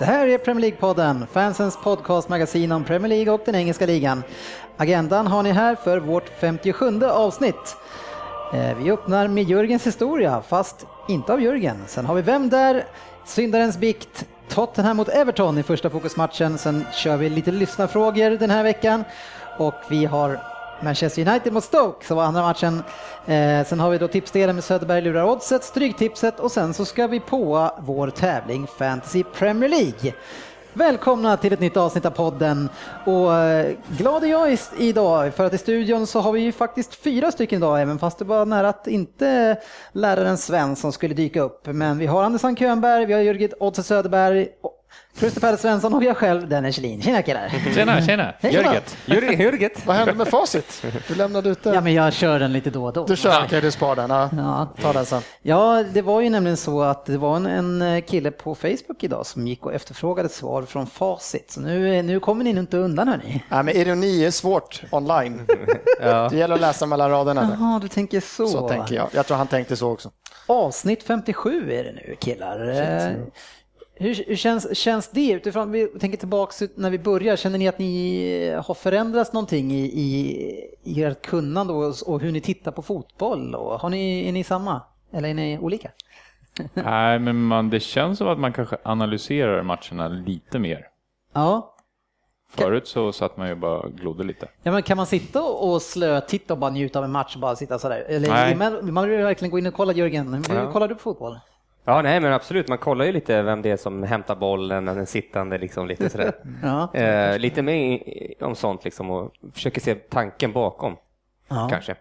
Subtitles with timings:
[0.00, 4.22] Det här är Premier League-podden, fansens podcastmagasin om Premier League och den engelska ligan.
[4.76, 7.76] Agendan har ni här för vårt 57 avsnitt.
[8.54, 11.76] Eh, vi öppnar med Jörgens historia, fast inte av Jörgen.
[11.86, 12.84] Sen har vi Vem där?
[13.24, 16.58] Syndarens bikt, Tottenham mot Everton i första fokusmatchen.
[16.58, 19.04] Sen kör vi lite lyssnarfrågor den här veckan.
[19.58, 20.40] Och vi har
[20.82, 22.82] Manchester United mot Stoke som var andra matchen.
[23.26, 27.06] Eh, sen har vi då tipsdelen med Söderberg lurar oddset, stryktipset och sen så ska
[27.06, 30.14] vi på vår tävling Fantasy Premier League.
[30.72, 32.68] Välkomna till ett nytt avsnitt av podden
[33.04, 36.94] och eh, glad är jag idag för att i studion så har vi ju faktiskt
[36.94, 39.56] fyra stycken idag även fast det var nära att inte
[39.92, 41.66] läraren Svensson skulle dyka upp.
[41.66, 44.48] Men vi har Anders Sand Könberg, vi har Jörgen Oddset Söderberg,
[45.18, 47.02] Christer Pelle Svensson och jag själv Dennis Kjellin.
[47.02, 47.52] Tjena killar!
[47.74, 48.34] Tjena, tjena.
[48.40, 48.96] Jörget.
[49.06, 49.86] Jörget.
[49.86, 50.84] Vad hände med facit?
[51.08, 51.74] Du lämnade ut den.
[51.74, 53.06] Ja men jag kör den lite då och då.
[53.06, 54.10] Du kör, okej du spar den.
[54.10, 54.30] Ja.
[54.36, 54.68] Ja.
[54.82, 55.22] Ta den sen.
[55.42, 59.26] Ja, det var ju nämligen så att det var en, en kille på Facebook idag
[59.26, 61.50] som gick och efterfrågade svar från Facit.
[61.50, 63.44] Så nu, nu kommer ni inte undan hörni.
[63.48, 65.46] Nej, men ironi är svårt online.
[66.00, 67.56] Det gäller att läsa mellan raderna.
[67.60, 68.46] Jaha, du tänker så.
[68.46, 69.08] Så tänker jag.
[69.12, 70.10] Jag tror han tänkte så också.
[70.46, 72.68] Avsnitt 57 är det nu killar.
[72.68, 73.12] Eh,
[74.02, 77.78] Hur, hur känns, känns det utifrån, vi tänker tillbaka när vi börjar, känner ni att
[77.78, 80.40] ni har förändrats någonting i, i,
[80.84, 83.54] i ert kunnande och, och hur ni tittar på fotboll?
[83.54, 84.82] Och har ni, är ni samma?
[85.12, 85.90] Eller är ni olika?
[86.74, 90.86] Nej, men man, det känns som att man kanske analyserar matcherna lite mer.
[91.34, 91.74] Ja,
[92.52, 94.48] Förut så satt man ju bara och glodde lite.
[94.62, 97.56] Ja, men kan man sitta och slötitta och bara njuta av en match och bara
[97.56, 98.04] sitta sådär?
[98.08, 98.54] Eller Nej.
[98.56, 100.44] man, man vill verkligen gå in och kolla Jörgen.
[100.48, 100.72] Hur Ja.
[100.72, 101.38] kollar du på fotboll?
[101.84, 102.68] Ja, nej, men absolut.
[102.68, 106.32] Man kollar ju lite vem det är som hämtar bollen, den sittande, liksom lite sådär.
[106.62, 106.94] Ja.
[106.94, 108.00] eh, lite mer
[108.40, 110.96] om sånt liksom och försöker se tanken bakom,
[111.48, 111.68] Ja.
[111.70, 111.96] kanske.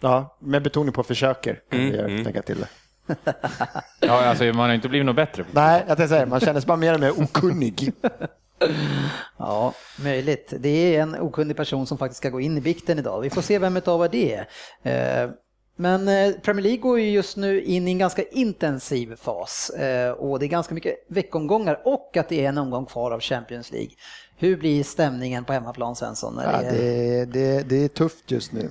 [0.00, 1.60] Ja, med betoning på försöker.
[1.70, 2.22] Kan Mm, vi mm.
[2.22, 2.68] lägga till det.
[4.00, 5.44] Ja, alltså man har inte blivit något bättre.
[5.52, 7.92] Nej, jag tänkte säga, man känner sig bara mer och mer okunnig.
[9.38, 9.72] ja,
[10.04, 10.52] möjligt.
[10.58, 13.20] Det är en okunnig person som faktiskt ska gå in i bikten idag.
[13.20, 14.34] Vi får se vem utav det
[14.82, 15.30] är.
[15.78, 20.10] Men eh, Premier League går ju just nu in i en ganska intensiv fas eh,
[20.10, 23.72] och det är ganska mycket veckomgångar och att det är en omgång kvar av Champions
[23.72, 23.90] League.
[24.36, 26.40] Hur blir stämningen på hemmaplan Svensson?
[26.44, 26.86] Ja, det
[27.18, 28.70] är- det, det, är tufft just nu.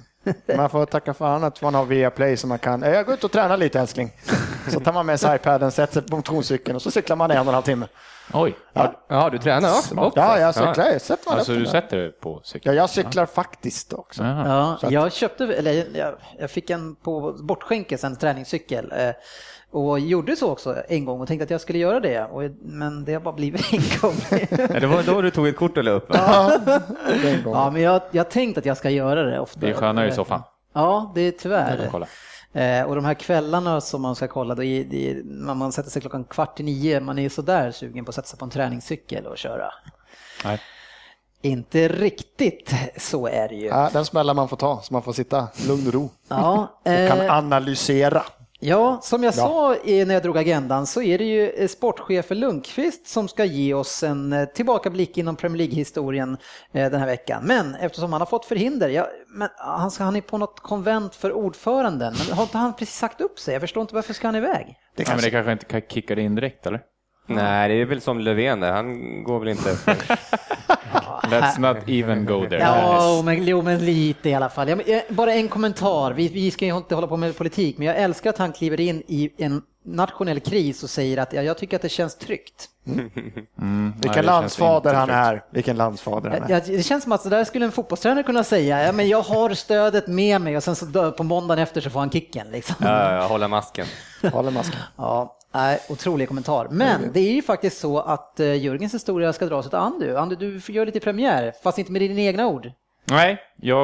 [0.58, 3.24] Man får tacka fan att man har Viaplay så man kan, "Eh, jag går ut
[3.24, 4.12] och tränar lite älskling.
[4.72, 7.38] Så tar man med sig iPaden, sätter sig på motionscykeln och så cyklar man en
[7.40, 7.88] och en halv timme.
[8.34, 8.56] Oj,
[9.08, 9.96] Ja, du tränar också?
[10.00, 10.20] också.
[10.20, 12.76] Ja, jag cyklar, jag sätter alltså du sätter dig på Ja, cykeln?
[12.76, 14.24] jag cyklar faktiskt också.
[14.24, 19.10] Ja, att- jag köpte, eller jag, jag fick en på bortskänke en träningscykel eh,
[19.72, 23.06] och gjorde så också en gång och tänkte att jag skulle göra det, och, men
[23.06, 24.16] det har bara blivit en gång.
[24.70, 26.06] Ja, det var då du tog ett kort och la upp?
[26.14, 26.60] Ja,
[27.46, 29.60] ja, men jag, jag tänkte att jag ska göra det ofta.
[29.60, 30.42] Det är skönare i soffan.
[30.74, 31.90] Ja, det är tyvärr.
[32.56, 35.72] Eh, och de här kvällarna som man ska kolla, då är, det är, när man
[35.72, 38.46] sätter sig klockan kvart i nio, man är sådär sugen på att sätta sig på
[38.46, 39.72] en träningscykel och köra.
[40.44, 40.60] Nej.
[41.42, 43.66] Inte riktigt så är det ju.
[43.68, 46.10] Ja, den smällen man får ta, så man får sitta lugn och ro.
[46.28, 48.24] Ja, Och eh, kan analysera.
[48.60, 49.36] Ja, som jag Ja.
[49.38, 53.46] sa i- när jag drog agendan så är det ju eh, sportchefen Lundqvist som ska
[53.46, 56.38] ge oss en eh, tillbakablick inom Premier League-historien
[56.72, 57.44] eh, den här veckan.
[57.46, 61.16] Men eftersom han har fått förhinder, ja, men han, ska, han är på något konvent
[61.16, 63.54] för ordföranden, men har inte han precis sagt upp sig?
[63.54, 64.66] Jag förstår inte varför ska han iväg?
[64.66, 66.82] Det Ja, men kanske, det kanske inte kan kicka in direkt eller?
[67.28, 68.72] Nej, det är väl som Löfven där.
[68.72, 69.78] Han går väl inte.
[71.30, 72.60] Let's not even go there.
[72.60, 74.70] Ja, men, jo, men lite i alla fall.
[74.70, 77.78] Ja, men, eh, bara en kommentar, vi, vi ska ju inte hålla på med politik,
[77.78, 81.42] men jag älskar att han kliver in i en nationell kris och säger att ja,
[81.42, 82.70] jag tycker att det känns tryggt.
[82.88, 83.12] Mm,
[83.98, 85.44] det vilken känns landsfader han är.
[85.52, 86.50] Vilken landsfader han är.
[86.50, 88.86] Ja, det känns som att så där skulle en fotbollstränare kunna säga.
[88.86, 92.00] Ja, men jag har stödet med mig och sen så på måndagen efter så får
[92.00, 92.48] han kicken.
[92.52, 92.76] Liksom.
[92.80, 93.86] Ja, ja, hålla masken.
[94.34, 94.80] Håller masken.
[94.98, 96.68] Ja, nej, otrolig kommentar.
[96.72, 100.16] Men det är ju faktiskt så att eh, Jörgens historia ska dras av Andu.
[100.18, 102.72] Andu, du får göra lite premiär, fast inte med dina egna ord.
[103.10, 103.84] Nej, jag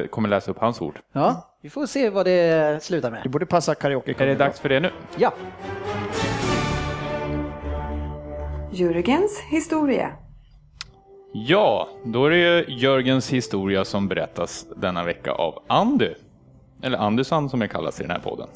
[0.00, 0.98] eh, kommer läsa upp hans ord.
[1.12, 3.30] Ja, vi får se vad det slutar Det med.
[3.30, 4.14] borde passa karaoke.
[4.18, 4.90] Är det dags för det nu?
[5.16, 5.32] Ja,
[8.72, 10.10] Jörgens historia.
[11.32, 16.10] Ja, då är det ju Jörgens historia som berättas denna vecka av Andy.
[16.82, 18.48] Eller Andersson som jag kallas i den här podden.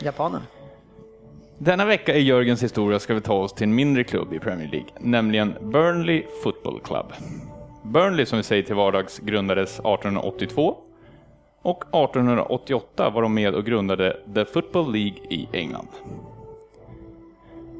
[0.00, 0.40] japanen.
[1.58, 4.68] Denna vecka i Jörgens historia ska vi ta oss till en mindre klubb i Premier
[4.68, 7.12] League, nämligen Burnley Football Club.
[7.82, 10.76] Burnley som vi säger till vardags grundades 1882
[11.62, 15.88] och 1888 var de med och grundade The Football League i England.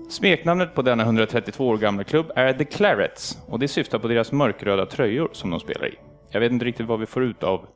[0.08, 4.32] Smeknamnet på denna 132 år gamla klubb är The Clarets och det syftar på deras
[4.32, 5.94] mörkröda tröjor som de spelar i.
[6.30, 7.66] Jag vet inte riktigt vad vi får ut av,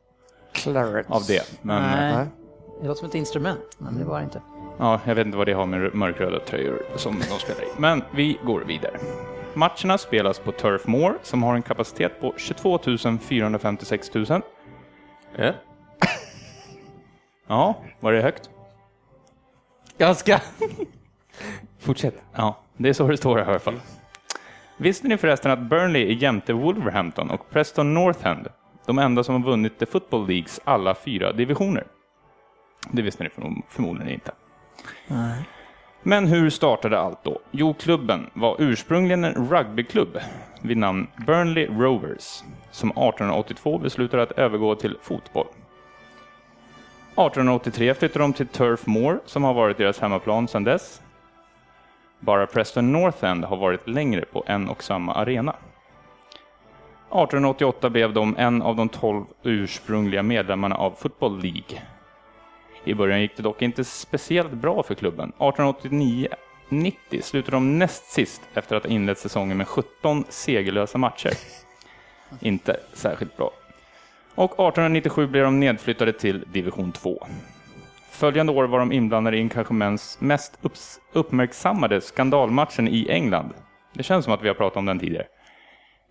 [0.52, 1.10] Clarets.
[1.10, 2.14] av det, men Nej.
[2.14, 2.26] Nej.
[2.80, 4.42] Det låter som ett instrument, men det var det inte.
[4.78, 7.66] Ja, jag vet inte vad det har med mörkröda tröjor som de spelar i.
[7.78, 8.98] Men vi går vidare.
[9.54, 12.78] Matcherna spelas på Turf Moor som har en kapacitet på 22
[13.20, 14.26] 456 000.
[15.36, 15.52] Ja.
[17.46, 18.50] Ja, var det högt?
[19.98, 20.40] Ganska.
[21.78, 22.14] Fortsätt.
[22.34, 23.80] Ja, det är så det står här i alla fall.
[24.76, 28.48] Visste ni förresten att Burnley är jämte Wolverhampton och Preston North End
[28.86, 31.84] de enda som har vunnit The Football Leagues alla fyra divisioner?
[32.90, 34.32] Det visste ni förmo- förmodligen inte.
[36.02, 37.40] Men hur startade allt då?
[37.50, 40.18] Jo, klubben var ursprungligen en rugbyklubb
[40.62, 45.46] vid namn Burnley Rovers som 1882 beslutade att övergå till fotboll.
[47.12, 51.02] 1883 flyttade de till Turf Moor som har varit deras hemmaplan sedan dess.
[52.20, 55.56] Bara Preston North End har varit längre på en och samma arena.
[57.10, 61.82] 1888 blev de en av de 12 ursprungliga medlemmarna av Football League.
[62.84, 65.32] I början gick det dock inte speciellt bra för klubben.
[65.38, 66.28] 1889-90
[67.22, 71.32] slutade de näst sist efter att ha inlett säsongen med 17 segerlösa matcher.
[72.40, 73.50] Inte särskilt bra.
[74.34, 77.26] Och 1897 blev de nedflyttade till division 2.
[78.10, 79.74] Följande år var de inblandade i en kanske
[80.18, 80.58] mest
[81.12, 83.50] uppmärksammade skandalmatchen i England.
[83.92, 85.26] Det känns som att vi har pratat om den tidigare.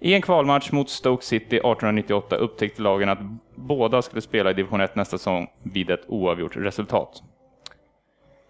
[0.01, 3.19] I en kvalmatch mot Stoke City 1898 upptäckte lagen att
[3.55, 7.23] båda skulle spela i division 1 nästa säsong vid ett oavgjort resultat.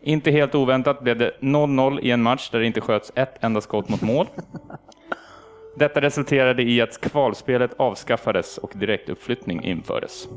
[0.01, 3.61] Inte helt oväntat blev det 0-0 i en match där det inte sköts ett enda
[3.61, 4.27] skott mot mål.
[5.75, 10.27] Detta resulterade i att kvalspelet avskaffades och direktuppflyttning infördes.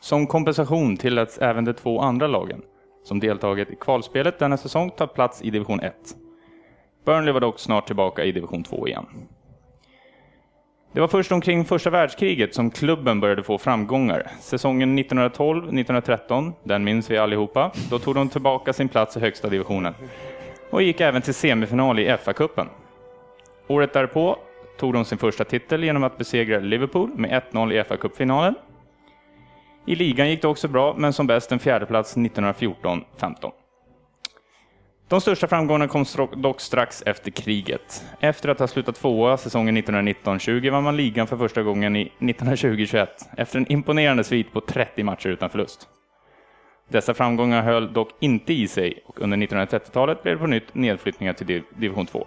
[0.00, 2.62] Som kompensation tilläts även de två andra lagen
[3.04, 5.94] som deltagit i kvalspelet denna säsong ta plats i division 1.
[7.04, 9.06] Burnley var dock snart tillbaka i division 2 igen.
[10.92, 14.26] Det var först omkring första världskriget som klubben började få framgångar.
[14.40, 19.94] Säsongen 1912-1913, den minns vi allihopa, då tog de tillbaka sin plats i högsta divisionen
[20.70, 22.66] och gick även till semifinal i FA-cupen.
[23.66, 24.36] Året därpå
[24.78, 28.54] tog de sin första titel genom att besegra Liverpool med 1-0 i FA-cupfinalen.
[29.86, 33.02] I ligan gick det också bra, men som bäst en fjärdeplats 1914-15.
[35.10, 36.04] De största framgångarna kom
[36.36, 38.04] dock strax efter kriget.
[38.20, 43.06] Efter att ha slutat tvåa säsongen 1919-20 vann man ligan för första gången i 1920-21
[43.36, 45.88] efter en imponerande svit på 30 matcher utan förlust.
[46.88, 51.32] Dessa framgångar höll dock inte i sig och under 1930-talet blev det på nytt nedflyttningar
[51.32, 52.26] till div- division 2.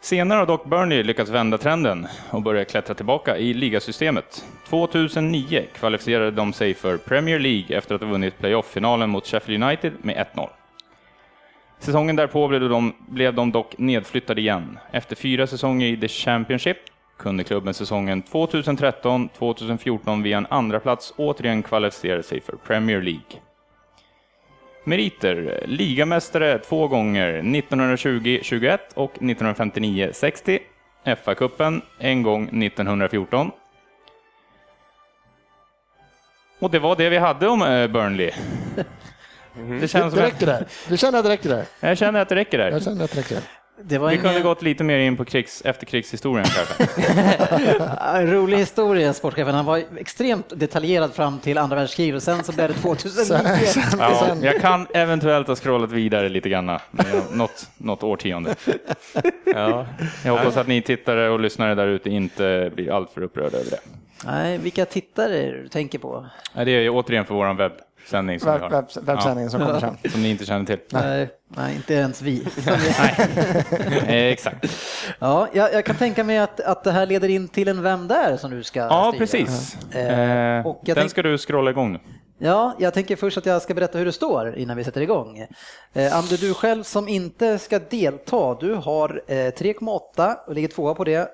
[0.00, 4.44] Senare har dock Burnley lyckats vända trenden och börja klättra tillbaka i ligasystemet.
[4.68, 9.92] 2009 kvalificerade de sig för Premier League efter att ha vunnit playoff-finalen mot Sheffield United
[10.02, 10.48] med 1-0.
[11.78, 14.78] Säsongen därpå blev de, blev de dock nedflyttade igen.
[14.90, 16.78] Efter fyra säsonger i The Championship
[17.18, 23.47] kunde klubben säsongen 2013-2014 via en andra plats återigen kvalificera sig för Premier League.
[24.88, 25.64] Meriter.
[25.66, 30.58] Ligamästare två gånger, 1920-21 och 1959-60.
[31.04, 33.50] FA-cupen en gång 1914.
[36.58, 38.30] Och det var det vi hade om eh, Burnley.
[39.80, 40.66] Det känns Det att, räcker där.
[40.88, 41.64] Du känner att det räcker där?
[41.80, 42.70] jag känner att det räcker där.
[42.70, 43.57] Jag känner att det räcker där.
[43.82, 48.26] Det var Vi en, kunde gått lite mer in på krigs, efterkrigshistorien kanske.
[48.26, 49.54] rolig historia, sportchefen.
[49.54, 53.40] Han var extremt detaljerad fram till andra världskriget och sen så blev det 2009.
[53.98, 56.78] Ja, jag kan eventuellt ha scrollat vidare lite grann,
[57.32, 58.54] något, något årtionde.
[59.44, 59.86] Ja.
[60.24, 63.80] Jag hoppas att ni tittare och lyssnare där ute inte blir alltför upprörda över det.
[64.24, 66.26] Nej, vilka tittare du tänker på?
[66.54, 67.54] Det är ju återigen för vår
[68.08, 68.70] webbsändning som har.
[68.70, 69.96] webb, webbsändningen som kommer sen.
[70.12, 70.78] Som ni inte känner till.
[70.92, 72.46] Nej, nej inte ens vi.
[74.06, 74.66] Eh, exakt.
[75.18, 78.08] Ja, jag, jag kan tänka mig att, att det här leder in till en Vem
[78.08, 79.18] där som du ska Ja, styra.
[79.18, 79.76] precis.
[79.94, 81.98] Eh, Eh, och jag Den tänk- ska du scrolla igång nu.
[82.38, 85.38] Ja, jag tänker först att jag ska berätta hur det står innan vi sätter igång.
[85.92, 90.94] Eh, Ander, du själv som inte ska delta, du har eh, 3,8 och ligger tvåa
[90.94, 91.28] på det.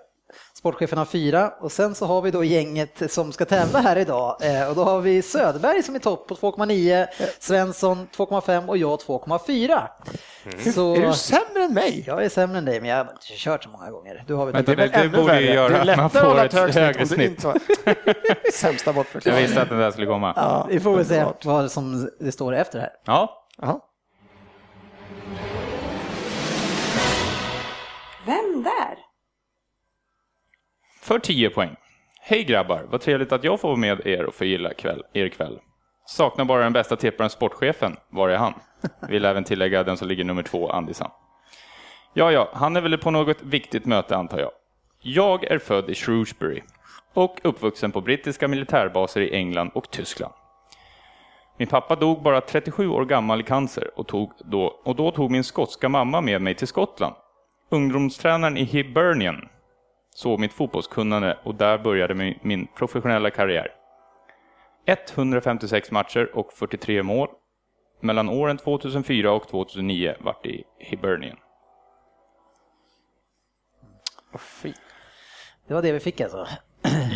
[0.58, 4.36] Sportchefen har fyra och sen så har vi då gänget som ska tävla här idag
[4.42, 7.06] eh, och då har vi Söderberg som är topp på 2,9,
[7.40, 9.88] Svensson 2,5 och jag 2,4.
[10.74, 12.04] Så Är du sämre än mig?
[12.06, 14.24] jag är sämre än dig men jag har inte kört så många gånger.
[14.26, 16.44] Du har väl Men det, det, det, borde ju Det göra är att man får
[16.44, 17.44] ett högre snitt.
[17.44, 17.58] var-
[18.52, 19.42] Sämsta Jag bortförklaring.
[19.42, 20.32] visste att den där skulle komma.
[20.36, 22.90] Ja, vi får väl se vad som det står efter här.
[23.06, 23.80] Ja, Jaha.
[28.26, 29.03] Vem där?
[31.04, 31.76] För 10 poäng.
[32.20, 35.58] Hej grabbar, vad trevligt att jag får vara med er och förgylla kväll, er kväll.
[36.06, 37.96] Saknar bara den bästa tipparen, sportchefen.
[38.10, 38.54] Var är han?
[39.08, 41.10] Vill även tillägga den som ligger nummer två, Andisan.
[42.14, 44.50] Ja, ja, han är väl på något viktigt möte antar jag.
[45.00, 46.62] Jag är född i Shrewsbury
[47.14, 50.34] och uppvuxen på brittiska militärbaser i England och Tyskland.
[51.58, 55.30] Min pappa dog bara 37 år gammal i cancer och, tog då, och då tog
[55.30, 57.14] min skotska mamma med mig till Skottland.
[57.70, 59.48] Ungdomstränaren i Hibernian
[60.14, 63.68] såg mitt fotbollskunnande och där började min, professionella karriär.
[64.86, 67.28] 156 matcher och 43 mål.
[68.00, 71.36] Mellan åren 2004 och 2009 vart det i Hibernian.
[75.66, 76.46] Det var det vi fick alltså.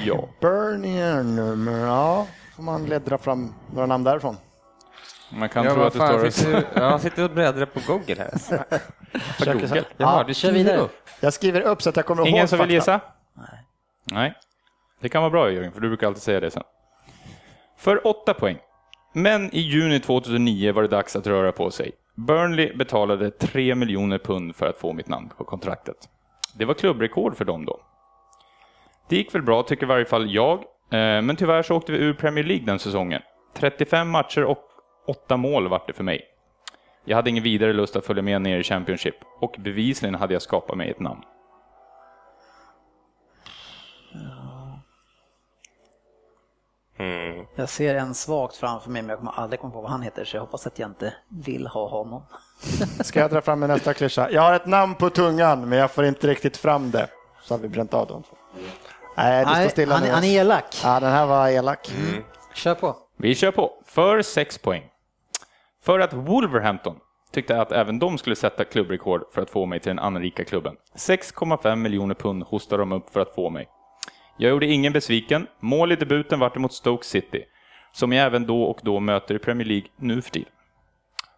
[0.07, 0.28] Ja.
[0.40, 2.26] Burnier, ja,
[2.57, 4.37] får man läddra fram några namn därifrån.
[5.30, 6.30] Man kan Ja, tro att det står...
[6.30, 8.38] sitter du- Ja, han sitter och bläddrar på Google här.
[8.38, 8.54] Så-
[9.44, 10.88] Jaha, Ja, du kör vidare.
[11.20, 13.00] Jag skriver upp så att jag kommer ihåg Ingen som vill gissa?
[13.35, 13.64] Nej.
[14.12, 14.35] Nej.
[15.00, 16.62] Det kan vara bra Jörgen, för du brukar alltid säga det sen.
[17.78, 18.58] För 8 poäng.
[19.12, 21.92] Men i juni 2009 var det dags att röra på sig.
[22.14, 25.97] Burnley betalade 3 miljoner pund för att få mitt namn på kontraktet.
[26.54, 27.80] Det var klubbrekord för dem då.
[29.08, 30.58] Det gick väl bra, tycker i varje fall jag.
[30.58, 33.23] Eh, Men tyvärr så åkte vi ur Premier League den säsongen.
[33.54, 34.58] 35 matcher och
[35.09, 36.25] 8 mål vart det för mig.
[37.05, 40.43] Jag hade ingen vidare lust att följa med ner i Championship och bevisligen hade jag
[40.43, 41.23] skapat mig ett namn.
[46.99, 47.47] Mm.
[47.57, 50.25] Jag ser en svagt framför mig men jag kommer aldrig komma på vad han heter
[50.25, 52.23] så jag hoppas att jag inte vill ha honom.
[53.00, 54.31] Ska jag dra fram min nästa klyscha?
[54.31, 57.09] Jag har ett namn på tungan, men jag får inte riktigt fram det.
[57.43, 58.23] Så har vi bränt av dem.
[59.17, 60.11] Nej, det står stilla han, nu.
[60.11, 60.81] han är elak.
[60.85, 61.91] Ja, den här var elak.
[62.55, 62.97] Kör på.
[63.17, 64.83] Vi kör på, för 6 poäng.
[65.88, 66.97] För att Wolverhampton
[67.33, 70.76] tyckte att även de skulle sätta klubbrekord för att få mig till den anrika klubben.
[70.97, 73.68] 6,5 miljoner pund hostade de upp för att få mig.
[74.37, 75.47] Jag gjorde ingen besviken.
[75.61, 77.45] Mål i debuten vart det mot Stoke City,
[77.92, 80.50] som jag även då och då möter i Premier League nu för tiden.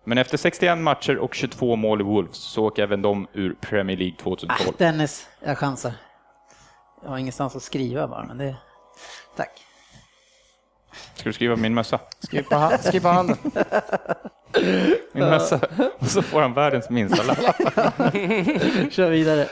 [0.05, 3.97] Men efter 61 matcher och 22 mål i Wolves så åker även de ur Premier
[3.97, 4.69] League 2012.
[4.69, 5.93] Ah, Dennis, jag chansar.
[7.03, 8.57] Jag har ingenstans att skriva bara men det...
[9.37, 9.70] Tack.
[11.15, 12.01] Ska du skriva min mössa?
[12.19, 13.37] Skriv på, hand, skriv på handen.
[15.13, 15.61] Min mössa.
[15.99, 17.39] Och så får han världens minsta lapp.
[18.93, 19.47] Kör vidare.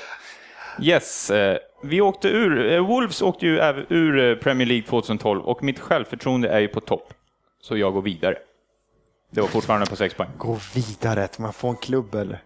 [0.80, 5.62] Yes, eh, vi åkte ur, eh, Wolves åkte ju ur eh, Premier League 2012 och
[5.62, 7.14] mitt självförtroende är ju på topp.
[7.61, 8.38] Så jag går vidare.
[9.30, 10.28] Det var fortfarande på 6 poäng.
[10.38, 12.42] Gå vidare, man får en klubb eller?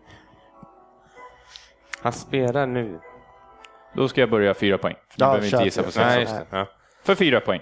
[2.02, 3.00] Han spelar nu.
[3.94, 4.94] Då ska jag börja 4 poäng.
[4.94, 6.04] För ni Ja, behöver inte gissa på fyra.
[6.04, 6.06] 6.
[6.06, 6.56] Nej, Nej, just det.
[6.58, 6.66] Ja.
[7.04, 7.60] För 4 poäng.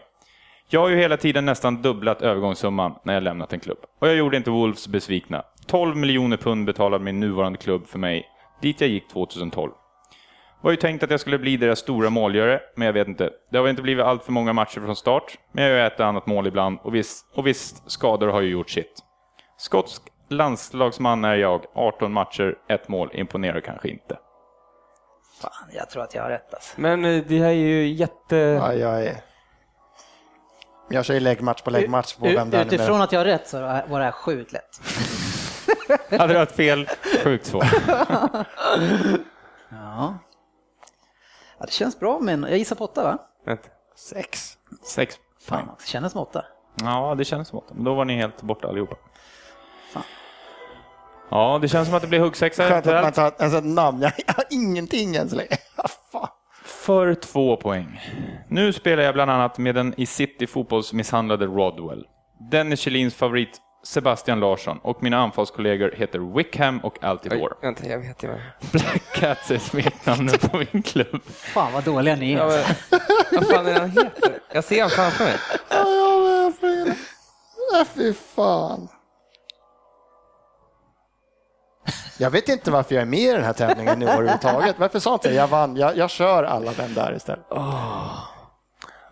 [0.72, 3.78] Jag har ju hela tiden nästan dubblat övergångssumman när jag lämnat en klubb.
[3.98, 5.44] Och jag gjorde inte Wolves besvikna.
[5.66, 8.26] 12 miljoner pund betalade min nuvarande klubb för mig,
[8.62, 9.72] dit jag gick 2012.
[10.60, 13.30] Var ju tänkt att jag skulle bli deras stora målgörare, men jag vet inte.
[13.50, 16.00] Det har väl inte blivit allt för många matcher från start, men jag gör ett
[16.00, 19.02] annat mål ibland och visst, och visst skador har ju gjort sitt.
[19.56, 24.18] Skotsk landslagsman är jag, 18 matcher, ett mål, imponerar kanske inte.
[25.42, 26.80] Fan, jag tror att jag har rätt alltså.
[26.80, 28.36] Men eh, det här är ju jätte...
[28.36, 29.29] Ja, jag är...
[30.92, 33.60] Jag kör ju läggmatch på läggmatch på vem det Utifrån att jag har rätt så
[33.60, 34.80] var det här sjukt lätt.
[36.20, 36.88] Hade du haft fel,
[37.24, 37.64] sjukt svårt.
[39.72, 40.18] Ja.
[41.58, 43.18] ja, det känns bra men jag gissar på åtta va?
[43.46, 43.68] Vänta.
[43.96, 44.58] Sex.
[44.82, 45.16] 6
[45.48, 45.66] poäng.
[45.66, 46.44] Fan, det kändes som åtta.
[46.74, 47.74] Ja, det känns som åtta.
[47.74, 48.96] Men då var ni helt borta allihopa.
[49.92, 50.02] Fan.
[51.30, 53.64] Ja, det känns som att det blir huggsexa Skönt att man tar ett, alltså, ett
[53.64, 54.00] namn.
[54.02, 55.56] Jag har ingenting än så länge.
[56.12, 56.28] Fan.
[56.90, 58.00] För två poäng.
[58.48, 62.06] Nu spelar jag bland annat med den i City fotbollsmisshandlade Rodwell.
[62.50, 67.54] Dennis Kjellins favorit Sebastian Larsson och mina anfallskollegor heter Wickham och Oj, Altidore.
[67.62, 68.40] vänta, jag vet ju vad.
[68.72, 71.22] Black Cats är smeknamnet på min klubb.
[71.26, 72.38] Fan vad dåliga ni är.
[72.38, 72.46] Ja,
[72.90, 73.00] men,
[73.32, 74.38] vad fan är han heter?
[74.52, 75.34] Jag ser honom framför mig.
[75.70, 76.94] Ja, ja, men för-
[77.72, 78.88] Ja, Fy fan.
[82.20, 84.78] Jag vet inte varför jag är med i den här tävlingen nu överhuvudtaget.
[84.78, 85.76] Varför sa inte jag jag vann?
[85.76, 87.44] Jag, jag kör alla vem där istället.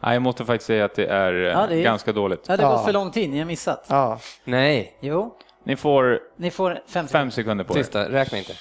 [0.03, 2.45] Nej, jag måste faktiskt säga att det är, eh, Ja, det är- ganska dåligt.
[2.49, 2.85] Ja, det har Ja.
[2.85, 3.85] för lång tid, ni har missat.
[3.89, 4.19] Ja.
[4.45, 4.97] Nej.
[5.01, 5.35] Jo,
[5.65, 7.79] Ni får ni får fem fem sekunder på er.
[7.83, 8.53] Tysta, räkna inte.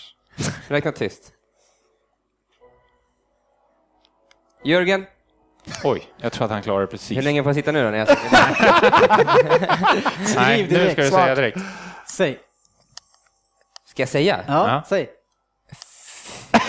[0.68, 1.32] Räkna tyst.
[4.64, 5.06] Jörgen,
[5.84, 7.18] Oj, jag tror att han klarar det precis.
[7.18, 7.90] hur länge får jag sitta nu då?
[7.90, 8.08] När jag
[10.36, 11.58] Nej, nu ska du säga direkt.
[12.10, 12.40] Säg.
[13.98, 14.40] Ska jag säga?
[14.48, 14.84] Ja, Ja.
[14.90, 15.10] säg.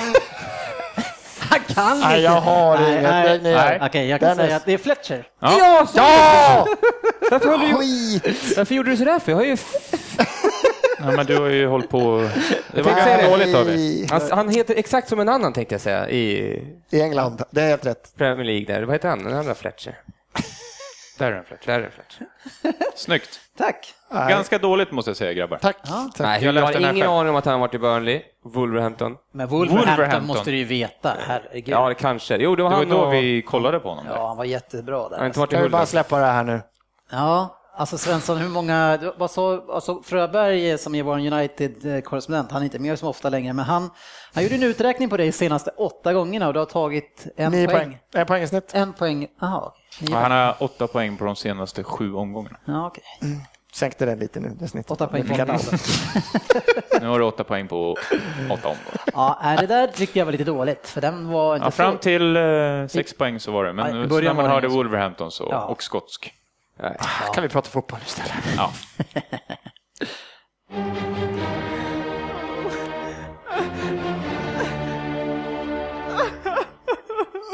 [1.38, 2.22] Han kan Nej, inte.
[2.22, 3.02] jag har Nej, inget.
[3.02, 3.38] nej.
[3.38, 5.28] Den är- Okej, jag kan Den är- säga att det är Fletcher.
[5.40, 5.86] Ja!
[5.92, 6.66] så- Ja!
[7.30, 7.74] Varför, har du,
[8.56, 9.32] varför gjorde du sådär för?
[9.32, 9.56] Jag har ju...
[10.98, 12.28] Ja, men du har ju hållit på...
[12.74, 14.06] Det var ganska dåligt av dig.
[14.10, 16.22] Han, han heter exakt som en annan tänkte jag säga i
[16.90, 18.12] I England, det är helt rätt.
[18.18, 18.82] Premier League där.
[18.82, 19.24] Vad heter han?
[19.24, 19.94] Den andra Fletcher.
[21.18, 21.44] Där är.
[21.66, 22.26] Där det Fletcher.
[22.96, 23.40] Snyggt.
[23.58, 23.94] Tack.
[24.10, 25.58] Ganska dåligt måste jag säga grabbar.
[25.58, 25.76] Tack.
[25.82, 26.10] Ja.
[26.14, 26.26] tack.
[26.26, 27.10] Nej, Jag jag, har ingen själv.
[27.10, 29.16] aning om att han har varit i Burnley, Wolverhampton.
[29.32, 30.26] Men Wolverhampton, Wolverhampton.
[30.26, 31.68] måste du ju veta, herregud.
[31.68, 32.36] Ja, det kanske.
[32.36, 33.12] Jo, det var Det var han då och...
[33.14, 34.04] vi kollade på honom.
[34.04, 34.14] där.
[34.14, 35.16] Ja, han var jättebra där.
[35.16, 36.60] Han inte varit i Kan vi bara släppa det här nu?
[37.10, 42.60] Ja, alltså Svensson, hur många, vad sa, alltså Fröberg eh, som är vår United-korrespondent, han
[42.62, 43.90] är inte med så ofta längre, men han,
[44.34, 47.52] han gjorde en uträkning på dig de senaste åtta gångerna och du har tagit en
[47.52, 47.76] Nio poäng.
[47.78, 47.98] poäng.
[48.14, 48.70] En poäng i snitt.
[48.74, 49.18] En poäng.
[49.18, 49.74] Nio Ja,
[50.12, 52.58] Han har åtta poäng på de senaste sju omgångarna.
[52.64, 53.02] Ja, okej.
[53.74, 54.90] Sänkte den lite nu, det snittet.
[54.90, 55.34] Åtta poäng på.
[57.00, 57.92] Nu har du åtta poäng på
[58.50, 59.00] åtta omgångar.
[59.12, 61.98] Ja, är det där tyckte jag var lite dåligt, för den var inte Ja, fram
[61.98, 62.42] till eh,
[62.88, 64.68] sex poäng så var det, men när man hörde.
[64.68, 65.64] Wolverhampton så, Ja.
[65.64, 66.32] och skotsk.
[66.78, 66.96] Nej.
[67.34, 68.32] Kan vi prata fotboll istället?
[68.56, 68.72] Ja.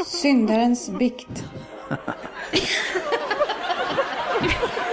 [0.07, 1.45] Syndarens bikt.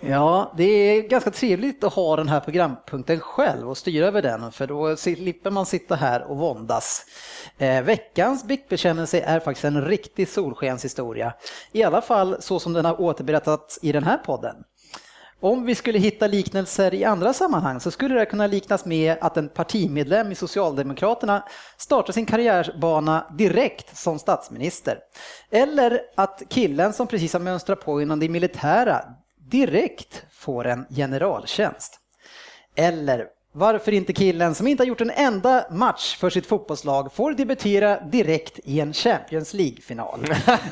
[0.00, 4.52] Ja, det är ganska trevligt att ha den här programpunkten själv och styra över den,
[4.52, 7.06] för då slipper man sitta här och våndas.
[7.58, 11.32] Eh, veckans biktbekännelse är faktiskt en riktig solskenshistoria.
[11.72, 14.56] I alla fall så som den har återberättats i den här podden.
[15.40, 19.36] Om vi skulle hitta liknelser i andra sammanhang så skulle det kunna liknas med att
[19.36, 21.44] en partimedlem i Socialdemokraterna
[21.76, 24.98] startar sin karriärbana direkt som statsminister.
[25.50, 29.04] Eller att killen som precis har mönstrat på inom det militära
[29.50, 32.00] direkt får en generaltjänst.
[32.76, 37.32] Eller varför inte killen som inte har gjort en enda match för sitt fotbollslag får
[37.32, 40.26] debutera direkt i en Champions League-final.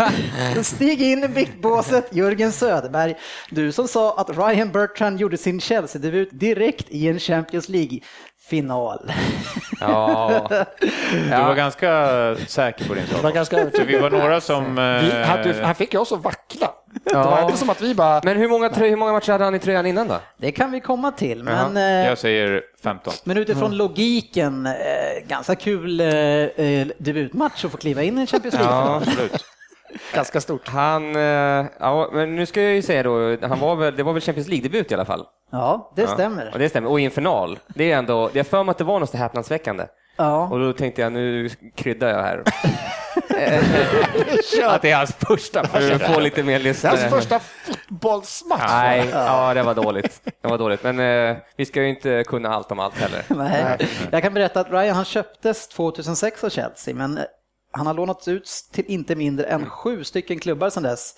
[0.63, 3.15] Stig in i biktbåset, Jörgen Söderberg.
[3.51, 7.69] Du som sa att Ryan Bertrand gjorde sin Chelsea-debut direkt i en Champions
[8.51, 9.13] League-final.
[9.81, 10.47] Ja.
[11.25, 11.91] Du var ganska
[12.47, 13.35] säker på din Det var sak.
[13.35, 14.75] ganska Så vi var några som...
[14.75, 16.71] vi, eh, han fick ju oss att vackla.
[17.05, 18.21] Det var inte som att vi bara...
[18.25, 20.19] Men hur många, hur många matcher hade han i tröjan innan då?
[20.37, 23.13] Det kan vi komma till, Jaha, men, eh, Jag säger 15.
[23.25, 24.73] men utifrån logiken, eh,
[25.29, 25.97] ganska kul
[26.99, 29.03] debutmatch att få kliva in i en Champions League-final.
[29.03, 29.45] Absolut.
[30.15, 30.69] Ganska stort.
[30.69, 34.13] Han, eh, ja, men nu ska jag ju säga då, han var väl, det var
[34.13, 35.27] väl Champions League-debut i alla fall?
[35.53, 36.09] Ja, det Ja.
[36.09, 36.51] stämmer.
[36.53, 37.59] Och det stämmer, och i en final.
[37.69, 39.85] Det är ändå, jag för mig att det var något häpnadsväckande.
[40.17, 40.49] Ja.
[40.49, 42.43] Och då tänkte jag, nu kryddar jag här.
[44.69, 46.97] att det är hans första, för att få lite mer lyssnare.
[46.97, 48.63] hans första fotbollsmatch.
[48.69, 50.21] Nej, ja det var dåligt.
[50.43, 50.83] Det var dåligt.
[50.83, 53.23] Men eh, vi ska ju inte kunna allt om allt heller.
[53.29, 53.89] Nej.
[54.11, 57.19] Jag kan berätta att Ryan han köptes 2006 av Chelsea men
[57.77, 61.15] han har lånats ut till inte mindre än sju stycken klubbar sedan dess.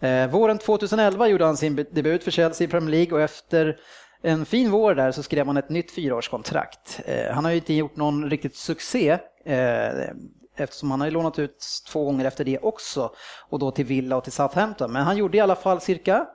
[0.00, 3.76] Eh, våren 2011 gjorde han sin debut för Chelsea i Premier League och efter
[4.22, 7.00] en fin vår där så skrev han ett nytt fyraårskontrakt.
[7.04, 10.10] Eh, han har ju inte gjort någon riktigt succé eh,
[10.56, 13.12] eftersom han har ju lånat ut två gånger efter det också
[13.48, 14.92] och då till Villa och till Southampton.
[14.92, 16.26] Men han gjorde i alla fall cirka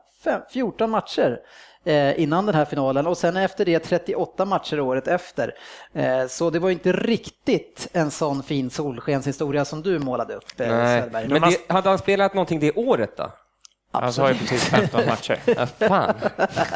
[0.54, 1.40] 14 matcher
[2.18, 5.54] innan den här finalen och sen efter det 38 matcher året efter.
[5.94, 10.60] Eh, så det var ju inte riktigt en sån fin solskenshistoria som du målade upp,
[10.60, 11.00] eh, Nej.
[11.00, 11.28] Söderberg.
[11.28, 13.32] Men det, hade han spelat någonting det året då?
[13.92, 15.40] Han sa ju precis 15 matcher.
[15.46, 16.14] Ja, fan.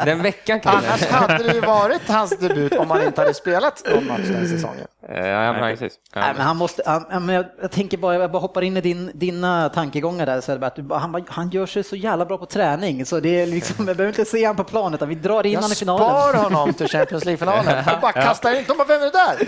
[0.05, 0.87] Den veckan kanske?
[0.87, 4.47] Annars hade det ju varit hans debut om han inte hade spelat någon match den
[4.49, 4.87] säsongen.
[5.09, 5.99] Eh, Ja, Nej, precis.
[6.13, 8.61] Ja, Nej, men han måste, han, ja, men jag, jag tänker bara, jag bara hoppar
[8.61, 12.37] in i din, dina tankegångar där Söderberg, att han, han gör sig så jävla bra
[12.37, 15.15] på träning så det är liksom, jag behöver inte se han på planen utan vi
[15.15, 16.07] drar in Jag honom i finalen.
[16.07, 17.83] spar honom till Champions League-finalen.
[17.87, 19.47] Jag bara kastar in, de bara, vem är det där?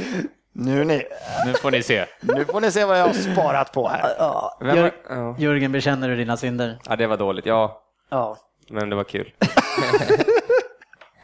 [0.56, 1.04] Nu ni,
[1.46, 2.06] Nu får ni se.
[2.22, 4.16] nu får ni se vad jag har sparat på här.
[4.18, 5.36] Ja, Vem Jör, ja.
[5.40, 6.80] Jörgen, bekänner du dina synder?
[6.90, 7.46] ja, det var dåligt.
[7.46, 8.38] Ja, Ja.
[8.70, 9.34] men det var kul.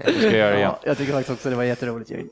[0.06, 0.72] Vi ska göra det igen.
[0.72, 2.30] ja, jag tycker faktiskt också det var jätteroligt Jörgen.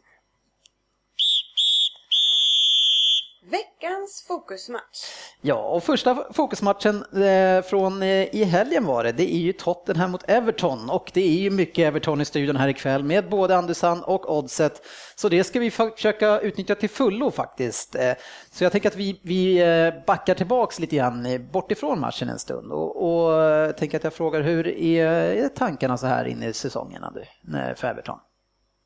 [3.51, 5.03] Veckans fokusmatch.
[5.41, 9.11] Ja, och första fokusmatchen eh, från eh, i helgen var det.
[9.11, 12.67] Det är ju Tottenham mot Everton och det är ju mycket Everton i studion här
[12.67, 14.81] ikväll med både Andersson och Oddset.
[15.15, 17.95] Så det ska vi försöka utnyttja till fullo faktiskt.
[17.95, 18.13] Eh,
[18.51, 19.63] så jag tänker att vi, vi
[20.07, 24.13] backar tillbaks lite grann eh, bort ifrån matchen en stund och, och tänker att jag
[24.13, 25.07] frågar hur är,
[25.43, 27.03] är tankarna så här inne i säsongen
[27.43, 28.19] när- för Everton?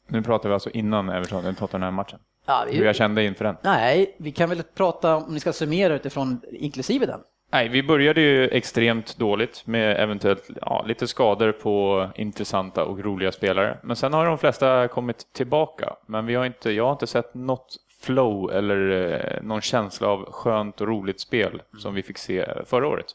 [0.07, 2.19] Nu pratar vi alltså innan Everton, den Tottenham-matchen.
[2.45, 3.55] Ja, vi- hur jag kände inför den.
[3.61, 7.19] Nej, vi kan väl prata om ni ska summera utifrån inklusive den.
[7.53, 13.31] Nej, vi började ju extremt dåligt med eventuellt ja, lite skador på intressanta och roliga
[13.31, 13.77] spelare.
[13.83, 15.93] Men sen har de flesta kommit tillbaka.
[16.07, 19.01] Men vi har inte, jag har inte sett något flow eller
[19.37, 23.05] eh, någon känsla av skönt och roligt spel som vi fick se förra året.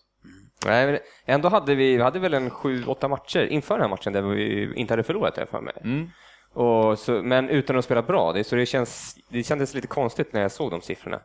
[0.66, 3.88] Nej, men ändå hade vi, vi hade väl en sju, åtta matcher inför den här
[3.90, 5.74] matchen där vi inte hade förlorat, jag för mig.
[5.84, 6.10] Mm.
[6.56, 8.32] Och så, men utan att spela bra.
[8.32, 11.20] Det, så det, känns, det kändes lite konstigt när jag såg de siffrorna.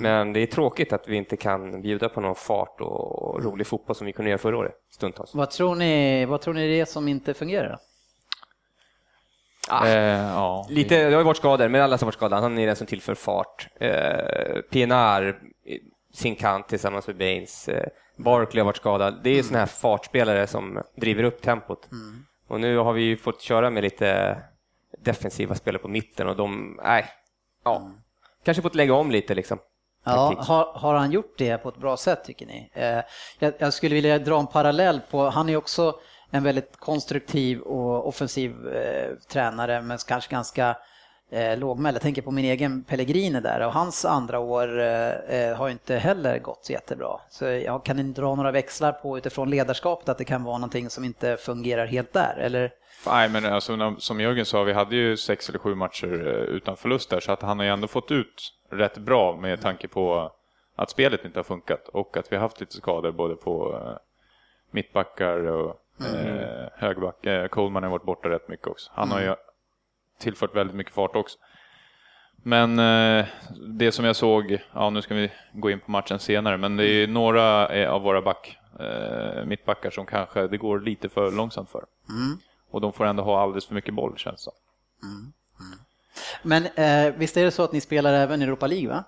[0.00, 3.96] Men det är tråkigt att vi inte kan bjuda på någon fart och rolig fotboll
[3.96, 5.34] som vi kunde göra förra året, stundtals.
[5.34, 7.78] Vad tror ni, vad tror ni det är som inte fungerar?
[9.68, 10.66] Ah, Eh, ja.
[10.70, 12.42] Lite, det har ju varit skador, men alla som varit skadade.
[12.42, 13.68] Han är den som tillför fart.
[13.80, 15.38] Eh, PNR,
[16.14, 17.68] sin kant tillsammans med Baines.
[17.68, 19.20] Eh, Barkley har varit skadad.
[19.24, 21.88] Det är såna här fartspelare som driver upp tempot.
[22.48, 24.38] Och nu har vi ju fått köra med lite
[25.06, 27.04] defensiva spelare på mitten och de, nej,
[27.64, 27.90] ja.
[28.44, 29.58] Kanske fått lägga om lite liksom.
[30.04, 32.70] Ja, har, har han gjort det på ett bra sätt tycker ni?
[32.74, 33.00] Eh,
[33.38, 35.94] jag, jag skulle vilja dra en parallell på, han är också
[36.30, 40.76] en väldigt konstruktiv och offensiv eh, tränare men kanske ganska
[41.30, 41.94] eh, lågmäld.
[41.94, 45.96] Jag tänker på min egen Pellegrini där och hans andra år eh, eh, har inte
[45.96, 47.20] heller gått så jättebra.
[47.30, 50.90] Så jag kan inte dra några växlar på utifrån ledarskapet att det kan vara någonting
[50.90, 52.70] som inte fungerar helt där, eller?
[53.06, 56.76] Nej, men alltså, som Jörgen sa, vi hade ju sex eller sju matcher eh, utan
[56.76, 60.32] förlust där, så att han har ju ändå fått ut rätt bra med tanke på
[60.76, 63.96] att spelet inte har funkat och att vi har haft lite skador både på eh,
[64.70, 67.26] mittbackar och eh, högback.
[67.26, 68.90] Eh, Coleman har varit borta rätt mycket också.
[68.94, 69.34] Han har ju
[70.18, 71.38] tillfört väldigt mycket fart också.
[72.42, 73.26] Men eh,
[73.68, 76.86] det som jag såg, ja nu ska vi gå in på matchen senare, men det
[76.86, 81.70] är några eh, av våra back, eh, mittbackar som kanske det går lite för långsamt
[81.70, 81.84] för.
[82.70, 84.52] Och de får ändå ha alldeles för mycket boll känns det som.
[86.42, 89.04] Men eh, visst är det så att ni spelar även i Europa League va?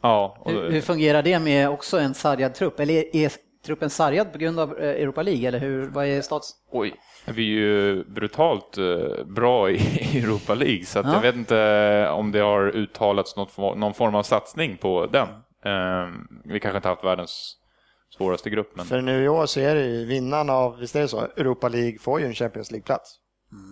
[0.00, 2.80] Ja, Hur, hur fungerar det med också en sargad trupp?
[2.80, 3.32] Eller är,
[3.66, 5.48] truppen sargad på grund av eh, Europa League?
[5.48, 6.54] Eller hur, vad är stats?
[6.70, 9.76] oj, vi är ju brutalt eh, bra i
[10.18, 11.12] Europa League så Ja.
[11.14, 15.28] jag vet inte om det har uttalats något, någon form av satsning på den.
[15.64, 16.08] Eh,
[16.44, 17.56] vi kanske inte haft världens
[18.16, 21.00] svåraste grupp, men För nu i år så är det ju vinnaren av, visst är
[21.00, 23.14] det så, Europa League får ju en Champions League-plats.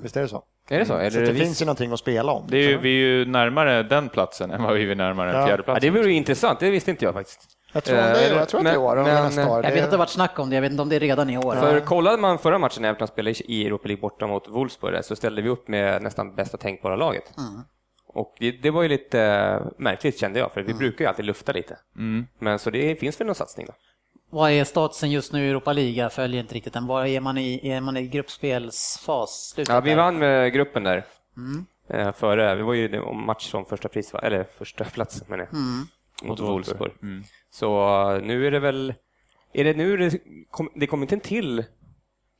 [0.02, 0.42] Visst är det så?
[0.68, 0.94] Är det så?
[0.96, 2.44] Eller Så det det finns ju någonting att spela om.
[2.48, 5.46] det är ju, vi är ju närmare den platsen än vad vi är närmare Ja.
[5.46, 7.40] fjärde Ja, det vore ju intressant, det visste inte jag faktiskt.
[7.72, 9.40] Jag tror, det är, Eh, jag tror att det är i år, men- eller nästa
[9.40, 9.64] men- år.
[9.64, 11.00] Jag vet att det har varit snack om det, jag vet inte om det är
[11.00, 11.54] redan i år.
[11.54, 15.16] För kollade man förra matchen när Everton spelade i Europa League borta mot Wolfsburg så
[15.16, 17.32] ställde vi upp med nästan bästa tänkbara laget.
[18.08, 21.24] Och det, det var ju lite eh, märkligt kände jag, för vi brukar ju alltid
[21.24, 21.78] lufta lite.
[21.96, 22.26] Mm.
[22.38, 23.72] Men så det finns väl någon satsning då?
[24.30, 25.92] Vad är statusen just nu i Europa League?
[25.92, 26.86] Jag följer inte riktigt den.
[26.86, 29.50] Var är man i, är man i gruppspelsfas?
[29.54, 31.04] Slutet Ja, vi vann med gruppen där.
[31.90, 36.28] Eh, före, vi var ju om match som första pris, eller första plats menar jag.
[36.28, 36.92] Mot Wolfsburg.
[37.02, 37.22] Mm.
[37.50, 37.80] Så
[38.14, 38.94] eh, nu är det väl,
[39.52, 40.18] är det nu det,
[40.50, 41.64] kom, det kommer inte en till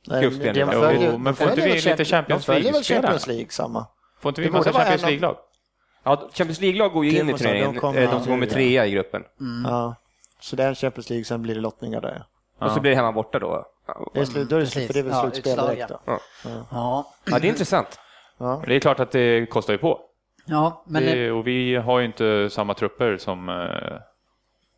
[0.07, 0.71] Nej, gruppspel va?
[0.71, 2.83] följer- Jo, men får inte vi väl lite Champions- följer väl?
[2.83, 3.87] Champions League samma.
[4.21, 5.37] Får inte vi massa Champions League-lag?
[6.03, 8.47] Ja, Champions League-lag går ju in i turneringen, de kommer- eh, de som går med
[8.49, 8.53] ja.
[8.53, 9.23] trea i gruppen.
[9.63, 9.95] Ja.
[10.39, 12.23] Så det är en Champions League, sen blir det lottningar där.
[12.59, 13.65] Och så blir det hemma borta då.
[13.87, 15.69] Ja, Det är slut, då är det slut, för det är väl Ja, slutspel utslag,
[15.75, 15.99] direkt då.
[16.05, 16.19] ja.
[16.45, 16.65] Ja.
[16.71, 17.99] Ja, ja, det är intressant.
[18.37, 18.63] Ja.
[18.67, 19.99] Det är klart att det kostar ju på.
[20.45, 23.99] ja men det, och vi har ju inte samma trupper som eh,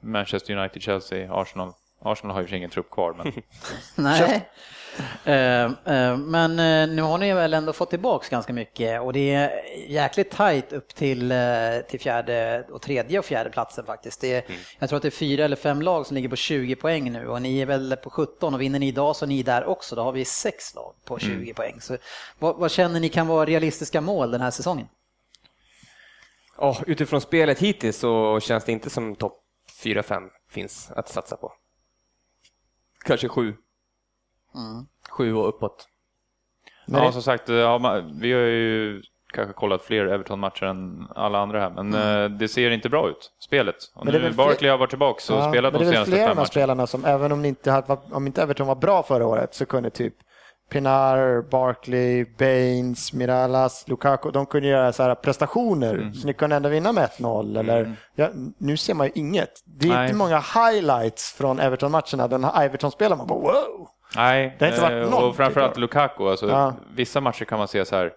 [0.02, 1.72] Manchester United, Chelsea, Arsenal.
[2.02, 3.34] Arsenal har ju ingen trupp kvar, men
[3.95, 4.50] nej.
[5.23, 9.34] Eh, eh, Men eh, nu har ni väl ändå fått tillbaks ganska mycket och det
[9.34, 9.52] är
[9.88, 11.34] jäkligt tajt upp till,
[11.89, 14.21] till fjärde och tredje och fjärde platsen faktiskt.
[14.21, 14.43] Det är,
[14.80, 17.28] Jag tror att det är fyra eller fem lag som ligger på 20 poäng nu
[17.28, 19.95] och ni är väl på 17 och vinner ni idag så är ni där också.
[19.95, 21.82] Då har vi sex lag på 20 poäng.
[21.82, 21.97] Så
[22.39, 24.88] vad, vad känner ni kan vara realistiska mål den här säsongen?
[26.58, 29.34] Ja, utifrån spelet hittills så känns det inte som topp
[29.84, 31.54] 4-5 finns att satsa på.
[33.06, 33.54] Kanske 7.
[35.10, 35.88] 7 och uppåt.
[36.88, 39.02] Men ja, som sagt, ja, vi har ju
[39.34, 43.32] kanske kollat fler Everton-matcher än alla andra här, men eh, det ser inte bra ut,
[43.39, 43.76] spelet.
[43.95, 46.06] Och Men nu Barkley har varit tillbaka och Ja, spelat men de det är väl
[46.06, 46.45] senaste flera av fem de matcherna.
[46.45, 49.89] spelarna som, även om, inte hade, om inte Everton var bra förra året, så kunde
[49.89, 50.13] typ
[50.72, 55.93] Pinar, Barkley, Baines, Miralas, Lukaku, de kunde göra så här prestationer.
[55.93, 56.13] Mm.
[56.13, 57.60] Så ni kunde ändå vinna med 1-0.
[57.60, 59.50] Eller, ja, nu ser man ju inget.
[59.65, 60.06] Det är Nej.
[60.06, 62.28] inte många highlights från Everton-matcherna.
[62.28, 63.88] Den här Everton-spelaren, man bara wow!
[64.15, 66.24] Nej, Det har inte varit eh, någon, och framförallt Lukaku.
[66.24, 66.74] Alltså, Ja.
[66.93, 68.13] Vissa matcher kan man se så här,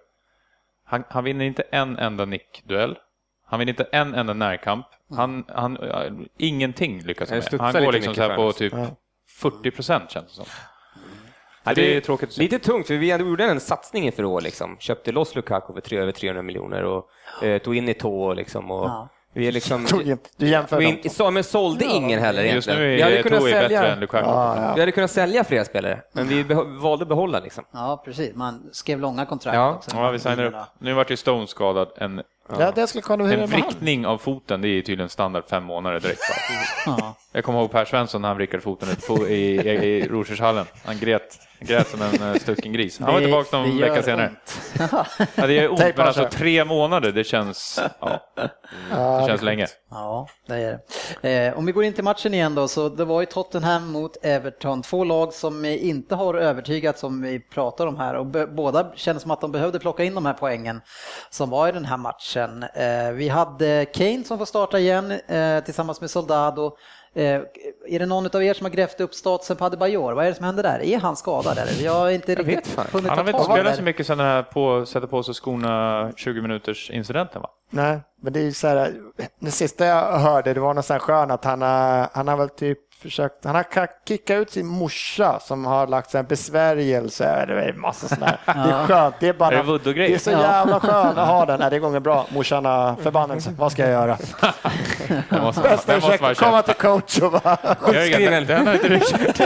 [0.85, 2.97] han, han vinner inte en enda nickduell.
[3.45, 4.85] Han vinner inte en enda närkamp.
[5.15, 6.03] Han, han, ja,
[6.37, 7.61] ingenting lyckas han med.
[7.61, 8.87] Han går liksom så här på typ Ja.
[9.29, 10.45] 40 procent känns det som.
[11.63, 12.41] Ja, det är tråkigt att se.
[12.41, 14.41] Lite tungt, för vi gjorde en satsning inför år.
[14.41, 14.77] Liksom.
[14.79, 17.09] Köpte loss Lukaku för tre, över 300 miljoner och
[17.43, 18.33] eh, tog in i tå.
[18.33, 19.09] Liksom, och Ja.
[19.33, 19.85] Vi är liksom...
[20.37, 21.09] Du jämför vi dem.
[21.11, 22.79] så, men sålde ingen heller Just egentligen.
[22.89, 24.27] nu vi hade är kunnat Toei bättre sälja, än Lukaku.
[24.27, 24.73] Ja, ja.
[24.73, 26.43] vi hade kunnat sälja flera spelare, men vi
[26.81, 27.39] valde att behålla.
[27.39, 27.63] Liksom.
[27.71, 28.35] Ja, precis.
[28.35, 29.73] Man skrev långa kontrakt Ja.
[29.75, 29.91] också.
[29.93, 30.55] Ja, vi signar upp.
[30.79, 31.87] Nu vart ju Stone skadad.
[31.97, 35.99] En, Ja, det skulle kunna en vrickning av foten, det är tydligen standard fem månader
[35.99, 36.21] direkt.
[36.85, 37.15] Ja.
[37.31, 38.89] Jag kommer ihåg Per Svensson när han vrickade foten
[39.27, 40.65] i, i, i Rosershallen.
[40.85, 42.99] Han grät, grät som en eh, stucken gris.
[42.99, 44.27] Han var Det- tillbaka någon gör vecka senare.
[44.29, 44.61] ont.
[45.35, 48.19] Ja, det är ont, men alltså tre månader, det känns, ja,
[48.91, 49.67] Ja, det känns länge.
[49.89, 50.79] Ja, det är
[51.21, 51.47] det.
[51.47, 54.25] Eh, om vi går in till matchen igen då, så det var ju Tottenham mot
[54.25, 54.81] Everton.
[54.81, 58.25] Två lag som inte har övertygat som vi pratar om här och
[58.55, 60.81] båda kändes som att de behövde plocka in de här poängen
[61.29, 62.32] som var i den här matchen.
[62.41, 66.77] Eh, vi hade Kane som får starta igen eh, tillsammans med Soldado.
[67.15, 67.41] Eh,
[67.87, 70.13] är det någon av er som har grävt upp statusen på Adebayor?
[70.13, 70.83] Vad är det som händer där?
[70.83, 71.71] Är han skadad eller?
[71.73, 73.73] Vi har inte vet riktigt hunnit Han har ta väl inte spelat där.
[73.73, 77.49] så mycket sedan den här på, sätta på sig skorna 20 minuters incidenten va?
[77.69, 78.93] Nej, men det är ju så här,
[79.39, 82.37] det sista jag hörde det var något så här skön att han har, han har
[82.37, 86.25] väl typ försökt, han har ka- kickat ut sin morsa som har lagt sig en
[86.25, 88.37] besvärjelse, det är massa sådana här.
[88.67, 90.41] Det är skönt, det är bara, Är det det är så Ja.
[90.41, 93.91] jävla skönt att ha den, Nej, det går bra, morsan har förbannelse, vad ska jag
[93.91, 94.17] göra?
[95.29, 97.57] Måste, Bästa ursäkten, komma till coach och bara,
[97.93, 99.37] Jörgen, den har inte du kört.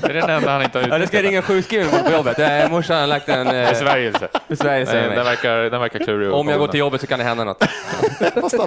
[0.00, 2.38] Det är den enda han inte har Ja, det ska ringa sjukskriven på jobbet.
[2.38, 4.28] Eh, morsan har lagt en eh, Besvärjelse.
[4.48, 6.32] besvärjelse Den, den, verkar, den verkar klurig.
[6.32, 7.64] Om jag går till jobbet så kan det hända något.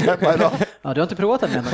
[0.07, 0.51] hemma idag.
[0.81, 1.65] Ja, du har inte provat den än?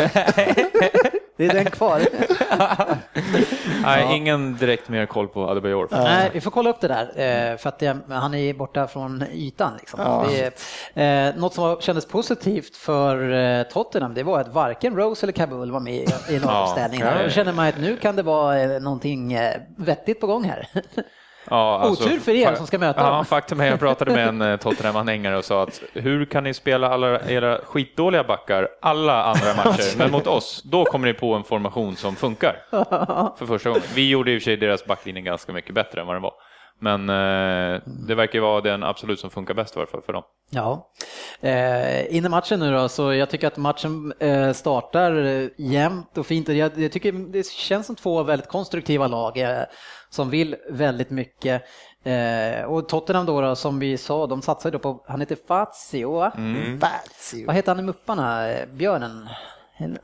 [1.37, 2.01] Det är den kvar.
[3.83, 5.87] Nej, ingen direkt mer koll på Adebayor.
[5.91, 7.03] Nej, vi får kolla upp det där,
[7.51, 9.71] eh, för att det, han är borta från ytan.
[9.79, 9.99] Liksom.
[9.99, 10.27] Ja.
[10.93, 15.33] Det, eh, något som kändes positivt för eh, Tottenham, det var att varken Rose eller
[15.33, 17.23] Kabul var med i, några Ja.
[17.23, 19.37] Då känner man att nu kan det vara någonting
[19.77, 20.67] vettigt på gång här.
[21.49, 23.25] Ja, Otur för er som ska möta ja, dem.
[23.25, 26.89] Faktum är, jag pratade med en eh, Tottenham-anhängare och sa att hur kan ni spela
[26.89, 31.43] alla era skitdåliga backar alla andra matcher, men mot oss, då kommer ni på en
[31.43, 32.55] formation som funkar.
[33.37, 33.83] För första gången.
[33.95, 36.33] Vi gjorde i och för sig deras backlinje ganska mycket bättre än vad den var.
[36.79, 40.23] Men eh, det verkar ju vara den absolut som funkar bäst fall för dem.
[40.49, 40.91] Ja.
[41.41, 46.25] Eh, in i matchen nu då, så jag tycker att matchen eh, startar jämnt och
[46.25, 46.49] fint.
[46.49, 49.63] Och Jag, jag tycker det känns som två väldigt konstruktiva lag eh,
[50.09, 51.63] som vill väldigt mycket.
[52.03, 56.11] Eh, och Tottenham då, då, som vi sa, de satsade då på, han heter Fazio,
[56.11, 56.31] va?
[56.81, 57.45] Fazio.
[57.45, 58.49] Vad heter han i Mupparna?
[58.49, 59.27] Eh, Björnen?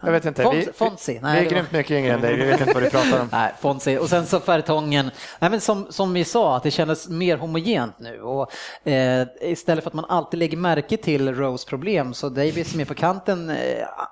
[0.02, 1.14] Jag vet inte, Fons, vi, Fonzie?
[1.14, 3.22] vi Nej, är var- grymt mycket yngre än dig, vi vet inte vad du pratar
[3.22, 3.30] om.
[3.32, 4.00] Nej, Fonzie.
[4.00, 5.12] Och sen så Fertongen.
[5.40, 8.22] Nej, men som, som vi sa, att det kändes mer homogent nu.
[8.22, 8.52] Och,
[8.88, 12.86] eh, istället för att man alltid lägger märke till Rose problem, så Davis som är
[12.86, 13.56] på kanten, eh,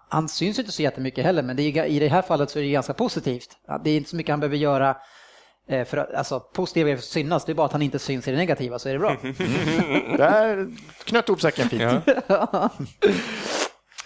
[0.10, 2.63] han syns inte så jättemycket heller, men det är, i det här fallet så är
[2.63, 3.50] det ganska positivt.
[3.67, 4.95] Ja, Det är inte så mycket han behöver göra
[5.69, 8.00] eh, för att, alltså, positiva är för att synas, det är bara att han inte
[8.00, 9.15] syns i det negativa så är det bra.
[10.17, 10.67] Där
[11.04, 11.82] knöt ihop säcken fint.
[11.82, 12.02] Eh,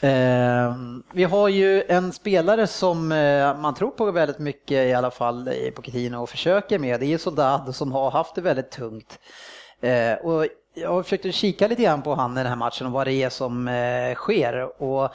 [0.01, 5.12] Ehm, vi har ju en spelare som eh, man tror på väldigt mycket i alla
[5.12, 6.99] fall i Pochettino och försöker med.
[6.99, 9.19] Det är Soldado som har haft det väldigt tungt.
[9.82, 13.08] Eh, och jag försökte kika lite grann på han i den här matchen och vad
[13.08, 14.82] det är som eh, sker.
[14.84, 15.10] Och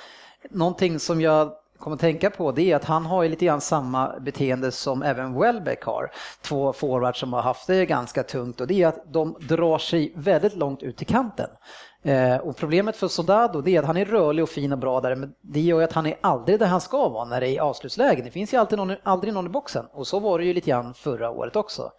[0.51, 3.61] någonting som jag kommer att tänka på det är att han har ju lite grann
[3.61, 6.11] samma beteende som även Welbeck har.
[6.43, 10.13] Två forwards som har haft det ganska tungt och det är att de drar sig
[10.17, 11.51] väldigt långt ut till kanten.
[12.09, 15.01] Eh, och problemet för Soldado det är att han är rörlig och fin och bra
[15.01, 17.49] där men det gör ju att han är aldrig där han ska vara när det
[17.49, 18.25] är avslutslägen.
[18.25, 20.71] Det finns ju alltid någon, aldrig någon i boxen och så var det ju lite
[20.71, 21.93] grann förra året också.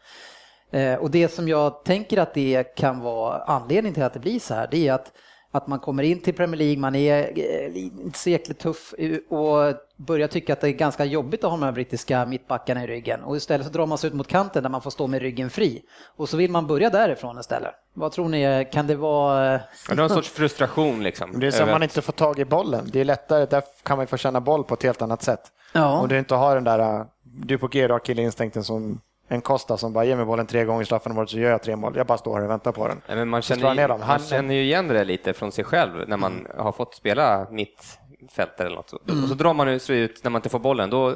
[0.71, 4.39] Eh, och det som jag tänker att det kan vara anledningen till att det blir
[4.39, 5.11] så här, det är att,
[5.51, 9.17] att man kommer in till Premier League, man är eh, inte så jäkla tuff eh,
[9.37, 12.87] och börjar tycka att det är ganska jobbigt att ha de här brittiska mittbackarna i
[12.87, 13.23] ryggen.
[13.23, 15.49] Och istället så drar man sig ut mot kanten där man får stå med ryggen
[15.49, 15.81] fri.
[16.15, 17.73] Och så vill man börja därifrån istället.
[17.93, 19.55] Vad tror ni, kan det vara...
[19.55, 21.39] eh, Ja, Det var en sorts frustration liksom.
[21.39, 22.89] Det är som över man att- inte får tag i bollen.
[22.93, 25.41] Det är lättare, där kan man få känna boll på ett helt annat sätt.
[25.73, 25.99] Ja.
[25.99, 29.93] Och du inte har den där, du på G har killinstinkten som en Costa som
[29.93, 31.93] bara ger mig bollen tre gånger i straffområdet så gör jag tre mål.
[31.95, 33.01] Jag bara står här och väntar på den.
[33.07, 33.99] Nej, men man känner, ju, ner dem.
[33.99, 37.47] man Han- känner ju igen det lite från sig själv när man har fått spela
[37.51, 38.93] mittfältare eller något.
[38.93, 40.89] Och så drar man sig ut när man inte får bollen.
[40.89, 41.15] Då,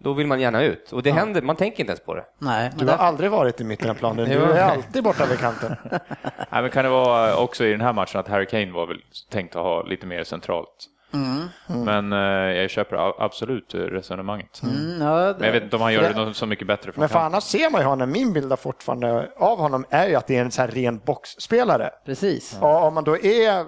[0.00, 0.92] då vill man gärna ut.
[0.92, 2.24] Och det händer, man tänker inte ens på det.
[2.38, 4.24] Nej, men Du har där, aldrig varit i mitten av planen.
[4.28, 5.76] Du är alltid borta vid kanten.
[6.50, 8.98] Nej, men kan det vara också i den här matchen att Harry Kane var väl
[9.30, 10.86] tänkt att ha lite mer centralt?
[11.66, 12.18] Men eh,
[12.60, 14.62] jag köper a- absolut resonemanget.
[14.62, 16.92] mm, ja, Men jag vet inte om han gör det det- något så mycket bättre
[16.92, 17.26] från Men för kanten.
[17.34, 20.36] annars ser man ju honom, min bild av fortfarande av honom är ju att det
[20.36, 21.90] är en så här ren boxspelare.
[22.06, 22.58] precis.
[22.60, 23.64] Och om man då är,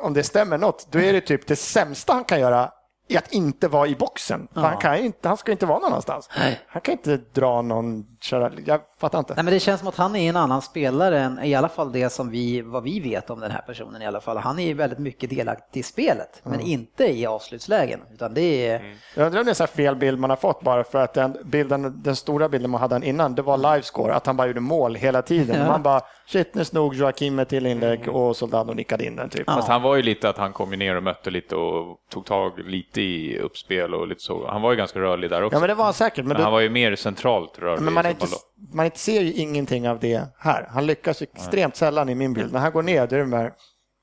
[0.00, 2.70] om det stämmer något, då är det typ det sämsta han kan göra
[3.10, 4.48] i att inte vara i boxen.
[4.54, 4.60] Ja.
[4.60, 6.30] Han, kan inte, han ska inte vara någon annanstans.
[6.38, 6.60] Nej.
[6.66, 9.34] Han kan inte dra någon, köra, jag fattar inte.
[9.34, 11.92] Nej, men det känns som att han är en annan spelare än i alla fall
[11.92, 14.36] det som vi, vad vi vet om den här personen i alla fall.
[14.36, 18.00] Han är ju väldigt mycket delaktig i spelet, men inte i avslutslägen.
[18.12, 20.60] Utan det är, Jag undrar om det är så här fel bild man har fått
[20.60, 24.26] bara för att den, bilden, den stora bilden man hade innan, det var livescore, att
[24.26, 25.60] han bara gjorde mål hela tiden.
[25.60, 25.66] Ja.
[25.66, 29.44] Man bara, shit nu snod Joakim ett till inlägg och Soldado nickade in den typ.
[29.46, 29.54] Ja.
[29.54, 32.26] Fast han var ju lite att han kom ju ner och mötte lite och tog
[32.26, 34.46] tag lite i uppspel och lite så.
[34.48, 35.56] Han var ju ganska rörlig där också.
[35.56, 37.82] Ja men det var han säkert, men, men då, han var ju mer centralt rörlig.
[37.82, 38.26] men man, inte,
[38.72, 40.68] man inte ser ju ingenting av det här.
[40.70, 42.52] Han lyckas ju extremt sällan i min bild.
[42.52, 43.52] När han går ner, då är det mer,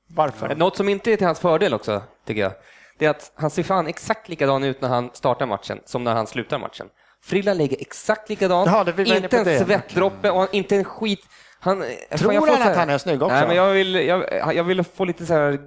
[0.08, 0.54] varför?
[0.54, 2.52] Något som inte är till hans fördel också, tycker jag,
[2.98, 6.14] det är att han ser fan exakt likadan ut när han startar matchen som när
[6.14, 6.86] han slutar matchen.
[7.24, 9.64] Frilla lägger exakt likadant, Ja, det inte en det.
[9.64, 11.20] svettdroppe och inte en skit.
[11.60, 11.84] Han,
[12.18, 13.34] Tror jag får han här- att han är snygg också?
[13.34, 15.58] Nej, men jag vill, jag, jag vill få lite så här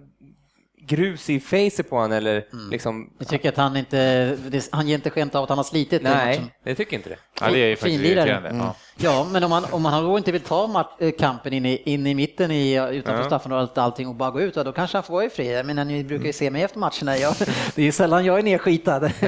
[0.83, 2.69] grus i facet på honom eller Mm.
[2.69, 3.13] liksom...
[3.19, 4.37] jag tycker att han inte,
[4.71, 6.01] han ger inte skämt av att han har slitit.
[6.01, 7.17] Nej, det tycker inte det.
[7.41, 8.49] Ja, det är ju faktiskt irriterande.
[8.49, 8.61] Mm.
[8.61, 8.75] Ja.
[9.03, 12.07] Ja, men om man, om man då inte vill ta eh, kampen in i, in
[12.07, 13.25] i mitten i, utanför Ja.
[13.25, 15.59] straffområdet och allting och bara gå ut, då kanske han får vara i fred.
[15.59, 17.17] Jag menar, ni brukar ju se mig efter matcherna.
[17.17, 17.33] Jag,
[17.75, 19.11] det är ju sällan jag är nedskitad.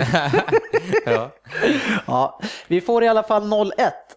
[1.05, 1.29] Ja.
[2.07, 3.71] Ja, vi får i alla fall 0-1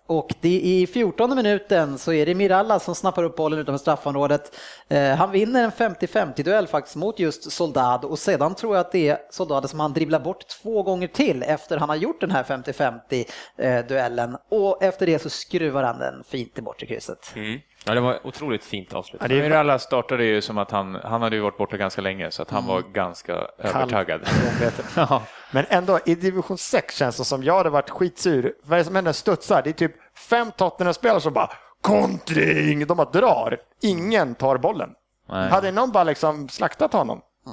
[0.06, 4.56] och det i 14 minuten så är det Miralla som snappar upp bollen utanför straffområdet.
[4.88, 8.92] Eh, han vinner en 50-50 duell faktiskt mot just Soldado och sedan tror jag att
[8.92, 12.30] det är Soldado som han dribblar bort två gånger till efter han har gjort den
[12.30, 13.24] här 50-50
[13.58, 17.32] eh, duellen och efter det så skruvar han den fint i bortre krysset.
[17.36, 17.60] Mm.
[17.84, 19.22] ja, det var otroligt fint avslut.
[19.22, 22.00] Ja, det är Miralla startade ju som att han, han hade ju varit borta ganska
[22.02, 22.74] länge så att han Mm.
[22.74, 24.20] var ganska övertaggad.
[24.96, 25.22] Ja.
[25.52, 28.54] Men ändå, i division 6 känns det som jag hade varit skitsur.
[28.62, 29.12] Vad är det som händer?
[29.12, 29.62] Studsar.
[29.62, 32.86] Det är typ fem Tottenham-spelare som bara kontring!
[32.86, 33.58] De bara drar.
[33.82, 34.90] Ingen tar bollen.
[35.28, 35.50] Nej.
[35.50, 37.20] Hade någon bara liksom slaktat honom?
[37.44, 37.52] Ja,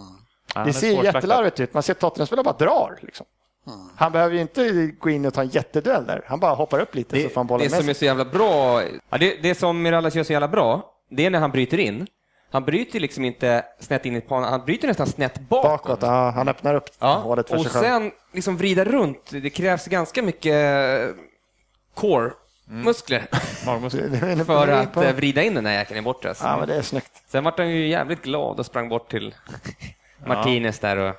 [0.55, 1.73] han Det ser jättelarvigt ut.
[1.73, 2.99] Man ser Tottenham-spelare bara drar.
[3.01, 3.25] Liksom.
[3.95, 6.21] Han behöver ju inte gå in och ta en jätteduell där.
[6.27, 7.99] Han bara hoppar upp lite så får han bollen det med som är sig.
[7.99, 11.39] så jävla bra, ja, det, det som Mirallas gör så jävla bra, det är när
[11.39, 12.07] han bryter in.
[12.51, 15.83] Han bryter liksom inte snett in i planen, han bryter nästan snett bakåt.
[15.83, 17.83] Bakåt, ja, han öppnar upp Ja, hålet för och sig själv.
[17.83, 19.29] sen liksom vrida runt.
[19.31, 20.55] Det krävs ganska mycket
[21.95, 23.27] core-muskler
[23.65, 24.43] Magmuskler.
[24.43, 26.29] för att eh, vrida in den här jäkeln i bortre.
[26.29, 26.43] alltså.
[26.45, 27.23] Ja, men det är snyggt.
[27.27, 29.35] Sen vart han ju jävligt glad och sprang bort till
[30.27, 31.15] Martinez där och...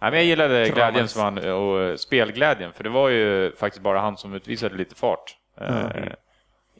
[0.00, 0.74] Nej, men jag gillade Tramas.
[0.74, 4.74] glädjen som han, och eh, spelglädjen, för det var ju faktiskt bara han som utvisade
[4.74, 5.88] lite fart eh,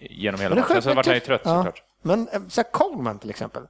[0.00, 0.82] genom hela matchen.
[0.82, 1.56] Sen vart han ju trött ja.
[1.56, 1.82] såklart.
[2.02, 3.62] Men eh, så här Coleman till exempel.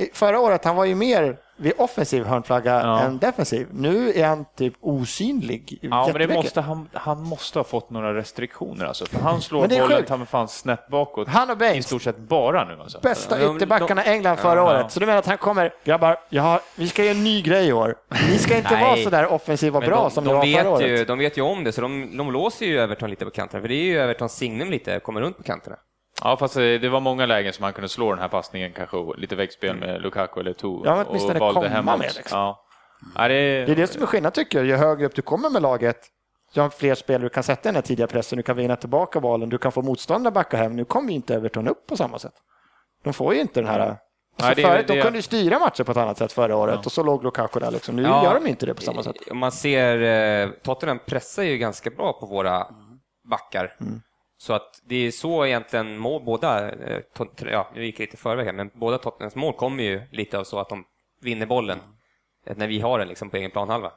[0.00, 3.00] I- Förra året han var ju mer vid offensiv hörnflagga Ja.
[3.00, 3.66] än defensiv.
[3.72, 5.78] Nu är han typ osynlig.
[5.82, 9.60] Ja, men det måste, han, han måste ha fått några restriktioner alltså, för han slår
[9.60, 12.18] Men det är bollen ta mig fan snett bakåt Han och i Baines, stort sett
[12.18, 13.00] bara nu alltså.
[13.00, 14.70] bästa Ja, ytterbackarna i England förra Ja.
[14.70, 14.92] året.
[14.92, 17.66] Så du menar att han kommer, grabbar, jag har, vi ska göra en ny grej
[17.68, 17.94] i år.
[18.30, 20.78] Ni ska inte vara så där offensiva och bra de, som de, ni var förra
[20.78, 21.08] vet ju, året.
[21.08, 23.68] de vet ju om det, så de, de låser ju Everton lite på kanterna, för
[23.68, 25.76] det är ju Evertons signum lite, kommer runt på kanterna.
[26.24, 28.96] Ja, fast eh, det var många lägen som han kunde slå den här passningen, kanske
[29.16, 30.82] lite väggspel med Lukaku eller To.
[30.84, 31.98] Ja, åtminstone komma hemåt.
[31.98, 32.38] med, liksom.
[32.38, 32.64] Ja.
[33.14, 34.66] Ja, det, Det är det som är skillnad tycker jag.
[34.66, 35.96] Ju högre upp du kommer med laget,
[36.52, 38.76] ju har fler spelare du kan sätta i den här tidiga pressen, du kan vinna
[38.76, 40.76] tillbaka bollen, du kan få motståndare backa hem.
[40.76, 42.34] Nu kommer ju inte Everton upp på samma sätt.
[43.04, 43.80] De får ju inte den här...
[43.80, 44.00] Alltså
[44.46, 46.86] Nej, det förut, det de kunde ju styra matcher på ett annat sätt förra året
[46.86, 47.96] och så låg Lukaku där liksom.
[47.96, 49.16] Nu gör de inte det på samma sätt.
[49.32, 52.66] Man ser, eh, Tottenham pressar ju ganska bra på våra
[53.30, 53.76] backar.
[53.80, 54.00] Mm.
[54.40, 57.00] Så att det är så egentligen mål, båda, eh,
[57.40, 60.58] ja, jag gick lite förväg här, men båda Tottenhams mål kommer ju lite av så
[60.58, 60.84] att de
[61.20, 61.78] vinner bollen
[62.46, 63.92] eh, när vi har den liksom på egen planhalva.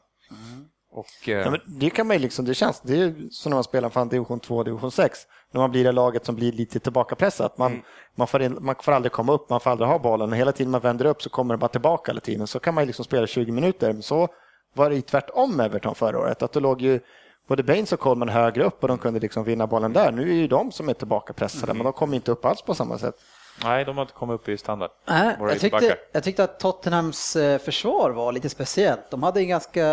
[0.92, 3.56] Och, eh, Ja, det kan man ju liksom, det känns, det är ju som när
[3.56, 5.20] man spelar fan division 2 division 6.
[5.52, 7.58] När man blir det laget som blir lite tillbakapressat.
[7.58, 7.82] Man,
[8.16, 10.52] man, får in, man får aldrig komma upp, man får aldrig ha bollen och hela
[10.52, 12.48] tiden man vänder upp så kommer det bara tillbaka hela tiden.
[12.48, 13.94] Så kan man liksom spela 20 minuter.
[13.94, 14.28] Men så
[14.74, 16.44] var det ju tvärtom med Everton förra året.
[16.44, 17.00] Att då låg ju
[17.48, 20.12] både Baines och Coleman högre upp och de kunde liksom vinna bollen där.
[20.12, 22.98] Nu är ju de som är tillbakapressade, men de kommer inte upp alls på samma
[22.98, 23.16] sätt.
[23.64, 24.92] Nej, de har inte kommit upp i standard.
[25.08, 29.12] Nej, jag, tyckte, jag tyckte att Tottenhams eh, försvar var lite speciellt.
[29.12, 29.86] De hade en ganska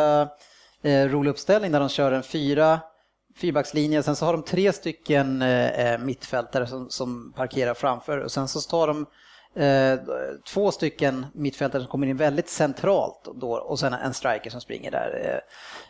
[0.83, 2.81] eh, rolig uppställning där de kör en fyra
[3.37, 8.49] fyrbackslinje, sen så har de tre stycken eh, mittfältare som, som parkerar framför och sen
[8.49, 9.07] så tar de eh,
[10.47, 14.91] två stycken mittfältare som kommer in väldigt centralt då, och sen en striker som springer
[14.91, 15.43] där.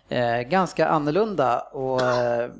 [0.08, 2.50] Eh, eh, ganska annorlunda och eh,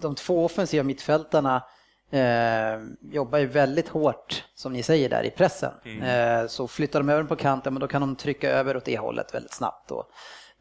[0.00, 1.62] de två offensiva mittfältarna
[2.10, 2.80] eh,
[3.12, 5.72] jobbar ju väldigt hårt, som ni säger där, i pressen.
[6.02, 8.98] Eh, så flyttar de över på kanten, men då kan de trycka över åt det
[8.98, 9.88] hållet väldigt snabbt.
[9.88, 10.06] Då.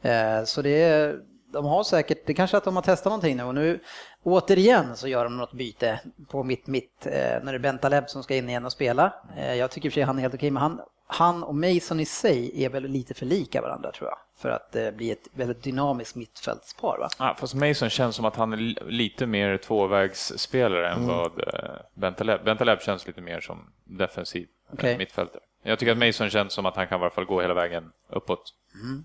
[0.10, 1.20] Eh, så det är,
[1.54, 3.80] de har säkert, det kanske att de har testat någonting nu och nu
[4.26, 8.24] återigen så gör de något byte på mitt mitt eh, när det är Bentaleb som
[8.24, 9.14] ska in igen och spela.
[9.38, 11.56] Eh, jag tycker i och för sig han är helt okej, men han han och
[11.56, 14.18] Mason i sig är väl lite för lika varandra tror jag.
[14.38, 17.10] För att det blir ett väldigt dynamiskt mittfältspar va?
[17.20, 21.70] Ja, fast Mason känns som att han är li- lite mer tvåvägsspelare än vad eh,
[21.94, 22.44] Bentaleb.
[22.46, 24.98] Bentaleb känns lite mer som defensiv eh, Okej.
[24.98, 25.42] mittfältare.
[25.64, 27.92] Jag tycker att Mason känns som att han kan i alla fall gå hela vägen
[28.10, 28.54] uppåt.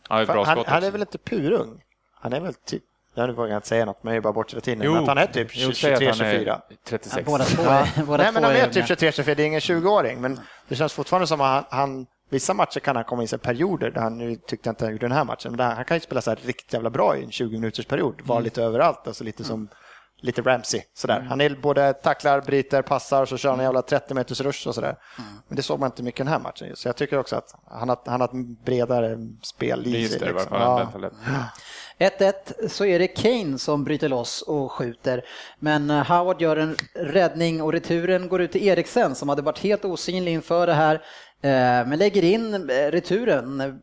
[0.08, 0.86] Han bra han, skott han också.
[0.88, 1.82] är väl inte purung?
[2.14, 2.82] Han är väl typ,
[3.14, 4.84] ja, nu vågar jag inte säga något, men jag är bara bort rutinen.
[4.86, 6.60] Jo, Men att han är typ jo, säg att han är 23-24.
[6.84, 7.26] 36.
[7.26, 7.70] Båda två Ja.
[7.70, 9.10] är, båda Nej, men han är är typ unga.
[9.10, 12.80] 23-24, det är ingen 20-åring, men det känns fortfarande som att han, han Vissa matcher
[12.80, 15.16] kan han komma in i perioder där han nu tyckte jag inte han gjorde den
[15.16, 17.30] här matchen, men där, han kan ju spela så här riktigt jävla bra i en
[17.30, 19.68] 20 minuters period, vara lite överallt, alltså lite som
[20.22, 21.20] lite Ramsey sådär.
[21.28, 24.74] Han är både tacklar, bryter, passar, så kör han en jävla 30 meters rush och
[24.74, 24.96] sådär.
[25.48, 27.88] Men det såg man inte mycket den här matchen, så jag tycker också att han
[27.88, 30.22] har, han har ett bredare spel i sig.
[30.22, 30.56] i liksom.
[30.56, 30.90] Ja.
[32.00, 32.34] Bentaleb.
[32.60, 35.24] 1-1 så är det Kane som bryter loss och skjuter.
[35.58, 39.58] Men eh, Howard gör en räddning och returen går ut till Eriksen som hade varit
[39.58, 40.94] helt osynlig inför det här.
[41.42, 43.80] Eh, Men lägger in eh, returen.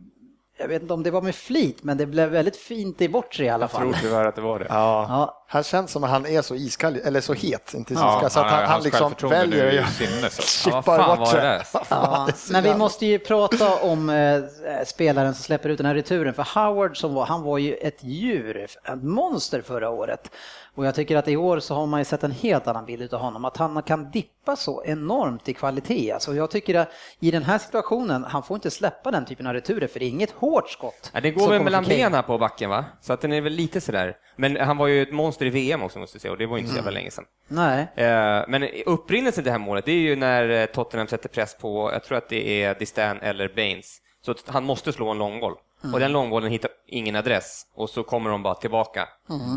[0.59, 3.45] Jag vet inte om det var med flit, men det blev väldigt fint i bortre
[3.45, 4.01] i alla Jag tror fall.
[4.01, 4.65] tyvärr att det var det.
[4.69, 5.36] Ja.
[5.49, 8.29] Han känns som att han är så iskall, eller så het, inte så Ja, iskall,
[8.29, 11.61] så att han, han hans liksom väljer att fan bort var sig.
[11.89, 14.41] Ja, men vi måste ju prata om eh,
[14.85, 16.33] spelaren som släpper ut den här returen.
[16.33, 20.31] För Howard som var, han var ju ett djur, ett monster förra året.
[20.77, 23.13] Och jag tycker att i år så har man ju sett en helt annan bild
[23.13, 23.45] av honom.
[23.45, 26.11] Att han kan dippa så enormt i kvalitet.
[26.11, 26.89] Alltså jag tycker att
[27.19, 30.09] i den här situationen, han får inte släppa den typen av returer för det är
[30.09, 31.11] inget hårt skott.
[31.13, 32.85] Ja, det går väl mellan benen på backen va?
[33.01, 34.15] Så att den är väl lite sådär.
[34.35, 36.57] Men han var ju ett monster i VM också måste jag säga och det var
[36.57, 37.25] inte så jävla länge sedan.
[37.47, 37.87] Nej.
[37.95, 41.57] Eh, Men upprinnelsen till det här målet, det är ju när eh, Tottenham sätter press
[41.57, 43.97] på, jag tror att det är Distan eller Baines.
[44.25, 45.53] Så att han måste slå en långboll.
[45.93, 49.07] Och den långbollen hittar ingen adress och så kommer de bara tillbaka.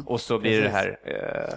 [0.07, 0.99] Och så blir det det här...
[1.05, 1.55] eh,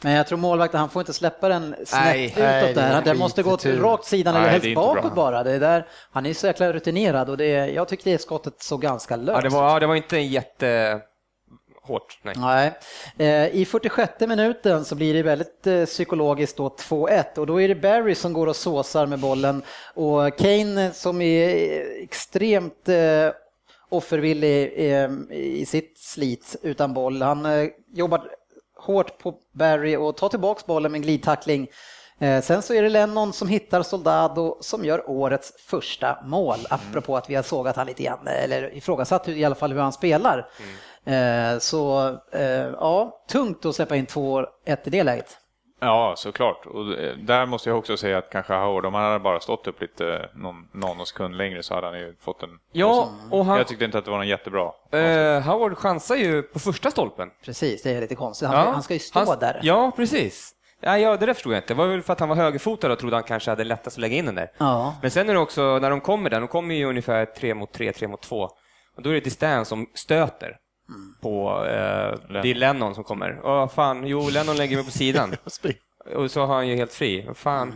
[0.00, 2.24] Men jag tror målvakten, han får inte släppa den snett Nej.
[2.26, 3.02] utåt Nej, där.
[3.04, 5.42] Den måste gå till rakt sidan Nej, eller helst bakåt bara.
[5.42, 8.82] Det är där, han är så jäkla rutinerad och det, jag tyckte det skottet såg
[8.82, 11.00] ganska löst Ja, det var, ja, det var inte en jätte...
[11.90, 12.34] Hårt, nej.
[12.36, 12.72] Nej.
[13.18, 17.68] Eh, I 46 minuten så blir det väldigt eh, psykologiskt då 2-1 och då är
[17.68, 19.62] det Barry som går och såsar med bollen
[19.94, 23.32] och Kane som är extremt eh,
[23.88, 24.72] offervillig
[25.30, 27.22] i sitt slit utan boll.
[27.22, 28.22] Han jobbar
[28.76, 31.68] hårt på Barry och tar tillbaks bollen med en glidtackling.
[32.42, 37.30] Sen så är det Lennon som hittar Soldado som gör årets första mål, apropå att
[37.30, 40.38] vi har sågat han lite grann, eller ifrågasatt i alla fall hur han spelar.
[40.38, 40.44] Eh,
[41.60, 42.42] Så eh,
[42.80, 45.36] ja, tungt att släppa in 2-1 i det läget.
[45.82, 46.66] Ja, såklart.
[46.66, 49.66] Och eh, där måste jag också säga att kanske Howard, om han hade bara stått
[49.66, 52.48] upp lite någon nanosekund längre så hade han ju fått en...
[52.72, 54.72] Ja, och han, Jag tyckte inte att det var någon jättebra.
[54.92, 57.30] eh, Howard chansar ju på första stolpen.
[57.44, 58.48] Precis, det är lite konstigt.
[58.48, 59.60] Han, han ska ju stå han- där.
[59.62, 60.54] Ja, precis.
[60.80, 61.74] Ja, ja, det där förstod jag inte.
[61.74, 64.00] Det var väl för att han var högerfotad och trodde han kanske hade lättast att
[64.00, 64.50] lägga in den där.
[64.58, 64.94] Ja.
[65.02, 67.72] Men sen är det också, när de kommer där, de kommer ju ungefär tre mot
[67.72, 68.42] tre, tre mot två.
[68.96, 70.56] Och då är det Distan som stöter
[71.20, 73.40] på, eh, det är Lennon som kommer.
[73.44, 75.34] Åh fan, jo Lennon lägger mig på sidan.
[76.16, 77.24] Och så har han ju helt fri.
[77.26, 77.74] Vad Fan.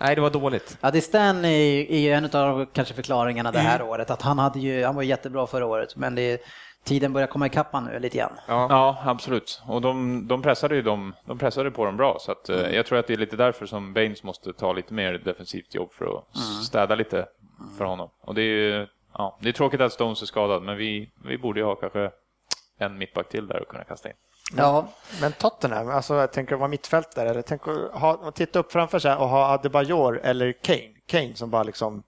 [0.00, 0.78] Nej, det var dåligt.
[0.80, 4.10] Ja, det Stan är, ju- är ju en av kanske förklaringarna det här året.
[4.10, 6.40] Att han, hade ju, han var jättebra förra året, men det,
[6.84, 8.32] tiden börjar komma ikapp han nu lite grann.
[8.48, 8.66] Ja.
[8.70, 9.62] Ja, absolut.
[9.66, 12.86] Och de, de pressade ju dem, de pressade på dem bra, så att, eh, jag
[12.86, 16.18] tror att det är lite därför som Baines måste ta lite mer defensivt jobb för
[16.18, 17.26] att städa lite
[17.78, 18.10] för honom.
[18.20, 18.44] Och det är
[18.78, 21.74] ju, ja, det är tråkigt att Stones är skadad, men vi, vi borde ju ha
[21.74, 22.10] kanske
[22.78, 24.14] en mittback till där och kunna kasta in.
[24.56, 24.88] Ja,
[25.20, 28.98] Men Tottenham, alltså jag tänker att vara mittfältare, eller tänk att ha, titta upp framför
[28.98, 30.92] sig och ha Adebayor eller Kane.
[31.06, 32.02] Kane som bara liksom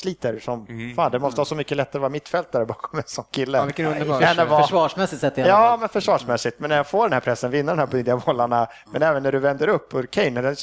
[0.00, 1.10] sliter som fan.
[1.12, 3.58] Det måste vara så mycket lättare att vara mittfältare bakom en sån kille.
[3.58, 5.80] Ja, vilken underbar vara- försvarsmässigt sett i alla Ja, fall.
[5.80, 6.60] men försvarsmässigt.
[6.60, 9.32] Men när jag får den här pressen, vinna de här billiga bollarna, men även när
[9.32, 10.56] du vänder upp och Kane, den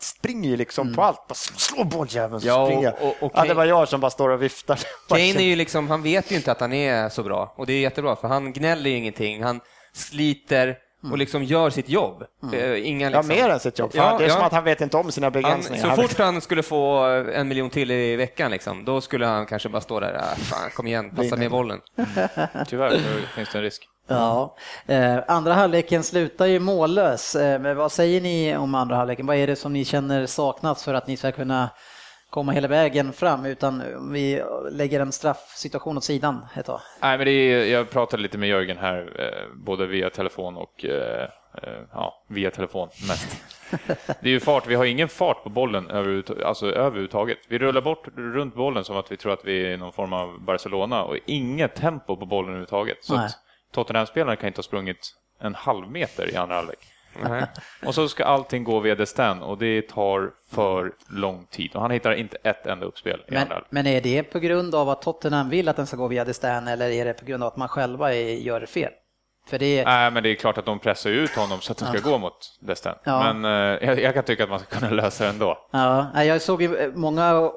[0.00, 1.28] springer ju liksom på allt.
[1.28, 2.94] Bara slå bolljäveln så Ja, och- springer jag.
[3.08, 4.78] och- och Ja, det Kane- var jag som bara står och viftar.
[5.08, 7.52] Kane är ju liksom, han vet ju inte att han är så bra.
[7.56, 9.42] Och det är jättebra, för han gnäller ju ingenting.
[9.42, 9.60] Han
[9.94, 10.76] sliter
[11.10, 12.24] och liksom gör sitt jobb.
[12.52, 13.36] Eh, Inga Ja, liksom...
[13.36, 13.92] mer än sitt jobb.
[13.92, 14.34] För Ja, det är ja.
[14.34, 15.96] som att han vet inte om sina Han, begränsningar.
[15.96, 16.98] så fort han skulle få
[17.34, 20.70] en miljon till i veckan, liksom, då skulle han kanske bara stå där, ah, fan,
[20.70, 21.80] kom igen, passa med bollen.
[22.66, 22.98] Tyvärr
[23.34, 23.88] finns det en risk.
[24.08, 24.56] Ja.
[24.86, 27.34] Eh, andra halvleken slutar ju mållös.
[27.34, 29.26] Eh, men vad säger ni om andra halvleken?
[29.26, 31.70] Vad är det som ni känner saknas för att ni ska kunna
[32.32, 36.80] komma hela vägen fram utan vi lägger en straffsituation åt sidan ett tag?
[37.02, 40.84] Nej, men det är, jag pratade lite med Jörgen här, eh, både via telefon och
[40.84, 41.28] eh,
[41.62, 43.36] eh, ja, via telefon mest.
[44.20, 45.90] Det är ju fart, vi har ingen fart på bollen
[46.44, 47.38] alltså, överhuvudtaget.
[47.48, 50.40] Vi rullar bort runt bollen som att vi tror att vi är någon form av
[50.40, 53.04] Barcelona och inget tempo på bollen överhuvudtaget.
[53.04, 53.20] Så
[53.72, 56.78] Tottenham-spelarna kan inte ha sprungit en halv meter i andra halvlek.
[57.22, 57.46] Nej.
[57.86, 61.70] Och så ska allting gå via Destin och det tar för lång tid.
[61.74, 65.02] Och han hittar inte ett enda uppspel Men, men är det på grund av att
[65.02, 67.56] Tottenham vill att den ska gå via Destan eller är det på grund av att
[67.56, 68.92] man själva är, gör fel?
[69.46, 71.88] För det Nej, men det är klart att de pressar ut honom så att den
[71.88, 72.92] ska gå mot Destin.
[73.04, 73.32] Ja.
[73.32, 75.58] Men eh, jag, jag kan tycka att man ska kunna lösa det ändå.
[75.70, 77.50] Ja, jag såg ju eh, många,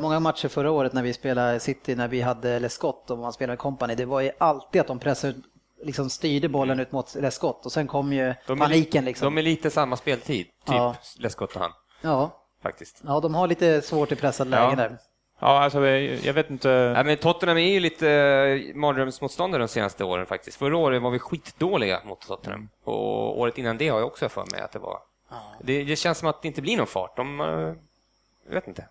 [0.00, 3.52] många matcher förra året när vi spelade City, när vi hade Lescott och man spelade
[3.52, 3.94] med Company.
[3.94, 5.44] Det var ju alltid att de pressade ut,
[5.82, 9.24] liksom styrde bollen ut mot Lescott och sen kom ju De är, paniken li- liksom.
[9.34, 10.96] de är lite samma speltid, typ Ja.
[11.18, 11.70] Lescott och han,
[12.02, 13.02] Ja, faktiskt.
[13.06, 14.62] ja, de har lite svårt i pressade Ja.
[14.62, 14.98] lägen där.
[15.40, 16.92] Ja, alltså jag, jag vet inte.
[16.94, 20.56] Nej, men Tottenham är ju lite eh, mardrömsmotståndare de senaste åren faktiskt.
[20.58, 22.68] Förra året var vi skitdåliga mot Tottenham.
[22.84, 24.98] Och året innan det har jag också för mig att det var.
[25.62, 27.16] Det, det känns som att det inte blir någon fart.
[27.16, 27.46] De, eh,
[28.46, 28.88] jag vet inte.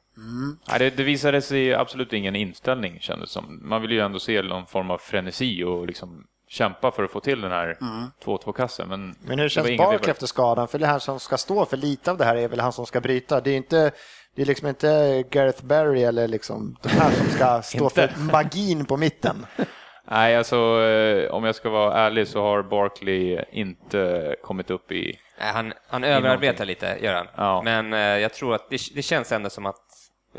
[0.70, 3.60] Nej, det, det visade sig absolut ingen inställning kändes som.
[3.70, 7.20] Man vill ju ändå se någon form av frenesi och liksom kämpa för att få
[7.20, 7.78] till den här
[8.26, 8.89] 2-2-kassen.
[8.89, 10.68] Men, Men hur känns för- efter skadan?
[10.68, 12.86] För det här som ska stå för lite av det här är väl han som
[12.86, 13.41] ska bryta.
[13.41, 13.91] Det är inte
[14.36, 18.86] det är liksom inte Gareth Barry eller liksom de här som ska stå för magin
[18.86, 19.45] på mitten.
[20.12, 25.20] Nej, alltså eh, om jag ska vara ärlig så har Barkley inte kommit upp i...
[25.39, 27.28] Nej, han, han överarbetar lite, gör han.
[27.36, 27.62] Ja.
[27.62, 29.82] Men eh, jag tror att det, det känns ändå som att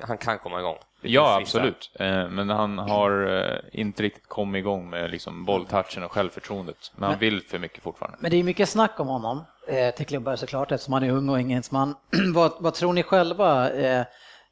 [0.03, 0.77] han kan komma igång.
[1.01, 1.91] Ja, absolut.
[1.95, 6.93] Eh, Men han har eh, inte riktigt kommit igång med liksom bolltouchen och självförtroendet.
[6.97, 8.19] Men han vill för mycket fortfarande.
[8.21, 11.29] Men det är mycket snack om honom eh, till klubbar såklart eftersom han är ung
[11.29, 11.95] och engelsman.
[12.35, 13.71] vad, vad tror ni själva?
[13.71, 14.01] Eh,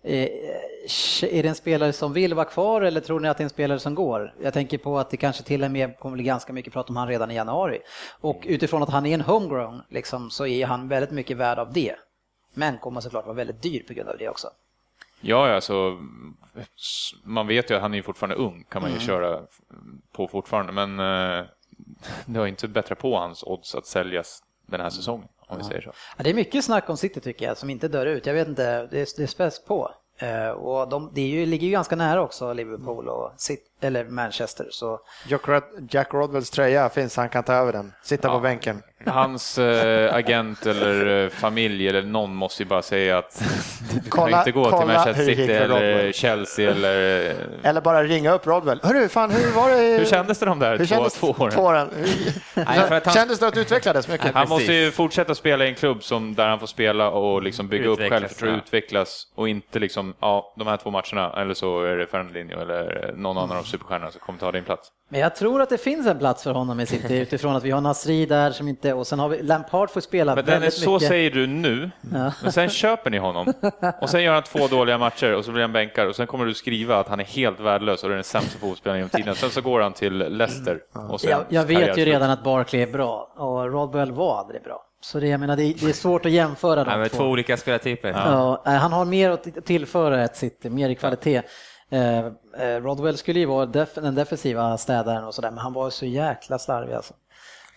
[0.02, 0.28] eh,
[1.22, 3.50] är det en spelare som vill vara kvar eller tror ni att det är en
[3.50, 4.34] spelare som går?
[4.42, 6.96] Jag tänker på att det kanske till och med kommer bli ganska mycket prat om
[6.96, 7.78] han redan i januari.
[8.20, 11.72] Och utifrån att han är en homegrown liksom, så är han väldigt mycket värd av
[11.72, 11.94] det.
[12.54, 14.48] Men kommer såklart vara väldigt dyr på grund av det också.
[15.22, 15.98] Ja, alltså,
[17.24, 19.00] man vet ju att han är ju fortfarande ung, kan man Mm.
[19.00, 19.40] ju köra
[20.12, 20.72] på fortfarande.
[20.72, 21.44] Men eh,
[22.26, 25.64] det har ju inte bättrat på hans odds att säljas den här säsongen, om vi
[25.64, 25.92] säger så.
[26.16, 28.26] Ja, det är mycket snack om City tycker jag, som inte dör ut.
[28.26, 29.90] Jag vet inte, det, det späs på.
[30.18, 34.66] Eh, och de, det ju, ligger ju ganska nära också, Liverpool och City, eller Manchester.
[34.70, 37.92] Så Jack, Rod- Jack Rodwells tröja finns, han kan ta över den.
[38.02, 38.40] Sitta på Ja.
[38.40, 38.82] bänken.
[39.06, 43.42] Hans eh, agent eller eh, familj eller någon måste ju bara säga att
[43.94, 46.12] du kan Kolla- inte gå till kolla Manchester det gick City eller Rodwell.
[46.12, 47.30] Chelsea eller...
[47.30, 47.36] eh,
[47.70, 48.80] Eller bara ringa upp Rodwell.
[48.82, 49.98] Hörru, fan hur var det?
[49.98, 51.52] Hur kändes det de där Hur två, två åren?
[51.52, 51.88] två åren?
[52.54, 54.24] Nej, för att han- Kändes det att du utvecklades mycket?
[54.34, 54.50] Han precis.
[54.50, 57.88] måste ju fortsätta spela i en klubb som, där han får spela och liksom bygga
[57.88, 58.62] upp Utvecklas, självförtroende, ja.
[58.66, 63.12] utvecklas och inte liksom, ja, de här två matcherna, eller så är det Fernandinho eller
[63.16, 64.88] någon annan av superstjärnorna som kommer ta din plats.
[65.08, 67.70] Men jag tror att det finns en plats för honom i City utifrån att vi
[67.70, 70.92] har Nasri där som inte, och sen har vi Lampard får spela Men väldigt så
[70.92, 71.08] mycket.
[71.08, 72.32] säger du nu, Ja.
[72.42, 73.52] men sen köper ni honom
[74.00, 76.46] och sen gör han två dåliga matcher och så blir han bänkad och sen kommer
[76.46, 79.34] du skriva att han är helt värdelös och är den sämsta fotbollsspelaren genom tiden.
[79.34, 80.78] Sen så går han till Leicester
[81.10, 84.62] och sen Jag, jag vet ju redan att Barkley är bra och Rodwell var aldrig
[84.62, 84.84] bra.
[85.00, 87.16] Så det, jag menar, det, det är svårt att jämföra de två.
[87.16, 88.08] två olika spelartyper.
[88.08, 91.42] Ja, eh, han har mer att tillföra ett City, mer i kvalitet.
[91.90, 95.84] Eh, eh, Rodwell skulle ju vara def den defensiva städaren och sådär, men han var
[95.84, 97.14] ju så jäkla slarvig alltså.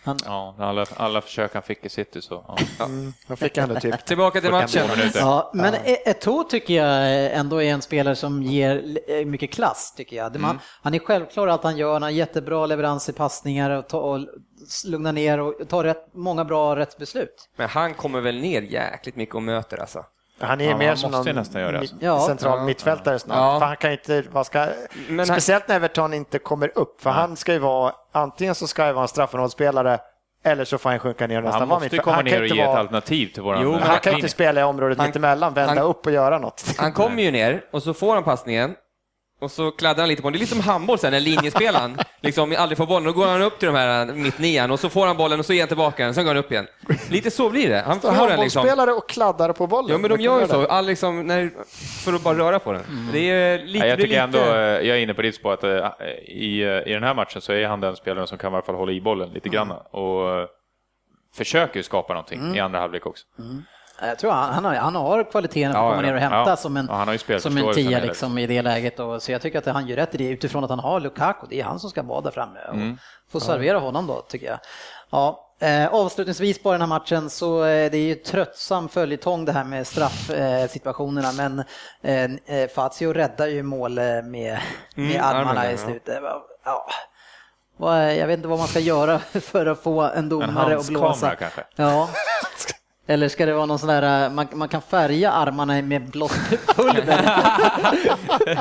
[0.06, 2.44] Han, Ja, alla, alla försök han fick i City så.
[2.78, 2.88] Ja.
[3.26, 4.04] Då fick han det typ.
[4.06, 4.88] Tillbaka till matchen.
[5.14, 10.16] Ja, men E- Eto'o tycker jag ändå är en spelare som ger mycket klass, tycker
[10.16, 10.40] jag.
[10.40, 13.98] Man, Han är självklar allt han gör, han har jättebra leverans i passningar och, ta,
[13.98, 14.20] och
[14.86, 17.48] lugnar ner och tar rätt, många bra rätt beslut.
[17.56, 20.04] Men han kommer väl ner jäkligt mycket och möter alltså.
[20.40, 21.24] Han är Ja, mer han som någon
[21.54, 21.96] göra alltså.
[22.00, 22.26] Ja.
[22.26, 22.64] central Ja.
[22.64, 23.36] mittfältare snart.
[23.36, 23.58] Ja.
[23.60, 24.66] För han kan inte, vad ska,
[25.08, 27.00] Men han- speciellt när Everton inte kommer upp.
[27.00, 29.98] För han ska ju vara, antingen så ska han vara en straffområdesspelare
[30.44, 32.04] eller så får han sjunka ner och nästan Han vara måste ju mittfältare.
[32.04, 34.28] komma Han ner och inte ge ett vara- alternativ till våran Jo, Han kan inte
[34.28, 36.74] spela i området Han- mittemellan, vända han- upp och göra något.
[36.78, 38.74] Han kommer ju ner och så får han passningen
[39.40, 40.32] och så kladdar han lite på den.
[40.32, 43.04] Det är lite som handboll sen när linjespelaren liksom aldrig får bollen.
[43.04, 45.52] Då går han upp till de här mittnian och så får han bollen och så
[45.52, 46.66] ger han tillbaka den, sen går han upp igen.
[47.10, 47.82] Lite så blir det.
[47.86, 48.60] Han får den liksom.
[48.60, 49.90] Handbollsspelare och kladdar på bollen.
[49.90, 50.52] Ja, men de gör ju det?
[50.52, 50.66] så.
[50.66, 51.50] All liksom, när,
[52.04, 52.82] för att bara röra på den.
[53.12, 53.78] Det är lite...
[53.78, 54.20] Ja, jag tycker lite...
[54.20, 55.70] ändå, eh, jag är inne på ditt spår, att eh,
[56.26, 58.64] i, eh, i den här matchen så är han den spelaren som kan i alla
[58.64, 60.46] fall hålla i bollen lite grann och eh,
[61.36, 63.26] försöker ju skapa någonting i andra halvlek också.
[64.00, 66.50] Jag tror han, han, har, han har kvaliteten att Ja, komma ja, ner och hämta
[66.50, 66.56] ja.
[66.56, 68.06] som en, Ja, som en tia i det.
[68.06, 69.00] liksom, i det läget.
[69.00, 71.46] Och, så jag tycker att han gör rätt i det utifrån att han har Lukaku.
[71.50, 72.98] Det är han som ska vara där framme och Mm.
[73.32, 74.58] få servera honom då, tycker jag.
[75.10, 79.52] Ja, eh, avslutningsvis på den här matchen så eh, det är ju tröttsam följetong det
[79.52, 81.62] här med straffsituationerna men
[82.02, 84.58] eh, eh, Fazio räddar ju mål eh, med, med
[84.96, 85.76] Mm, armarna i ja.
[85.78, 86.18] slutet.
[86.64, 86.86] Ja.
[87.76, 90.86] Vad- Jag vet inte vad man ska göra för att få en En domare att
[90.88, 91.06] blåsa.
[91.06, 91.64] handskamera kanske?
[91.76, 92.08] Ja.
[93.08, 97.30] Eller ska det vara någon sån där, man, man kan färga armarna med blått pulver.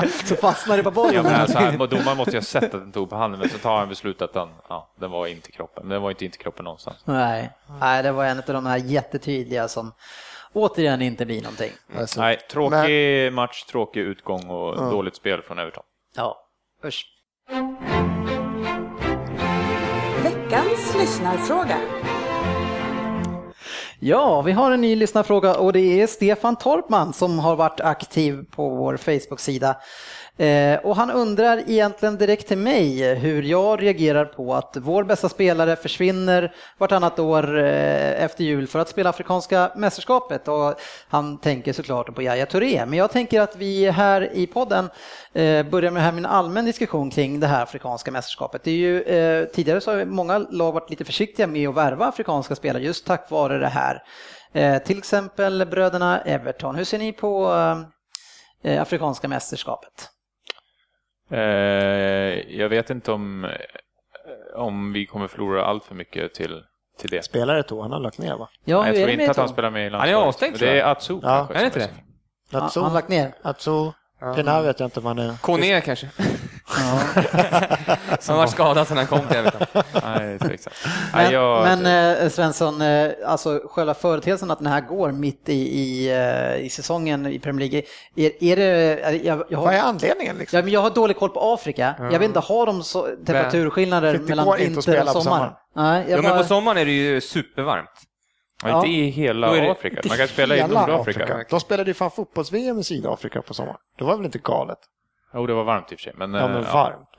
[0.25, 1.15] så fastnar det på bollen.
[1.15, 3.49] Ja, men alltså, här, domaren måste ju ha sett att den tog på handen, men
[3.49, 5.89] så tar han beslutet att den, ja, den var inte i kroppen.
[5.89, 6.97] Den var inte inte i kroppen någonstans.
[7.05, 7.51] Nej.
[7.79, 9.93] Nej, det var en av de här jättetydliga som
[10.53, 11.71] återigen inte blir någonting.
[11.99, 15.83] Alltså, Nej, tråkig match, tråkig utgång och dåligt spel från Everton.
[16.15, 16.37] Ja,
[16.85, 17.05] usch.
[20.23, 21.77] Veckans lyssnarfråga.
[24.07, 28.45] Ja, vi har en ny lyssnarfråga och det är Stefan Torpman som har varit aktiv
[28.51, 29.75] på vår Facebook-sida.
[30.37, 35.29] Eh, och han undrar egentligen direkt till mig hur jag reagerar på att vår bästa
[35.29, 40.47] spelare försvinner vartannat år eh, efter jul för att spela Afrikanska mästerskapet.
[40.47, 40.73] Och
[41.07, 42.85] han tänker såklart på Yahya Touré.
[42.85, 44.89] Men jag tänker att vi här i podden
[45.33, 48.63] eh, börjar med här en allmän diskussion kring det här Afrikanska mästerskapet.
[48.63, 52.05] Det är ju, eh, tidigare så har många lag varit lite försiktiga med att värva
[52.05, 54.03] afrikanska spelare just tack vare det här.
[54.53, 56.75] Eh, till exempel bröderna Everton.
[56.75, 57.53] Hur ser ni på
[58.63, 60.11] eh, Afrikanska mästerskapet?
[61.31, 61.39] Eh,
[62.59, 63.51] jag vet inte om, eh,
[64.55, 66.63] om vi kommer förlora allt för mycket till,
[66.99, 67.21] till det.
[67.25, 68.49] Spelare tog han har lagt ner va?
[68.65, 70.27] Ja, Nej, jag tror det inte med att han spelar med i Han är landslaget.
[70.27, 70.89] avstängd, tror Det är jag.
[70.89, 71.47] Atsu Ja.
[71.47, 71.53] kanske.
[71.55, 72.57] Är det inte det?
[72.57, 73.33] Atsu, Han har lagt ner.
[73.41, 73.91] Atsu,
[74.35, 75.41] Pienaar vet jag inte om han är.
[75.41, 76.09] Kone kanske.
[76.79, 76.99] Ja.
[78.27, 79.67] Han var skadad sedan han kom till Everton.
[80.03, 80.75] Nej, det är tveksamt.
[81.13, 85.49] Nej, Men, jag, men eh, Svensson, eh, alltså själva företeelsen att den här går mitt
[85.49, 88.99] i, i, eh, i säsongen i Premier League, är, är det...
[89.23, 90.57] Jag, jag, Vad är har, anledningen liksom?
[90.57, 91.95] ja, men jag har dålig koll på Afrika.
[91.99, 95.57] Jag vet inte, har de så, temperaturskillnader det mellan vinter och på sommar?
[95.75, 97.89] Nej, jag Ja, men bara, på sommaren är det ju supervarmt.
[98.63, 100.01] ja, inte i hela det- Afrika.
[100.07, 101.43] Man kan spela i Hela Nordafrika.
[101.49, 103.77] De spelade ju fan fotbolls-VM i Sydafrika på sommaren.
[103.97, 104.77] Det var väl inte galet?
[105.35, 106.13] Jo, det var varmt i och för sig.
[106.15, 107.09] Men, Ja, men eh, varmt.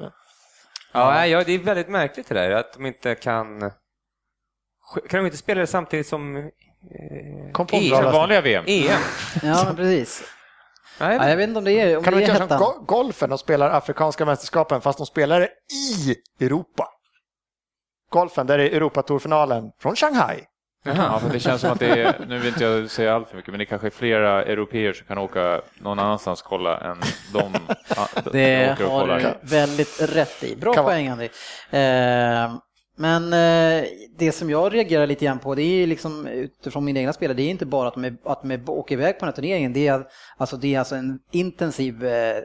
[0.92, 3.60] Ja, nej, ja, det är väldigt märkligt det där att de inte kan...
[5.08, 8.04] Kan de inte spela det samtidigt som eh, Kom på EM?
[8.12, 8.64] vanliga VM.
[8.66, 9.00] EM?
[9.42, 10.24] ja, men precis.
[11.00, 12.58] Nej, Ja, jag vet inte om det är, om Kan de det inte är göra
[12.58, 13.28] som golfen?
[13.30, 16.88] De spelar Afrikanska mästerskapen fast de spelar det i Europa.
[18.10, 20.44] Golfen, där är Europatourfinalen från Shanghai.
[20.87, 23.37] Ja, för det känns som att det är, nu vill inte jag säga allt för
[23.37, 26.97] mycket, men det kanske är flera europeer som kan åka någon annanstans och kolla än
[27.32, 27.53] de,
[28.24, 30.57] de Det åker och har du väldigt rätt i.
[30.57, 31.28] Bra Kan poäng Andy.
[31.70, 32.57] Eh,
[32.99, 33.84] men eh,
[34.18, 37.43] det som jag reagerar lite grann på det är liksom utifrån mina egna spelare, det
[37.43, 39.89] är inte bara att de, är, att de åker iväg på den här turneringen, det
[39.89, 40.07] är
[40.37, 42.37] alltså, det är alltså en intensiv eh,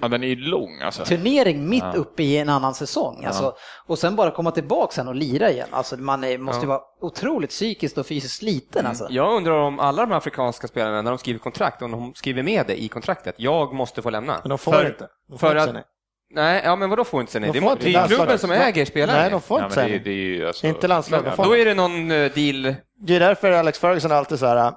[0.00, 1.04] Ja, den är ju lång alltså.
[1.04, 1.92] turnering mitt Ja.
[1.92, 3.24] uppe i en annan säsong.
[3.24, 3.54] Alltså,
[3.86, 5.68] och sen bara komma tillbaka sen och lira igen.
[5.70, 8.86] Alltså, man är, måste ju vara otroligt psykiskt och fysiskt sliten.
[8.86, 9.06] Alltså.
[9.10, 12.66] Jag undrar om alla de afrikanska spelarna, när de skriver kontrakt, om de skriver med
[12.66, 13.34] det i kontraktet.
[13.38, 14.38] Jag måste få lämna.
[14.42, 15.08] Men de får För- inte.
[15.28, 15.86] De får för inte att-
[16.34, 16.62] nej.
[16.64, 17.50] Ja men vadå får inte säga nej?
[17.52, 18.40] De Det är, det är klubben Landslaget.
[18.40, 19.20] som äger spelaren.
[19.20, 20.14] Nej, de får Ja, inte säga nej.
[20.14, 21.34] ju alltså, Inte landslaget.
[21.38, 22.74] Ja, Då är det någon eh, deal.
[23.06, 24.72] Det är därför Alex Ferguson alltid så här,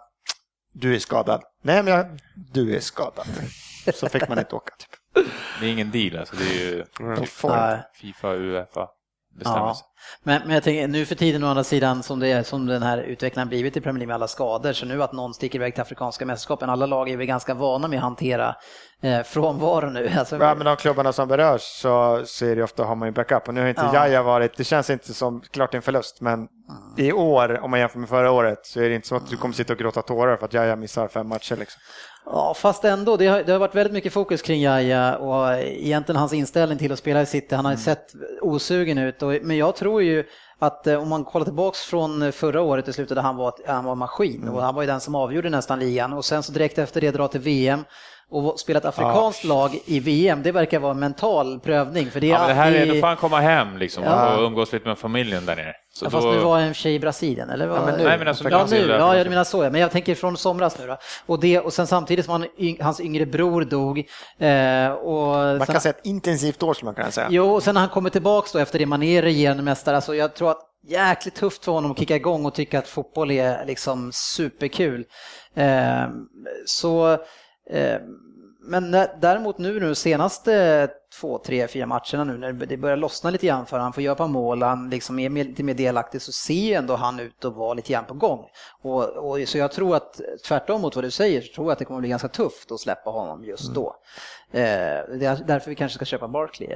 [0.73, 1.41] du är skadad.
[1.63, 2.05] Nej, men jag,
[2.53, 3.25] du är skadad.
[3.93, 4.73] Så fick man inte åka.
[4.79, 4.89] Typ.
[5.59, 6.35] Det är ingen deal alltså.
[6.35, 6.85] Det är ju
[7.25, 7.65] får inte.
[7.65, 7.83] Nej.
[7.93, 8.87] Fifa, Uefa
[9.37, 9.83] bestämmelse.
[10.23, 12.83] Men, men jag tänker nu för tiden å andra sidan som, det är, som den
[12.83, 15.73] här utvecklingen blivit i Premier League med alla skador så nu att någon sticker iväg
[15.73, 18.55] till Afrikanska mästerskapen, alla lag är väl ganska vana med att hantera
[19.01, 20.11] eh, frånvaro nu.
[20.17, 23.47] Alltså, Ja, men de klubbarna som berörs så, är det ofta har man ju backup.
[23.47, 23.93] Och nu har inte Ja.
[23.93, 26.47] Jaja varit, det känns inte som, klart en förlust, men
[26.97, 29.37] i år, om man jämför med förra året, så är det inte så att du
[29.37, 31.55] kommer sitta och gråta tårar för att Jaja missar fem matcher.
[31.55, 31.81] Liksom.
[32.25, 36.19] Ja, fast ändå, det har, det har varit väldigt mycket fokus kring Jaja och egentligen
[36.19, 37.55] hans inställning till att spela i City.
[37.55, 40.23] Han har ju sett osugen ut, och, men jag tror ju
[40.59, 43.85] att eh, om man kollar tillbaks från förra året i slutet där han var, han
[43.85, 46.77] var maskin och han var ju den som avgjorde nästan ligan och sen så direkt
[46.77, 47.83] efter det dra till VM
[48.29, 52.11] och spela ett afrikanskt lag i VM, det verkar vara en mental prövning.
[52.11, 54.37] För det är Ja, det här är, då får han komma hem liksom Ja.
[54.37, 55.73] och umgås lite med familjen där nere.
[55.93, 57.67] Så Ja, fast då, nu var en tjej i Brasilien, eller?
[57.67, 57.77] Vad?
[57.77, 58.03] Ja, men nu.
[58.03, 59.63] Nej, men alltså, Ja, nu, ja, jag menar så.
[59.63, 59.69] ja.
[59.69, 60.97] Men jag tänker från somras nu då.
[61.25, 62.47] Och, det, och sen samtidigt som han,
[62.79, 63.99] hans yngre bror dog.
[64.39, 67.27] Eh, och Man sen, kan säga ett intensivt år skulle man kunna säga.
[67.29, 69.95] Jo, och sen när han kommer tillbaks då efter det, man är regerande mästare.
[69.95, 73.31] Alltså jag tror att jäkligt tufft för honom att kicka igång och tycka att fotboll
[73.31, 75.05] är liksom superkul.
[75.55, 76.03] Eh,
[76.65, 77.11] så,
[77.71, 77.97] eh,
[78.63, 78.91] men
[79.21, 80.89] däremot nu de senaste
[81.19, 84.15] två, tre, fyra matcherna nu när det börjar lossna lite grann för han får göra
[84.15, 87.45] par mål, han liksom är mer- lite mer delaktig så ser ju ändå han ut
[87.45, 88.45] att vara lite grann på gång.
[88.81, 91.79] Och, och, så jag tror att tvärtom mot vad du säger så tror jag att
[91.79, 93.95] det kommer bli ganska tufft att släppa honom just då.
[94.51, 96.69] Eh, det är därför vi kanske ska köpa Barkley.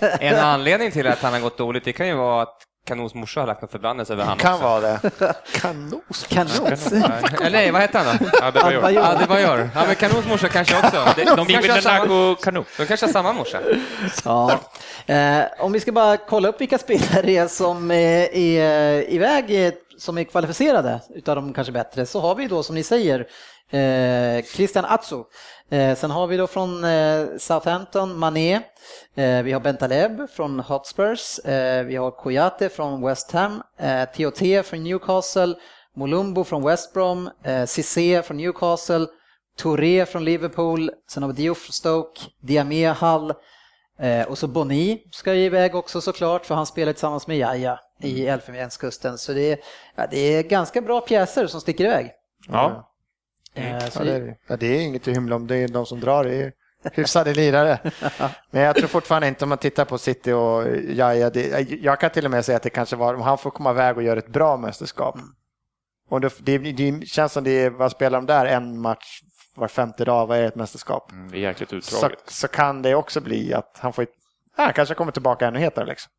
[0.20, 3.40] En anledning till att han har gått dåligt, det kan ju vara att Kanons morsa
[3.40, 4.38] har lagt någon förbannelse över honom.
[4.38, 5.00] Kan vara det.
[5.52, 6.26] Kanos.
[6.28, 6.92] Kanos!
[6.92, 8.50] Eller nej, vad hette han då?
[8.50, 8.96] Det jag.
[8.96, 9.70] Adebayor.
[9.74, 11.04] Ja, det men Kanons morsa kanske också.
[11.16, 12.36] De, de, kanske har samma,
[12.76, 13.58] de kanske har samma morsa.
[14.24, 14.60] Ja.
[15.06, 17.96] Eh, om vi ska bara kolla upp vilka spelare det är som eh,
[18.36, 22.74] är iväg eh, som är kvalificerade utav de kanske bättre så har vi då som
[22.74, 23.20] ni säger
[23.70, 25.22] eh, Christian Atsu.
[25.70, 28.54] Eh, sen har vi då från eh, Southampton Mané.
[29.14, 31.40] Eh, vi har Bentaleb från Hotspurs.
[31.86, 33.62] Vi har Koyate från West Ham.
[34.14, 35.54] Tiote från Newcastle.
[35.94, 37.30] Molumbo från West Brom.
[37.66, 39.06] Cissé från Newcastle.
[39.58, 40.90] Touré från Liverpool.
[41.10, 42.20] Sen har vi Diouf från Stoke.
[42.40, 43.32] Diamé Hall.
[44.28, 48.26] Och så Boni ska ju iväg också såklart för han spelar tillsammans med Jaja i
[48.26, 49.18] Elfenbenskusten.
[49.18, 49.58] Så det är,
[49.94, 52.12] ja, det är ganska bra pjäser som sticker iväg.
[52.48, 52.92] Ja.
[53.90, 56.00] Så Ja, det, är, ja, det är inget att hymla om, det är de som
[56.00, 56.52] drar, det är
[56.92, 57.78] hyfsade lirare.
[58.50, 62.10] Men jag tror fortfarande inte om man tittar på City och Jaja, det, jag kan
[62.10, 64.18] till och med säga att det kanske var, om han får komma iväg och göra
[64.18, 65.14] ett bra mästerskap.
[66.08, 69.20] Och det, det, det känns som det är, vad spelar de där, en match
[69.56, 71.12] var femte dag, vad är ett mästerskap?
[71.12, 72.18] Mm, Det är jäkligt Så, utdraget.
[72.26, 74.08] så kan det också bli att han får, ett-
[74.56, 76.12] ja, han kanske kommer tillbaka ännu hetare liksom.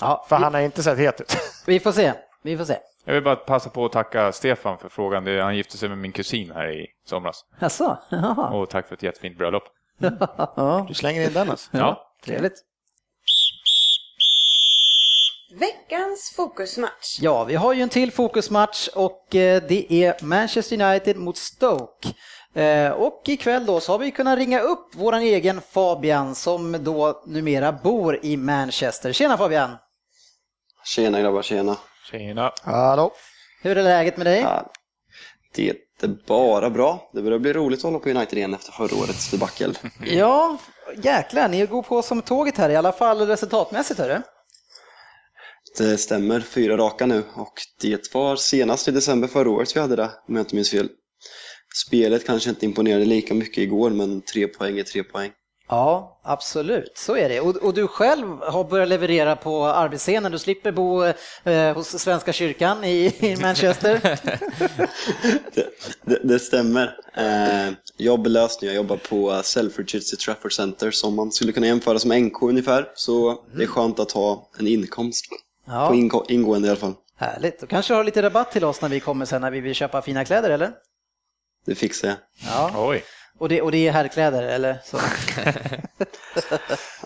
[0.00, 1.36] ja, För vi, han har inte sett het ut.
[1.66, 2.12] vi får se.
[2.46, 2.78] Vi får se.
[3.04, 5.24] Jag vill bara passa på att tacka Stefan för frågan.
[5.24, 7.44] Det- Han gifte sig med min kusin här i somras.
[7.60, 7.98] Jaså?
[8.52, 9.64] Och tack för ett jättefint bröllop.
[10.88, 11.70] Du slänger in den alltså.
[11.72, 12.02] Ja.
[12.24, 12.62] trevligt.
[15.60, 17.18] Veckans fokusmatch.
[17.20, 22.08] Ja, vi har ju en till fokusmatch och eh, det är Manchester United mot Stoke.
[22.54, 27.22] Eh, Och ikväll då så har vi kunnat ringa upp våran egen Fabian som då
[27.26, 29.12] numera bor i Manchester.
[29.12, 29.76] Tjena Fabian!
[30.84, 31.76] Tjena grabbar, tjena.
[32.10, 32.52] Tjena.
[32.62, 33.12] Hallå?
[33.62, 34.40] Hur är läget med dig?
[34.40, 34.72] Ja,
[35.54, 35.76] det är
[36.26, 37.10] bara bra.
[37.12, 39.74] Det börjar bli roligt att hålla på United igen efter förra årets debacle.
[40.06, 40.58] Ja,
[41.02, 44.22] jäklar, ni går på som tåget här i alla fall resultatmässigt hörru.
[45.78, 49.96] Det stämmer, fyra raka nu och det var senast i december förra året vi hade
[49.96, 50.88] det, om jag inte minns fel.
[51.86, 55.30] Spelet kanske inte imponerade lika mycket igår, men tre poäng är tre poäng.
[55.68, 57.40] Ja, absolut, så är det.
[57.40, 61.04] Och, och du själv har börjat leverera på arbetsscenen, du slipper bo
[61.44, 64.00] eh, hos Svenska kyrkan i, i Manchester.
[65.54, 65.66] Det,
[66.04, 66.96] det, det stämmer.
[67.14, 71.98] Eh, jobblöst nu, jag jobbar på Selfridges i Trafford Center som man skulle kunna jämföra
[71.98, 72.88] som NK ungefär.
[72.94, 75.24] Så det är skönt att ha en inkomst,
[75.66, 75.88] Ja.
[75.88, 76.94] på inko- ingående i alla fall.
[77.18, 79.74] Härligt, då kanske har lite rabatt till oss när vi kommer sen när vi vill
[79.74, 80.72] köpa fina kläder eller?
[81.66, 82.16] Det fixar jag.
[82.46, 83.04] Ja, Oj.
[83.38, 84.76] Och det, och det är herrkläder eller?
[84.84, 84.98] Så.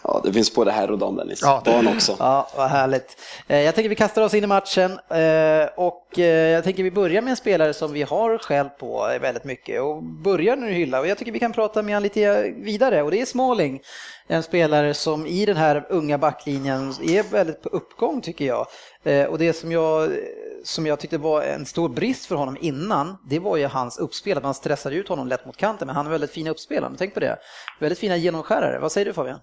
[0.02, 1.40] Ja, det finns både herr och dam Dennis.
[1.42, 2.16] Ja, Barn också.
[2.18, 3.16] Ja, vad härligt.
[3.48, 6.90] Eh, Jag tänker vi kastar oss in i matchen eh, och eh, jag tänker vi
[6.90, 11.00] börjar med en spelare som vi har skäll på väldigt mycket och börjar nu hylla
[11.00, 13.80] och jag tycker vi kan prata med han lite vidare och det är Smalling.
[14.32, 18.66] En spelare som i den här unga backlinjen är väldigt på uppgång tycker jag.
[19.02, 20.10] Eh, Och det som jag,
[20.64, 24.36] som jag tyckte var en stor brist för honom innan, det var ju hans uppspel,
[24.36, 27.14] att man stressade ut honom lätt mot kanten, men han är väldigt fina uppspelare, tänk
[27.14, 27.38] på det.
[27.80, 28.78] Väldigt fina genomskärare.
[28.78, 29.38] Vad säger du Fabian?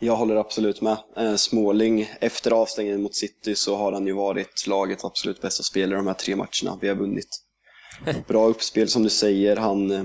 [0.00, 0.96] Jag håller absolut med.
[1.16, 5.98] Eh, Småling, efter avstängningen mot City så har han ju varit lagets absolut bästa spelare
[5.98, 7.28] de här tre matcherna vi har vunnit.
[8.28, 9.56] Bra uppspel som du säger.
[9.56, 10.04] Han, eh,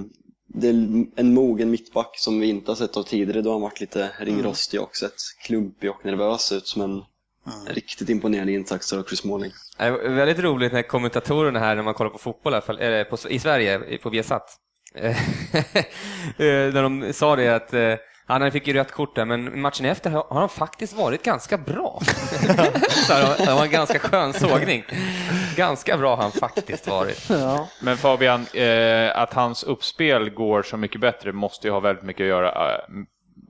[0.54, 3.80] det är en mogen mittback som vi inte har sett av tidigare då han varit
[3.80, 5.14] lite ringrostig och sett
[5.46, 6.76] klumpig och nervös ut.
[6.78, 7.04] Men
[7.68, 9.22] riktigt imponerande insatser av Chris.
[9.22, 12.80] Det är väldigt roligt när kommentatorerna här, när man kollar på fotboll i, alla fall,
[12.80, 14.58] eller på, i Sverige, på Viasat,
[14.96, 15.16] eh,
[16.38, 17.94] när de sa det att eh,
[18.26, 21.58] han fick ju rött kort där, men matchen efter har har han faktiskt varit ganska
[21.58, 22.02] bra.
[22.90, 24.84] Så här, det var en ganska skön sågning.
[25.56, 27.30] Ganska bra har han faktiskt varit.
[27.30, 27.70] Ja.
[27.82, 32.24] Men Fabian, eh, att hans uppspel går så mycket bättre måste ju ha väldigt mycket
[32.24, 32.76] att göra.
[32.76, 32.84] Eh,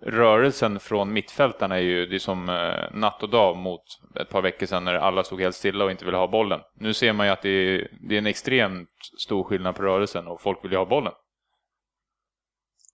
[0.06, 3.84] rörelsen från mittfältarna är ju det är som eh, natt och dag mot
[4.22, 6.60] ett par veckor sedan när alla stod helt stilla och inte ville ha bollen.
[6.80, 8.90] Nu ser man ju att det är, det är en extremt
[9.20, 11.14] stor skillnad på rörelsen och folk vill ju ha bollen.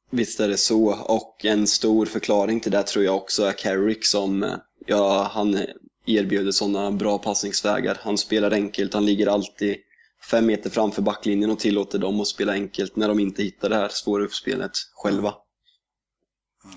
[0.09, 4.05] Visst är det så, och en stor förklaring till det tror jag också är Carrick
[4.05, 4.53] som, eh,
[4.85, 5.59] ja, han
[6.07, 7.97] erbjuder sådana bra passningsvägar.
[8.01, 9.75] Han spelar enkelt, han ligger alltid
[10.31, 13.75] fem meter framför backlinjen och tillåter dem att spela enkelt när de inte hittar det
[13.75, 15.33] här svåra uppspelet själva.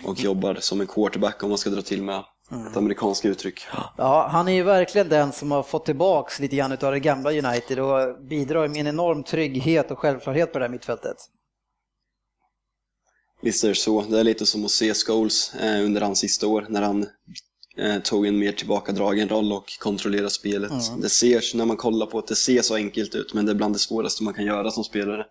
[0.04, 2.24] Och jobbar som en quarterback om man ska dra till med
[2.70, 3.60] ett amerikanskt uttryck.
[3.96, 7.30] Ja, han är ju verkligen den som har fått tillbaks lite grann av det gamla
[7.30, 11.16] United och bidrar med en enorm trygghet och självklarhet på det här mittfältet.
[13.42, 14.02] Visst är det så.
[14.02, 17.06] Det är lite som att se Scholes eh, under hans sista år när han
[18.04, 20.72] tog en mer tillbakadragen roll och kontrollerade spelet.
[21.02, 23.54] Det ser, när man kollar på det, det ser så enkelt ut men det är
[23.54, 25.26] bland det svåraste man kan göra som spelare.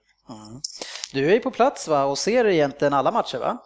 [1.13, 3.57] Du är ju på plats va och ser egentligen alla matcher va?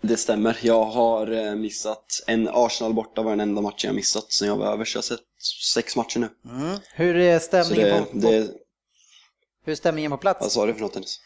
[0.00, 0.58] Det stämmer.
[0.62, 4.56] Jag har eh, missat en Arsenal borta var den enda matchen jag missat sen jag
[4.56, 5.20] var över så jag har sett
[5.74, 6.28] sex matcher nu.
[6.44, 6.78] Mm.
[6.94, 8.50] Hur är stämningen, det, på, på, det,
[9.64, 10.40] hur är stämningen på plats?
[10.40, 11.20] vad sa du för något Dennis?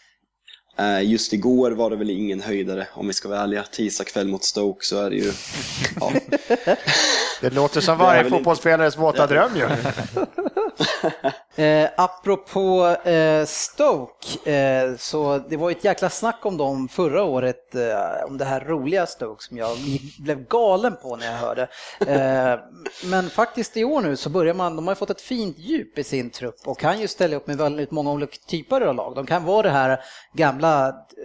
[0.78, 3.62] Eh, Just igår var det väl ingen höjdare om vi ska vara ärliga.
[3.62, 5.32] Tisdag kväll mot Stoke så är det ju...
[6.00, 6.12] Ja,
[7.40, 9.66] Det låter som varje fotbollsspelares våta dröm ju.
[11.58, 17.22] Eh, apropå eh, Stoke, eh, så det var ju ett jäkla snack om dem förra
[17.24, 19.76] året, eh, om det här roliga Stoke som jag
[20.18, 21.68] blev galen på när jag hörde.
[22.06, 22.58] Eh,
[23.04, 25.98] men faktiskt i år nu så börjar man, de har ju fått ett fint djup
[25.98, 29.14] i sin trupp och kan ju ställa upp med väldigt många olika typer av lag.
[29.14, 30.00] De kan vara det här
[30.32, 30.65] gamla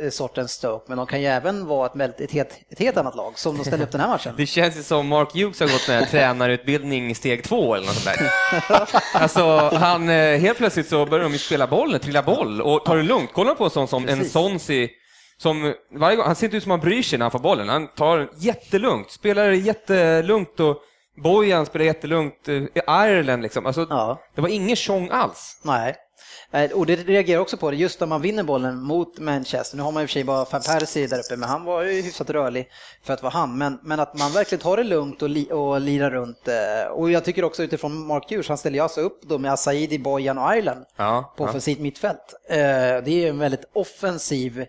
[0.01, 3.15] eh, sortens Stoke, men de kan ju även vara ett, ett, helt, ett helt annat
[3.15, 4.33] lag som de ställer upp den här matchen.
[4.37, 8.17] Det känns ju som Mark Hughes har gått med tränarutbildning steg två eller något sånt
[8.17, 8.31] där.
[9.21, 12.95] Alltså, han, eh, helt plötsligt så börjar de ju spela bollen, trilla boll och ta
[12.95, 13.29] det lugnt.
[13.33, 14.33] Kolla på en sån som en Precis.
[14.33, 14.89] Sonsi
[15.37, 17.69] som varje gång, han ser inte ut som han bryr sig när han får bollen.
[17.69, 20.77] Han tar jättelugnt, spelar jättelugnt och
[21.23, 22.47] Bojan spelar jättelugnt.
[22.47, 22.63] eh,
[23.07, 23.65] Ireland liksom.
[23.65, 24.21] Alltså, Ja.
[24.35, 25.57] Det var ingen tjong alls.
[25.63, 25.95] Nej.
[26.51, 29.77] Eh, Och det reagerar också på det, just när man vinner bollen mot Manchester.
[29.77, 31.83] Nu har man i och för sig bara Van Persie där uppe, men han var
[31.83, 32.67] ju hyfsat rörlig
[33.03, 33.57] för att vara han.
[33.57, 36.47] Men, men att man verkligen tar det lugnt och, li, och lirar runt.
[36.47, 39.51] eh, Och jag tycker också utifrån Mark Hughes, han ställer ju alltså upp då med
[39.53, 41.49] Asaidi, Bojan och Ireland Ja, på ja.
[41.49, 42.33] offensivt mittfält.
[42.49, 44.65] Eh, Det är ju en väldigt offensiv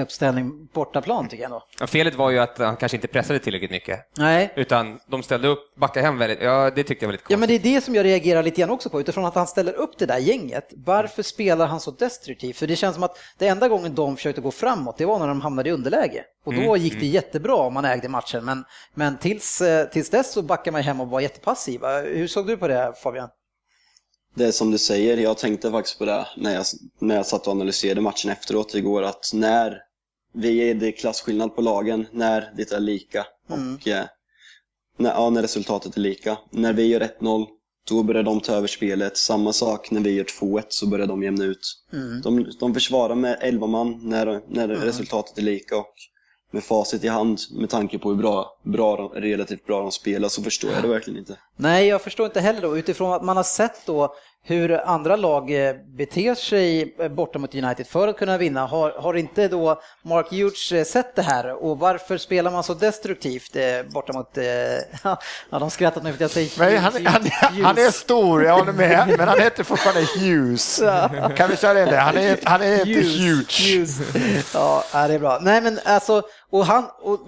[0.00, 1.62] uppställning bortaplan tycker jag ändå.
[1.80, 4.00] Ja, Felet var ju att han kanske inte pressade tillräckligt mycket.
[4.18, 7.36] Nej, Utan de ställde upp, backade hem väldigt, ja det tyckte jag var lite Ja,
[7.36, 7.38] konstigt.
[7.38, 9.72] men det är det som jag reagerar lite grann också på, utifrån att han ställer
[9.72, 10.68] upp det där gänget.
[10.76, 12.56] Varför spelar han så destruktivt?
[12.56, 15.28] För det känns som att det enda gången de försökte gå framåt, det var när
[15.28, 16.24] de hamnade i underläge.
[16.44, 18.64] Och då gick det jättebra om man ägde matchen, men,
[18.94, 22.00] men tills, eh, tills dess så backar man hem och var jättepassiva.
[22.00, 23.28] Hur såg du på det Fabian?
[24.34, 26.64] Det är som du säger, jag tänkte faktiskt på det när jag,
[27.00, 29.78] när jag satt och analyserade matchen efteråt igår, att när
[30.34, 34.04] vi är, det är klasskillnad på lagen, när det är lika och eh,
[34.98, 36.38] när, ja, när resultatet är lika.
[36.50, 37.46] När vi gör 1-0,
[37.88, 39.16] då börjar de ta över spelet.
[39.16, 41.84] Samma sak när vi gör 2-1 så börjar de jämna ut.
[42.22, 45.94] De, de försvarar med 11 man när, när resultatet är lika och
[46.52, 50.28] med facit i hand, med tanke på hur bra, bra de, relativt bra de spelar,
[50.28, 51.38] så förstår jag det verkligen inte.
[51.56, 54.14] Nej, jag förstår inte heller då, utifrån att man har sett då
[54.44, 58.66] hur andra lag eh, beter sig eh, borta mot United för att kunna vinna.
[58.66, 62.74] Har, har inte då Mark Hughes eh, sett det här och varför spelar man så
[62.74, 63.56] destruktivt
[63.92, 64.38] borta mot...
[65.04, 65.18] Ja,
[65.50, 68.58] de har skrattat mig för att jag säger Men han, han, han är stor, jag
[68.58, 70.82] håller med, men han heter fortfarande Hughes.
[71.36, 71.96] Kan vi köra in det?
[71.96, 73.74] Han är, han inte huge.
[73.74, 73.98] Hughes.
[74.54, 75.38] Ja, det är bra.
[75.42, 77.20] Nej, men alltså, och han, och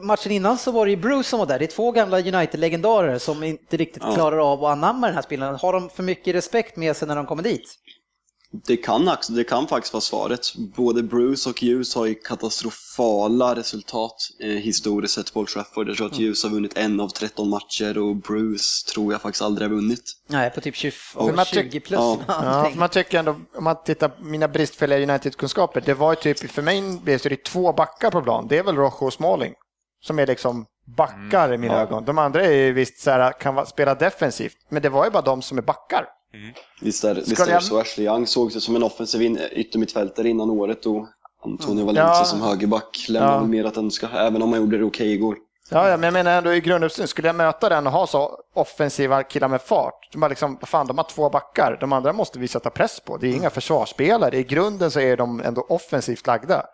[0.00, 1.58] matchen innan så var det ju Bruce som var där.
[1.58, 4.14] Det är två gamla United-legendarer som inte riktigt Ja.
[4.14, 5.54] klarar av att anamma den här spelaren.
[5.56, 7.74] Har de för mycket respekt med sig när de kommer dit?
[8.66, 10.40] Det kan, det kan faktiskt vara svaret.
[10.76, 15.88] Både Bruce och Hughes har ju katastrofala resultat eh, historiskt sett på Old Trafford.
[15.88, 19.42] Jag tror att Hughes har vunnit en av 13 matcher och Bruce tror jag faktiskt
[19.42, 20.02] aldrig har vunnit.
[20.26, 22.00] Nej, på typ 20, För man 20 tyck- plus.
[22.00, 22.18] ja.
[22.28, 26.50] Ja, man tycker ändå, om man tittar på mina bristfälliga United-kunskaper, det var ju typ,
[26.50, 28.46] för mig blev det två backar på plan.
[28.48, 29.54] Det är väl Rojo och Smalling
[30.04, 32.04] som är liksom backar i mina ögon.
[32.04, 35.22] De andra är ju visst så här, kan spela defensivt, men det var ju bara
[35.22, 36.06] de som är backar.
[36.80, 37.78] Visst är, visst är det jag- så.
[37.80, 41.06] Ashley Young såg sig som en offensiv in- yttermittfältare innan året och
[41.44, 42.24] Antonio Valencia Ja.
[42.24, 43.44] som högerback lämnar Ja.
[43.44, 45.36] mer att önska, även om han gjorde det okej igår.
[45.70, 48.38] Ja, ja, men jag menar ändå i grunduppställningen, skulle jag möta den och ha så
[48.54, 52.12] offensiva killar med fart, de har liksom, vad fan, de har två backar, de andra
[52.12, 53.16] måste vi sätta press på.
[53.16, 56.66] Det är inga försvarsspelare, i grunden så är de ändå offensivt lagda.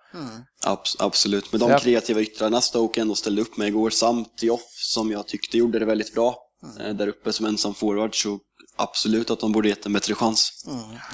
[0.66, 4.62] Abs- absolut, med de jag- kreativa yttrarna Stoke ändå ställde upp med igår samt Dioff
[4.74, 6.36] som jag tyckte gjorde det väldigt bra
[6.80, 8.38] eh, där uppe som ensam forward så
[8.78, 10.64] absolut att de borde gett en bättre chans.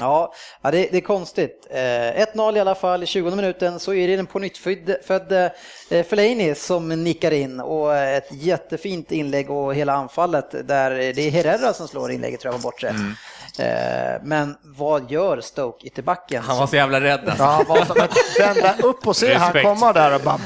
[0.01, 1.67] Ja, ja det, det är konstigt.
[1.71, 4.59] Eh, 1-0 i alla fall, i 20 minuten så är det den på nytt
[5.07, 11.23] född eh, Fellaini som nickar in och ett jättefint inlägg och hela anfallet där det
[11.23, 12.89] är Herrera som slår inlägget tror jag var bortre.
[12.89, 12.95] Eh,
[14.23, 16.43] men vad gör Stoke ytterbacken?
[16.43, 17.43] Han var så jävla rädd alltså.
[17.43, 20.39] Ja, han var som att vända upp och se han komma där och bara...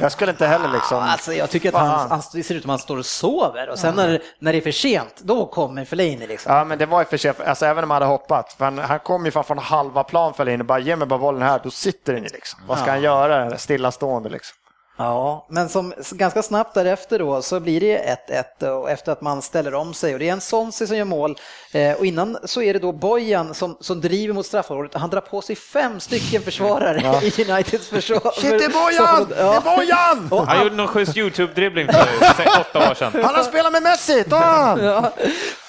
[0.00, 0.98] Jag skulle inte heller liksom...
[0.98, 3.68] Alltså jag tycker att han, han, det ser ut som att han står och sover
[3.68, 6.54] och sen när, när det är för sent, då kommer Fellaini liksom.
[6.54, 8.52] Ja, men det var ju för sent, alltså även om han hade hoppat.
[8.52, 11.06] För han, han kom ju fan från halva plan för in och bara ge mig
[11.06, 12.60] bara bollen här, då sitter den ju liksom.
[12.66, 13.58] Vad ska han göra?
[13.58, 14.56] Stillastående liksom.
[14.96, 18.18] Ja, men som ganska snabbt därefter då så blir det
[18.60, 21.04] 1-1 och efter att man ställer om sig och det är en Sonsi som gör
[21.04, 21.36] mål
[21.72, 24.94] eh, och innan så är det då Bojan som, som driver mot straffområdet.
[24.94, 28.32] Han drar på sig fem stycken försvarare i Uniteds försvar.
[28.40, 29.26] Shit, det är Bojan!
[29.28, 29.56] Det Ja.
[29.56, 30.28] är Bojan!
[30.40, 31.92] Och Han gjorde någon schysst YouTube-dribbling
[32.36, 33.12] för åtta år sedan.
[33.24, 34.24] Han har spelat med Messi!
[34.24, 34.78] Ta!
[34.82, 35.12] Ja,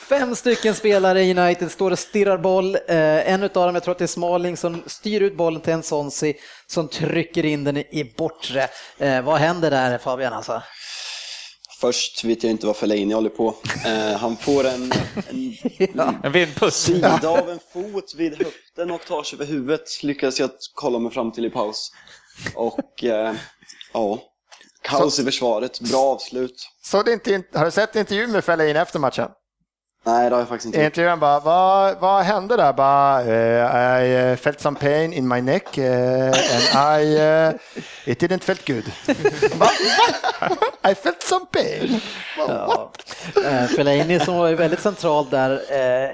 [0.09, 2.75] fem stycken spelare i United står och stirrar boll.
[2.75, 5.73] Eh, en av dem, jag tror att det är Smalling, som styr ut bollen till
[5.73, 6.33] en Sonsi
[6.67, 8.67] som trycker in den i bortre.
[8.97, 10.61] Eh, vad händer där Fabian alltså?
[11.81, 13.55] Först vet jag inte vad Fellaini håller på.
[13.85, 14.91] Eh, han får en,
[15.29, 15.55] en
[16.23, 16.75] En vindpuss.
[16.75, 21.11] sida av en fot vid höften och tar sig över huvudet, lyckades jag kolla mig
[21.11, 21.91] fram till i paus.
[22.55, 23.33] Och eh,
[23.93, 24.19] ja,
[24.81, 26.69] kaos i försvaret, bra avslut.
[26.83, 29.29] Så det inte, har du sett intervjun med Fellaini efter matchen?
[30.07, 30.91] Nej, det har jag faktiskt inte I gjort.
[30.97, 32.73] intervjun bara, vad, vad hände där?
[32.73, 37.49] Bara, eh, I eh, felt some pain in my neck eh, and I, eh,
[38.11, 38.83] it didn't felt good.
[39.55, 39.69] Va?
[40.49, 40.89] Va?
[40.91, 41.99] I felt some pain.
[42.37, 42.91] Ja.
[43.75, 45.61] Fellaini som var väldigt central där,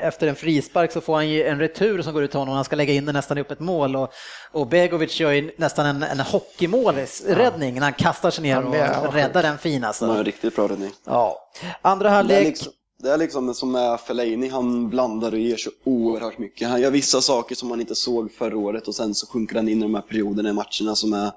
[0.02, 2.64] efter en frispark så får han ju en retur som går ut till honom, han
[2.64, 4.10] ska lägga in den nästan upp ett mål och,
[4.52, 8.66] och Begovic gör ju nästan en, en hockeymålsräddning när han kastar sig ner
[9.08, 10.06] och räddar den fin Det var alltså.
[10.06, 10.92] en riktigt bra räddning.
[11.06, 11.38] Ja.
[11.82, 12.72] Andra halvlek, liksom,
[13.02, 16.70] det är liksom som med Fellaini, han blandar och ger så oerhört mycket.
[16.70, 19.70] Han gör vissa saker som man inte såg förra året och sen så sjunker han
[19.70, 21.32] in i de här perioderna i matcherna som är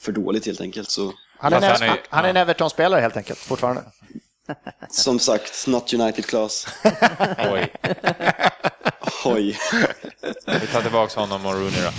[0.00, 0.90] för dåligt helt enkelt.
[0.90, 3.82] Så Han är, en, han är- han är en Everton-spelare helt enkelt, fortfarande.
[4.90, 6.66] Som sagt, not United class.
[7.52, 7.72] Oj.
[9.24, 9.58] Oj.
[10.60, 11.90] Vi tar tillbaka honom och Rooney då.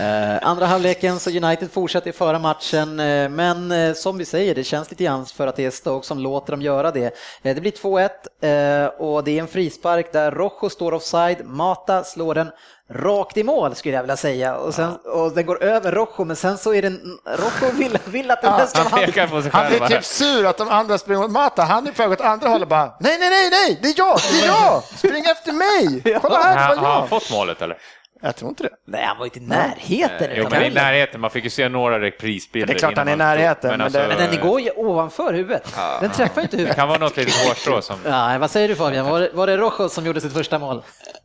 [0.00, 4.64] Eh, andra halvleken så United fortsätter föra matchen, eh, men eh, som vi säger, det
[4.64, 7.14] känns lite grann för att det är Stoke som låter dem göra det.
[7.42, 12.34] Det blir 2-1 eh, och det är en frispark där Rojo står offside, Mata slår
[12.34, 12.50] den
[12.94, 14.56] rakt i mål skulle jag vilja säga.
[14.56, 18.30] Och, sen, och den går över Rojo men sen så är den, Rojo vill, vill
[18.30, 20.68] att den här ska Han vara pekar på sig Han blir typ sur att de
[20.68, 21.62] andra springer mot Mata.
[21.62, 24.18] Han är på väg åt andra hållet bara, nej, nej, nej, nej, det är jag,
[24.32, 27.08] det är jag, spring efter mig, kolla här, det Har var har han jag.
[27.08, 27.76] fått målet eller?
[28.22, 28.70] Jag tror inte det.
[28.86, 30.30] Nej, han var inte i närheten.
[30.36, 31.20] Jo, men i närheten.
[31.20, 32.66] Man fick ju se några reprisbilder.
[32.66, 35.74] Det är klart han är i närheten, men det- Men den går ju ovanför huvudet.
[36.00, 36.76] Den träffar inte Det huvudet.
[36.76, 37.96] kan vara något litet hårstrå som...
[38.04, 39.06] Ja, vad säger du Fabian?
[39.10, 40.82] Var det, var det Rojo som gjorde sitt första mål?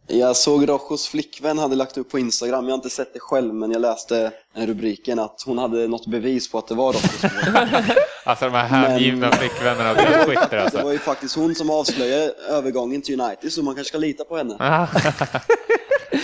[0.07, 3.53] Jag såg Rojos flickvän hade lagt upp på Instagram, jag har inte sett det själv
[3.53, 7.81] men jag läste rubriken att hon hade något bevis på att det var Rojos mål.
[8.27, 10.83] Alltså de här hängivna flickvännerna och deras Twitter Det alltså.
[10.83, 14.37] var ju faktiskt hon som avslöjade övergången till United så man kanske ska lita på
[14.37, 14.57] henne.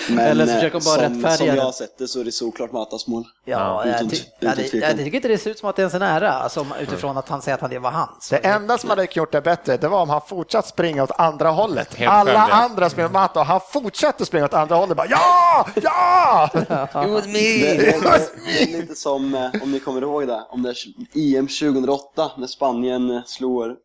[0.09, 1.61] Men Eller så eh, försöker bara som, rättfärdiga som jag det.
[1.61, 3.23] har sett det så är det såklart Matas mål.
[3.45, 4.89] Ja, utan- jag, ty- utan ja, det, tvekan.
[4.89, 7.29] jag tycker inte det ser ut som att det ens är nära, alltså, utifrån att
[7.29, 8.29] han säger att det var hans.
[8.29, 11.49] Det enda som hade gjort det bättre, det var om han fortsatt springa åt andra
[11.49, 11.93] hållet.
[11.95, 12.47] Helt Alla ja.
[12.51, 14.97] andra springer åt Mata och han fortsatte springa åt andra hållet.
[14.97, 16.49] Bara, ja, ja!
[16.53, 16.69] It
[17.11, 17.73] was Det, me!
[17.73, 21.38] det, det, det är lite som, eh, om ni kommer ihåg det, om det är
[21.38, 23.75] EM 2008 när Spanien eh, slår,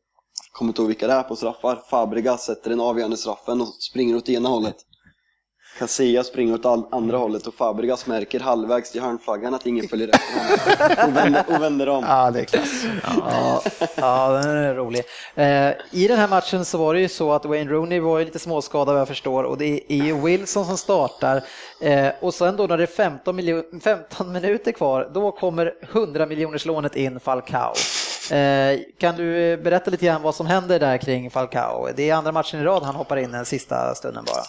[0.52, 4.16] kommer inte ihåg vilka det är på straffar, Fabregas sätter den avgörande straffen och springer
[4.16, 4.76] åt ena hållet.
[5.78, 10.08] Casillas springer åt all, andra hållet och Fabregas märker halvvägs till hörnflaggan att ingen följer
[10.08, 12.04] efter honom och vänder, och vänder om.
[12.08, 12.84] Ja, det är klass.
[13.04, 13.62] Ja,
[13.96, 15.02] ja, den är rolig.
[15.34, 18.24] Eh, I den här matchen så var det ju så att Wayne Rooney var ju
[18.24, 21.42] lite småskadad vad jag förstår och det är ju Wilson som startar.
[21.80, 26.26] Eh, och sen då när det är 15, miljon, 15 minuter kvar, då kommer 100
[26.26, 27.72] miljoners lånet in Falcao.
[28.30, 31.88] Eh, kan du berätta lite grann vad som händer där kring Falcao?
[31.96, 34.42] Det är andra matchen i rad han hoppar in den sista stunden bara.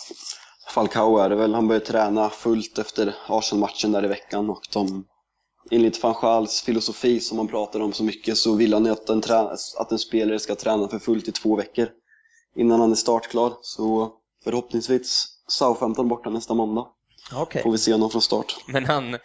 [0.70, 5.06] Falcao är det väl, han började träna fullt efter Arsenal-matchen där i veckan och de,
[5.72, 9.10] enligt van Gaals filosofi som man pratar om så mycket så vill han ju att
[9.10, 9.24] en,
[9.80, 11.88] att en spelare ska träna för fullt i två veckor
[12.56, 13.54] innan han är startklar.
[13.62, 14.12] Så
[14.44, 16.88] förhoppningsvis Southampton borta nästa måndag.
[17.34, 17.64] Okej.
[17.64, 18.56] Får vi se honom från start.
[18.68, 19.18] Men han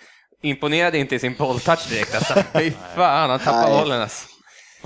[0.42, 2.34] imponerade inte i sin bolltouch direkt alltså.
[2.58, 3.80] Fy fan, han tappade Nej.
[3.80, 4.28] bollen alltså.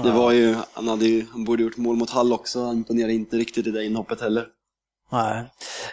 [0.03, 3.13] Det var ju, han, hade ju, han borde gjort mål mot Hall också, han imponerade
[3.13, 4.47] inte riktigt i det inhoppet heller.
[5.11, 5.45] Nej.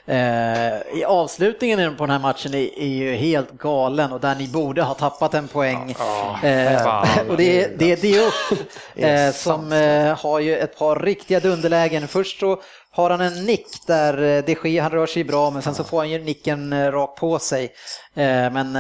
[0.06, 4.48] Eh, I avslutningen på den här matchen är, är ju helt galen och där ni
[4.48, 5.96] borde ha tappat en poäng.
[6.44, 12.08] eh, och det är, det är eh, som eh, har ju ett par riktiga dunderlägen.
[12.08, 12.62] Först så
[12.96, 15.84] har han en nick där eh, de Gea, han rör sig bra men sen så
[15.84, 17.64] får han ju nicken eh, rakt på sig.
[18.16, 18.78] Eh, men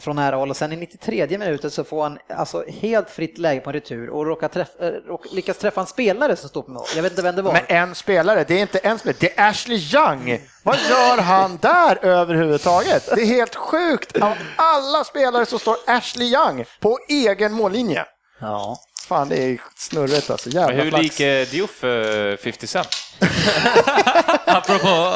[0.00, 3.60] från nära håll och sen i 93 minuten så får han alltså helt fritt läge
[3.60, 6.84] på en retur och råkar träffa, råk, lyckas träffa en spelare som står på mål.
[6.96, 7.52] Jag vet inte vem det var.
[7.52, 10.40] Men en spelare, det är inte en spelare, det är Ashley Young.
[10.62, 13.08] Vad gör han där överhuvudtaget?
[13.14, 14.22] Det är helt sjukt.
[14.22, 18.04] Av alla spelare så står Ashley Young på egen mållinje.
[18.44, 18.76] Ja.
[19.08, 20.48] Fan, det är snurrigt alltså.
[20.48, 21.02] Men Jävla hur flax.
[21.02, 22.88] lik är Diouf eh, 50 Cent?
[24.46, 25.12] Apropå,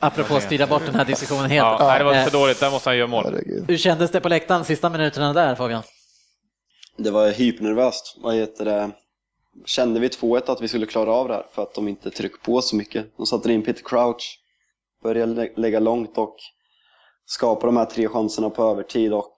[0.00, 1.66] Apropå att styra bort den här diskussionen helt.
[1.80, 3.24] Ja, nej, det var Eh, för dåligt, där måste han göra mål.
[3.24, 3.64] Herregud.
[3.68, 5.82] Hur kändes det på läktaren sista minuterna där Fabian?
[6.96, 8.16] Det var hypernervöst.
[8.22, 8.90] Vad heter det?
[9.66, 12.44] Kände vi 2-1 att vi skulle klara av det här för att de inte tryckte
[12.44, 13.06] på så mycket.
[13.16, 14.38] De satte in Peter Crouch,
[15.02, 16.36] började lä- lägga långt och
[17.26, 19.31] skapa de här tre chanserna på övertid och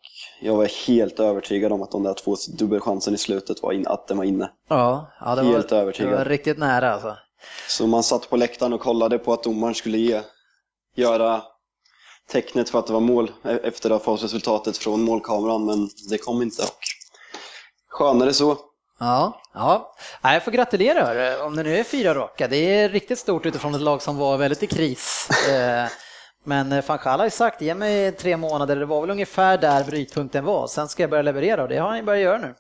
[0.45, 4.09] jag var helt övertygad om att de där två dubbelchanserna i slutet var in, att
[4.09, 4.51] den var inne.
[4.69, 6.13] Ja, ja det, Helt var, övertygad.
[6.13, 7.17] det var riktigt nära alltså.
[7.69, 10.21] Så man satt på läktaren och kollade på att domaren skulle ge,
[10.97, 11.43] göra
[12.31, 15.89] tecknet för att det var mål e- efter att ha fått resultatet från målkameran men
[16.11, 16.63] det kom inte.
[16.63, 16.79] Och
[17.89, 18.57] skönare så.
[18.99, 19.95] Ja, ja.
[20.23, 22.49] Jag får gratulera om det nu är fyra raka.
[22.49, 25.29] Det är riktigt stort utifrån ett lag som var väldigt i kris.
[26.45, 29.59] Eh, Men van Gaal har ju sagt, ge mig tre månader, det var väl ungefär
[29.59, 30.67] där brytpunkten var.
[30.67, 32.55] Sen ska jag börja leverera och det har han ju börjat göra nu.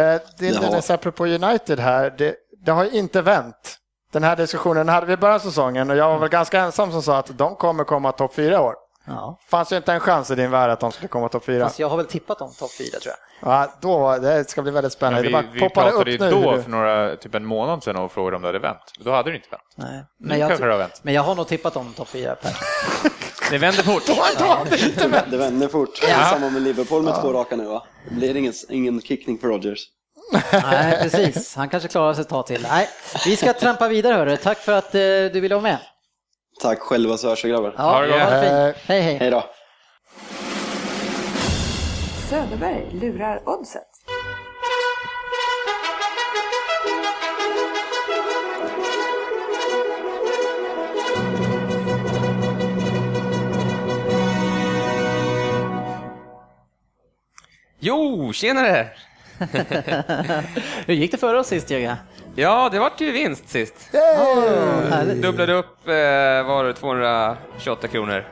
[0.00, 0.60] Eh, Det, Jaha.
[0.60, 3.76] Dennis, apropå United här, det, det har ju inte vänt.
[4.12, 6.92] Den här diskussionen hade vi i början av säsongen och jag var väl ganska ensam
[6.92, 8.74] som sa att de kommer komma topp fyra år.
[9.06, 9.38] Ja.
[9.48, 11.64] Fanns ju inte en chans i din värld att de skulle komma topp fyra.
[11.64, 13.52] Fast jag har väl tippat dem topp fyra tror jag.
[13.52, 15.22] Ja, då, det ska bli väldigt Men spännande.
[15.22, 16.30] vi det bara vi poppade pratade ju upp nu.
[16.30, 18.92] då för några, typ en månad sedan och frågade om det hade vänt.
[18.98, 19.62] Då hade det inte vänt.
[19.76, 20.04] Nej.
[20.20, 21.00] Men, jag, kanske det har vänt.
[21.02, 22.34] men jag har nog tippat dem topp fyra.
[22.34, 22.52] Per.
[23.50, 24.02] Det vänder fort.
[25.30, 25.96] Det vänder fort.
[26.30, 27.86] Samma med Liverpool med två raka nu va?
[28.08, 29.80] Det blir ingen, ingen kickning på Rodgers.
[30.52, 31.56] Nej, precis.
[31.56, 32.66] Han kanske klarar sig ett tag till.
[32.70, 32.88] Nej,
[33.26, 34.36] vi ska trampa vidare hörru.
[34.36, 35.00] Tack för att eh,
[35.32, 35.78] du ville vara med.
[36.60, 37.74] Tack själva så hörs vi grabbar.
[37.76, 38.18] Ja, Ha det gott.
[38.86, 39.16] Hej, hej.
[39.16, 39.44] Hej då.
[42.30, 43.82] Söderberg lurar oddset.
[57.86, 58.88] Jo, tjenare!
[60.86, 61.96] Hur gick det för oss sist Jörgen?
[62.36, 63.74] Ja, det vart ju vinst sist.
[63.92, 65.22] Härligt.
[65.22, 65.92] Dubblade upp, eh,
[66.46, 68.24] var det 228 kronor.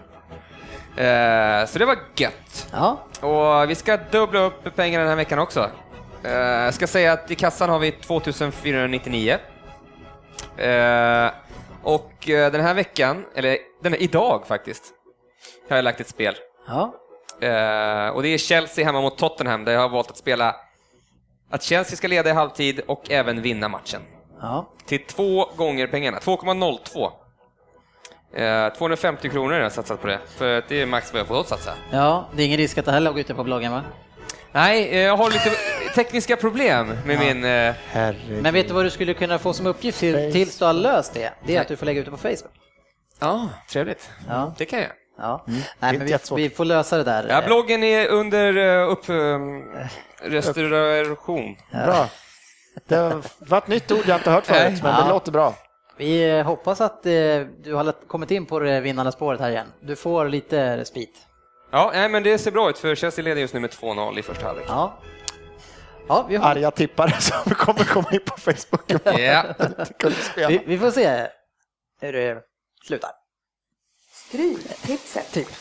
[0.96, 2.68] Eh, så det var gött.
[2.72, 5.70] Ja, Och vi ska dubbla upp pengarna den här veckan också.
[6.24, 9.38] Eh, Jag ska säga att i kassan har vi 2499.
[10.57, 11.30] Eh,
[11.82, 14.84] Och eh, den här veckan, eller den här, idag faktiskt,
[15.68, 16.34] har jag lagt ett spel.
[16.68, 16.94] ja.
[17.40, 20.57] Eh, och det är Chelsea hemma mot Tottenham där jag har valt att spela
[21.53, 24.00] att Chelsea ska leda i halvtid och även vinna matchen.
[24.40, 24.68] ja.
[24.86, 27.11] Till två gånger pengarna, 2,02.
[28.34, 31.44] Eh, 250 kronor har jag satsat på det, för det är max vad jag får
[31.44, 31.74] satsa.
[31.90, 33.82] Ja, det är ingen risk att det här låg ute på bloggen va?
[34.53, 35.50] Nej, eh, jag har lite
[35.94, 37.44] tekniska problem med min...
[37.44, 38.42] Eh, Herregud.
[38.42, 41.14] Men vet du vad du skulle kunna få som uppgift till, tills du har löst
[41.14, 41.32] det?
[41.46, 42.53] Det är att du får lägga ut det på Facebook.
[43.20, 44.11] ja, trevligt.
[44.28, 44.90] Ja, Det kan jag.
[45.18, 45.44] Ja.
[45.48, 45.60] Mm.
[45.78, 47.26] Nej, men vi, vi får lösa det där.
[47.28, 49.08] Ja, bloggen är under uh, upp...
[49.08, 49.64] Um,
[50.22, 51.56] restauration.
[51.72, 52.08] Bra.
[52.88, 55.08] Det var ett nytt ord jag inte hört förut, men det Ja.
[55.08, 55.54] låter bra.
[55.96, 57.12] Vi eh, hoppas att eh,
[57.64, 59.66] du har kommit in på det vinnande spåret här igen.
[59.80, 61.18] Du får lite respit.
[61.70, 64.22] Ja, nej, men det ser bra ut för Chelsea leder just nu med 2-0 i
[64.22, 64.66] första halvlek.
[64.68, 64.98] Ja.
[66.08, 68.92] Ja, vi, har, Arga tippare som kommer komma in på Facebook.
[69.04, 69.44] Ja.
[70.48, 71.26] Vi, vi får se
[72.00, 72.38] hur det
[72.86, 73.10] slutar.
[74.33, 75.33] Stryktipset.
[75.33, 75.49] Typ.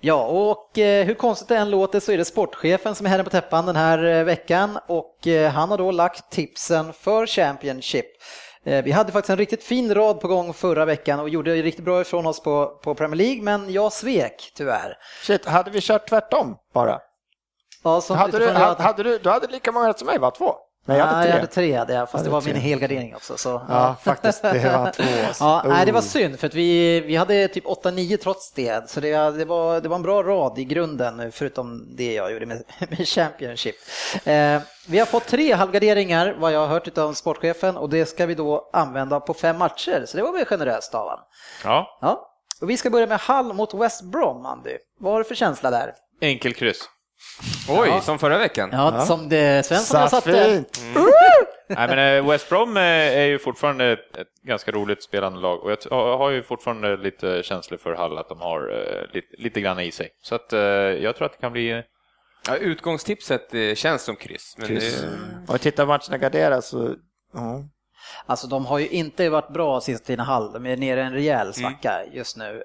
[0.00, 3.24] Ja, och eh, hur konstigt det än låter så är det sportchefen som är herren
[3.24, 8.06] på täppan den här eh, veckan och eh, han har då lagt tipsen för Championship.
[8.64, 12.00] Vi hade faktiskt en riktigt fin rad på gång förra veckan och gjorde riktigt bra
[12.00, 14.96] ifrån oss på, på Premier League, men jag svek tyvärr.
[15.22, 17.00] Shit, hade vi kört tvärtom bara?
[17.84, 20.30] Ja, som Hade du, hade, hade du, du hade lika många rätt som mig, va?
[20.30, 20.54] Två?
[20.86, 21.28] Nej, jag hade tre.
[21.30, 22.52] jag hade tre, hade jag, fast Hade det var tre.
[22.52, 23.36] min helgardering också.
[23.36, 24.42] Så, Ja, faktiskt.
[24.42, 25.02] Det var två.
[25.40, 26.04] Ja, nej, det var Oh.
[26.04, 28.90] synd för att vi, vi hade typ 8-9 trots det.
[28.90, 32.46] Så det, det, var, det var en bra rad i grunden förutom det jag gjorde
[32.46, 33.74] med, med Championship.
[34.24, 38.26] Eh, vi har fått tre halvgarderingar vad jag har hört av sportchefen och det ska
[38.26, 40.04] vi då använda på fem matcher.
[40.06, 41.18] Så det var väl generöst av han.
[41.64, 42.30] Ja, Ja.
[42.60, 44.76] Och vi ska börja med Hall mot West Brom, Andy.
[45.00, 45.92] Vad har du för känsla där?
[46.20, 46.80] enkel kryss.
[47.68, 48.70] Oj, som förra veckan.
[48.72, 50.44] Ja, som det Svensson Satt satte.
[50.44, 50.80] fint.
[51.68, 53.98] Nej, men eh, West Brom eh, är ju fortfarande ett,
[54.42, 58.40] ganska roligt spelande lag och jag har ju fortfarande lite känslor för Hall att de
[58.40, 60.08] har eh, lite, lite grann i sig.
[60.22, 60.52] Så att
[61.02, 61.82] jag tror att det kan bli
[62.48, 64.54] Ja, utgångstipset känns som kryss.
[64.58, 65.00] Men Kryss.
[65.46, 66.94] Det, Och tittar matcherna garderas så...
[67.34, 67.64] Ja.
[68.26, 71.12] Alltså de har ju inte varit bra sista tiden halv, de är nere i en
[71.12, 72.14] rejäl svacka Mm.
[72.16, 72.62] just nu.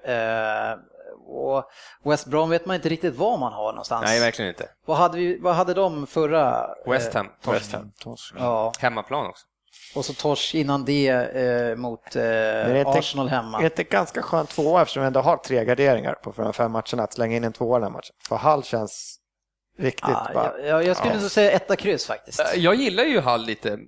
[1.30, 1.64] Eh, och
[2.04, 4.02] West Brom vet man inte riktigt var man har någonstans.
[4.06, 4.68] nej, verkligen inte.
[4.86, 6.66] vad, hade vi, vad hade de förra?
[6.86, 7.60] West Ham, torsk.
[7.60, 7.92] West Ham.
[8.38, 9.46] Ja, Hemmaplan också.
[9.94, 13.58] och så torsk innan det eh, mot eh, är inte- Arsenal hemma.
[13.58, 16.72] Är det inte ganska skönt tvåa eftersom vi ändå har tre garderingar på de fem
[16.72, 18.14] matcherna att slänga in en tvåa den här matchen?
[18.28, 19.16] För Hall känns
[19.80, 20.52] riktigt Ja, bara...
[20.66, 22.40] jag, jag, skulle nog säga etta kryss faktiskt.
[22.40, 23.78] Eh, Jag gillar ju Hall lite,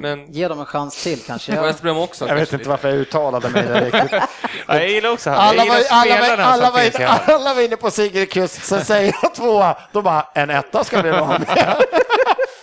[0.00, 1.52] men Ge dem en chans till kanske.
[1.84, 2.28] Jag, också.
[2.28, 2.70] Jag vet inte lite.
[2.70, 4.12] varför jag uttalade mig där riktigt.
[4.66, 5.58] Ja, jag gillar också Hall.
[5.58, 7.20] Alla var, alla, var, alla, som var, finns i Hall.
[7.26, 11.02] alla var inne på Sigrid Kuss, så säger jag tvåa, då bara en etta ska
[11.02, 11.46] bli bra med.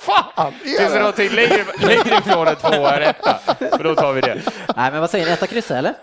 [0.02, 0.54] Fan!
[0.64, 3.40] Finns det någonting längre, längre ifrån en tvåa än etta?
[3.78, 4.42] För då tar vi det.
[4.76, 5.94] Nej men vad säger ni, etta kryss eller?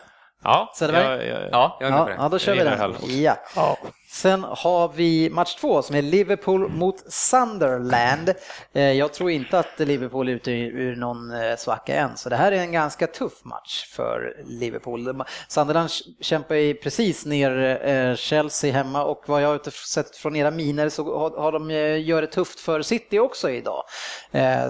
[0.45, 1.29] Ja, Söderberg?
[1.29, 2.17] jag, jag, Ja, jag är med Ja, på det.
[2.19, 2.95] ja, då kör vi den.
[3.23, 3.37] Ja.
[3.57, 3.77] Ja.
[4.13, 8.35] Sen har vi match två som är Liverpool mot Sunderland.
[8.73, 12.37] Eh, Jag tror inte att Liverpool är ute ur någon eh, svacka än, så det
[12.37, 15.23] här är en ganska tuff match för Liverpool.
[15.49, 15.91] Sunderland
[16.21, 20.89] kämpar ju precis ner eh, Chelsea hemma och vad jag har sett från era miner
[20.89, 21.71] så har de
[22.01, 23.85] gör det tufft för City också idag.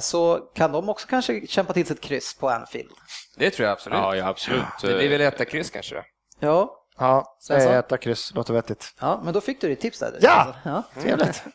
[0.01, 2.91] Så kan de också kanske kämpa till sig ett kryss på Anfield.
[3.37, 3.99] Det tror jag absolut.
[3.99, 4.65] Ja, ja, absolut.
[4.83, 6.03] Det blir väl etta kryss kanske?
[6.41, 8.95] Ja, Ja, etta kryss, låter vettigt.
[9.01, 10.19] Ja, men då fick du ditt tips där.
[10.21, 10.55] Ja!
[10.65, 10.83] ja.
[11.03, 11.43] Trevligt.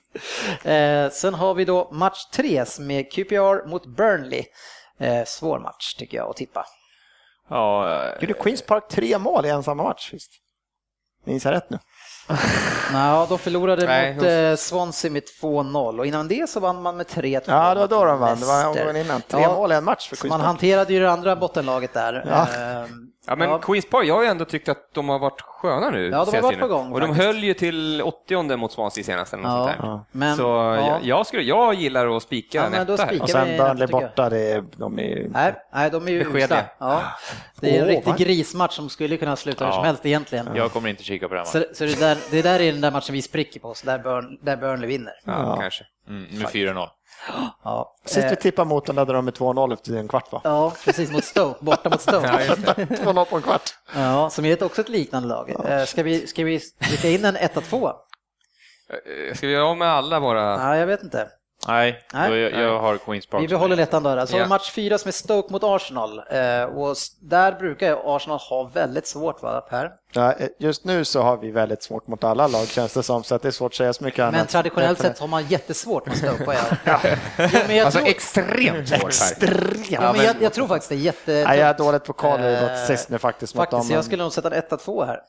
[0.63, 4.43] Eh, sen har vi då match tre med QPR mot Burnley.
[4.99, 6.65] Eh, svår match tycker jag att tippa.
[7.49, 10.09] Ja, eh, Gjorde Queens Park tre mål i en samma match?
[10.13, 10.31] Visst?
[11.23, 11.79] Minns jag rätt nu?
[12.93, 16.97] Ja, de förlorade Nej, mot eh, Swansea med 2-0 och innan det så vann man
[16.97, 17.41] med 3-2.
[17.45, 18.39] Ja, det var då de vann.
[18.39, 19.21] Det var omgången innan.
[19.21, 20.47] Tre Ja, mål i en match för Queens man Park.
[20.47, 22.25] hanterade ju det andra bottenlaget där.
[22.29, 22.47] Ja.
[23.27, 23.57] Ja, men Ja.
[23.59, 26.11] Queens Park, jag har ju ändå tyckt att de har varit sköna nu.
[26.11, 26.69] har senaste varit tiden.
[26.69, 27.25] på gång, Och de faktiskt.
[27.27, 29.67] höll ju till 80 mot Swansea senast eller Ja.
[29.67, 29.99] sånt där.
[30.11, 30.75] Men, Så ja.
[30.87, 33.21] jag, jag, skulle, jag gillar att spika Ja, en men då etta här.
[33.21, 35.29] Och sen Burnley borta, det är, de är ju...
[35.29, 36.63] Nej, nej, de är ju usla.
[36.79, 37.03] Ja.
[37.61, 38.15] Det är en Åh, riktig va?
[38.17, 39.75] grismatch som skulle kunna sluta hur Ja.
[39.75, 40.49] som helst egentligen.
[40.55, 41.69] jag kommer inte kika på den Så, matchen.
[41.75, 44.39] så det, där, det där är den där matchen vi spricker på, så där, Burn,
[44.41, 45.13] där Burnley vinner.
[45.25, 45.57] Ja, Ja.
[45.61, 45.83] kanske.
[46.09, 46.87] Mm, med 4-0.
[47.63, 47.95] Ja.
[48.05, 50.41] Sist Eh, vi tippade mot dem ledde de med 2-0 efter en kvart va?
[50.43, 52.27] Ja, precis mot Stoke, borta mot Stoke.
[52.27, 53.75] 2-0 på en kvart.
[53.95, 55.49] Ja, som är ett, också ett liknande lag.
[55.65, 56.59] Eh, Ska vi, ska vi
[57.03, 57.87] in en 1-2?
[57.89, 60.41] Eh, Ska vi göra av med alla våra...
[60.41, 61.29] Ja, jag vet inte.
[61.67, 62.39] Nej, Nej.
[62.39, 63.43] jag, jag har Queens Park.
[63.43, 64.09] Vi behåller ettan då.
[64.27, 64.45] Så har Ja.
[64.45, 66.19] vi match fyra som är Stoke mot Arsenal.
[66.29, 69.91] Eh, Och där brukar ju Arsenal ha väldigt svårt, va, Per?
[70.13, 73.23] Ja, eh, just nu så har vi väldigt svårt mot alla lag känns det som,
[73.23, 74.33] så att det är svårt att säga så mycket annat.
[74.33, 76.43] Men traditionellt sett har man jättesvårt med Stoke.
[76.45, 76.55] vad
[77.67, 79.07] men jag Alltså tror- extremt svårt här.
[79.07, 79.91] Extremt!
[79.91, 81.43] Ja, men jag, jag tror faktiskt det är jätte...
[81.47, 83.95] Nej, jag är dåligt på hur det Eh, gått sist nu faktiskt mot Faktiskt, dem.
[83.95, 85.19] jag skulle nog sätta en 1-2 här.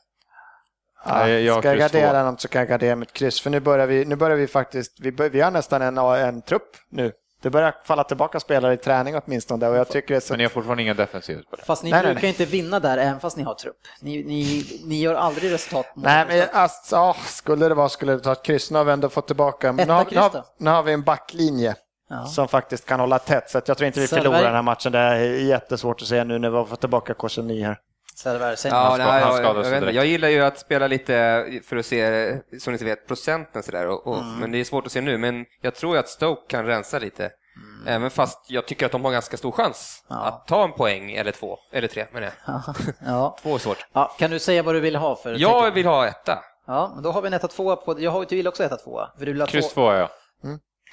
[1.05, 2.31] Ja, Nej, jag ska jag gardera två.
[2.31, 3.41] något så kan jag gardera med ett kryss.
[3.41, 6.41] För nu börjar vi, nu börjar vi faktiskt, vi, bör, vi har nästan en, en
[6.41, 7.11] trupp nu.
[7.41, 10.33] Det börjar falla tillbaka spelare i träning åtminstone och jag tycker det så...
[10.33, 11.63] Men ni har fortfarande inga defensivt på det.
[11.63, 12.29] Fast ni Nej, brukar nej.
[12.29, 13.75] inte vinna där även fast ni har trupp.
[14.01, 15.85] Ni, ni, ni gör aldrig resultat.
[15.95, 18.71] mot Nej, men alltså, ja, skulle det vara skulle det ta ett kryss.
[18.71, 21.75] Nu har vi ändå fått tillbaka, nu har, nu, har, nu har vi en backlinje
[22.11, 22.25] Ja.
[22.25, 23.49] som faktiskt kan hålla tätt.
[23.49, 24.91] Så att jag tror inte vi förlorar den här matchen.
[24.91, 27.77] Det är jättesvårt att säga nu när vi har fått tillbaka Korseny här.
[28.25, 29.93] Ja, Han ska- nej, han jag, jag, direkt.
[29.95, 33.87] jag gillar ju att spela lite för att se, som ni vet, procenten sådär.
[33.87, 34.39] Och, och, Mm.
[34.39, 35.17] Men det är svårt att se nu.
[35.17, 37.23] Men jag tror att Stoke kan rensa lite.
[37.23, 37.87] Mm.
[37.87, 40.15] Även fast jag tycker att de har ganska stor chans Ja.
[40.25, 42.33] att ta en poäng eller två, eller tre menar jag.
[42.55, 42.73] Ja.
[43.05, 43.37] Ja.
[43.43, 43.85] Två är svårt.
[43.93, 46.39] Ja, kan du säga vad du vill ha för Jag vill ha etta.
[46.67, 47.95] Ja, men då har vi en 1-2 på...
[48.01, 48.75] Jag har, du vill också 1-2.
[49.17, 49.91] För du vill ha Kryss två...
[49.91, 50.09] 2 ja.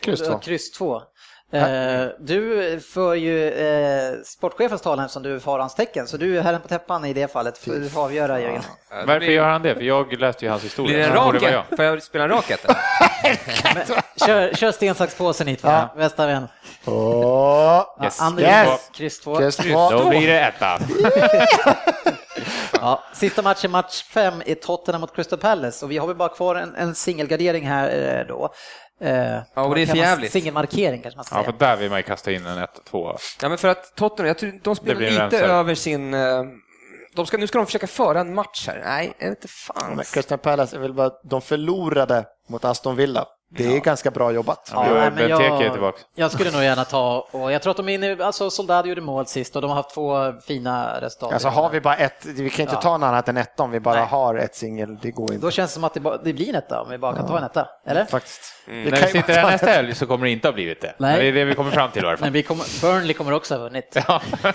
[0.03, 0.39] Kryss två.
[0.39, 1.03] kryss 2.
[1.53, 6.43] Eh, du för ju eh, sportchefens talan eftersom du har hans tecken, så du är
[6.43, 7.59] herren på täppan i det fallet.
[7.59, 8.63] Får du får avgöra Jörgen.
[8.91, 9.75] Ja, det Varför gör han det?
[9.75, 10.89] För jag läste ju hans historia.
[10.89, 11.61] Blir det en Så rak borde vara jag.
[11.65, 11.77] etta?
[11.77, 12.77] Får jag spela en rak etta?
[13.75, 13.87] Men,
[14.27, 15.95] kör, kör sten, sax, påse två, Ja.
[15.97, 16.49] bästa vän.
[16.85, 18.21] Ja, Yes.
[18.21, 18.91] Anders, Yes.
[18.95, 19.37] kryss 2.
[19.37, 19.91] kryss två.
[19.91, 20.79] Då blir det etta.
[22.81, 26.29] Ja, sista matchen, match 5, är Tottenham mot Crystal Palace och vi har väl bara
[26.29, 28.53] kvar en, en singelgardering här eh, då.
[29.01, 30.33] Eh, Ja, och det är för jävligt.
[30.33, 31.53] Singelmarkering kanske man ska Ja, säga.
[31.53, 33.17] för där vill man ju kasta in en 1-2.
[33.43, 35.47] Ja, men för att Tottenham, jag tror de spelar lite rensare.
[35.47, 36.15] över sin...
[36.15, 36.43] eh,
[37.15, 38.83] De ska, nu ska de försöka föra en match här.
[38.85, 39.97] Nej, jag vet inte fan.
[39.97, 43.27] Men Crystal Palace är väl bara, de förlorade mot Aston Villa.
[43.49, 44.71] Det är ganska bra jobbat.
[44.75, 45.99] Ja, nej, men jag, tillbaka.
[46.15, 49.01] jag skulle nog gärna ta, och jag tror att de är inne, alltså Soldado gjorde
[49.01, 51.33] mål sist och de har haft två fina resultat.
[51.33, 52.81] Alltså har vi bara ett, vi kan inte Ja.
[52.81, 54.07] ta något annat än ett om vi bara Nej.
[54.07, 55.47] har ett singel, det går inte.
[55.47, 57.27] Då känns det som att det, bara, det blir en etta om vi bara kan
[57.27, 58.05] ta en etta, eller?
[58.05, 58.41] Faktiskt.
[58.69, 58.85] Mm.
[58.85, 60.95] Det När vi sitter här nästa helg så kommer det inte ha blivit det.
[60.99, 61.21] Nej.
[61.21, 62.27] Det är det vi kommer fram till i alla fall.
[62.27, 63.97] Men vi kommer, Burnley kommer också ha vunnit.
[64.09, 64.23] Ja.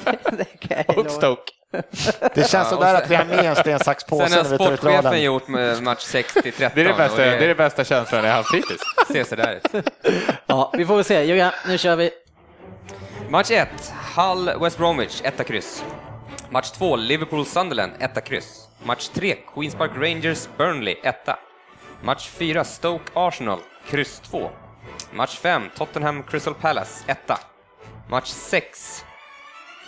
[0.87, 1.11] Jag Och.
[1.11, 1.51] Stoke.
[1.71, 4.43] Det känns Ja, sådär och att vi har med en sten, sax, påse Sen har
[4.43, 5.21] när vi tar ut sportchefen raden.
[5.23, 6.71] gjort med match 60-13.
[6.75, 8.81] Det är det bästa, det är det bästa känslan jag har haft hittills.
[9.07, 9.85] ser sådär ut.
[10.45, 11.23] Ja, vi får väl se.
[11.23, 12.11] Jörgen, nu kör vi.
[13.29, 13.69] Match 1,
[14.15, 15.83] Hull West Bromwich, etta kryss.
[16.49, 18.67] Match 2, Liverpool Sunderland, etta kryss.
[18.83, 21.39] Match 3, Queens Park Rangers Burnley, etta.
[22.03, 24.49] Match 4, Stoke Arsenal, kryss 2.
[25.11, 27.39] Match 5, Tottenham Crystal Palace, etta.
[28.09, 29.05] Match 6,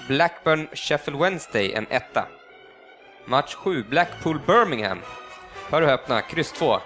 [0.08, 2.28] Blackburn Sheffield Wednesday, en etta.
[3.26, 5.00] Match 7, Blackpool Birmingham.
[5.70, 6.80] Hör och öppna, kryss 2.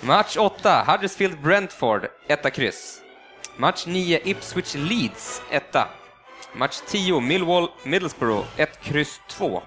[0.00, 3.02] Match 8, Huddersfield Brentford, etta kryss.
[3.56, 5.88] Match 9, Ipswich Leeds, etta.
[6.52, 9.62] Match 10, Millwall Middlesbrough, 1, kryss 2.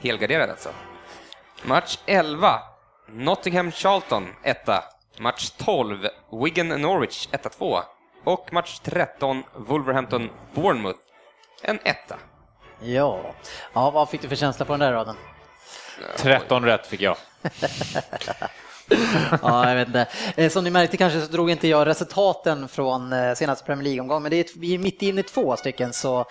[0.00, 0.70] Helgarderad alltså.
[1.62, 2.60] Match 11,
[3.12, 4.84] Nottingham Charlton, etta.
[5.18, 6.08] Match 12,
[6.42, 7.82] Wigan Norwich, 1-2.
[8.24, 10.98] Och match 13, Wolverhampton Bournemouth,
[11.62, 12.16] en etta.
[12.80, 13.20] Ja.
[13.72, 15.16] ja, vad fick du för känsla på den där raden?
[16.16, 17.16] 13 rätt fick jag.
[19.42, 20.06] ja, jag vet inte.
[20.36, 24.22] Eh, Som ni märkte kanske så drog inte jag resultaten från eh, senaste Premier League-omgången,
[24.22, 26.24] men det är, vi är mitt inne i två stycken så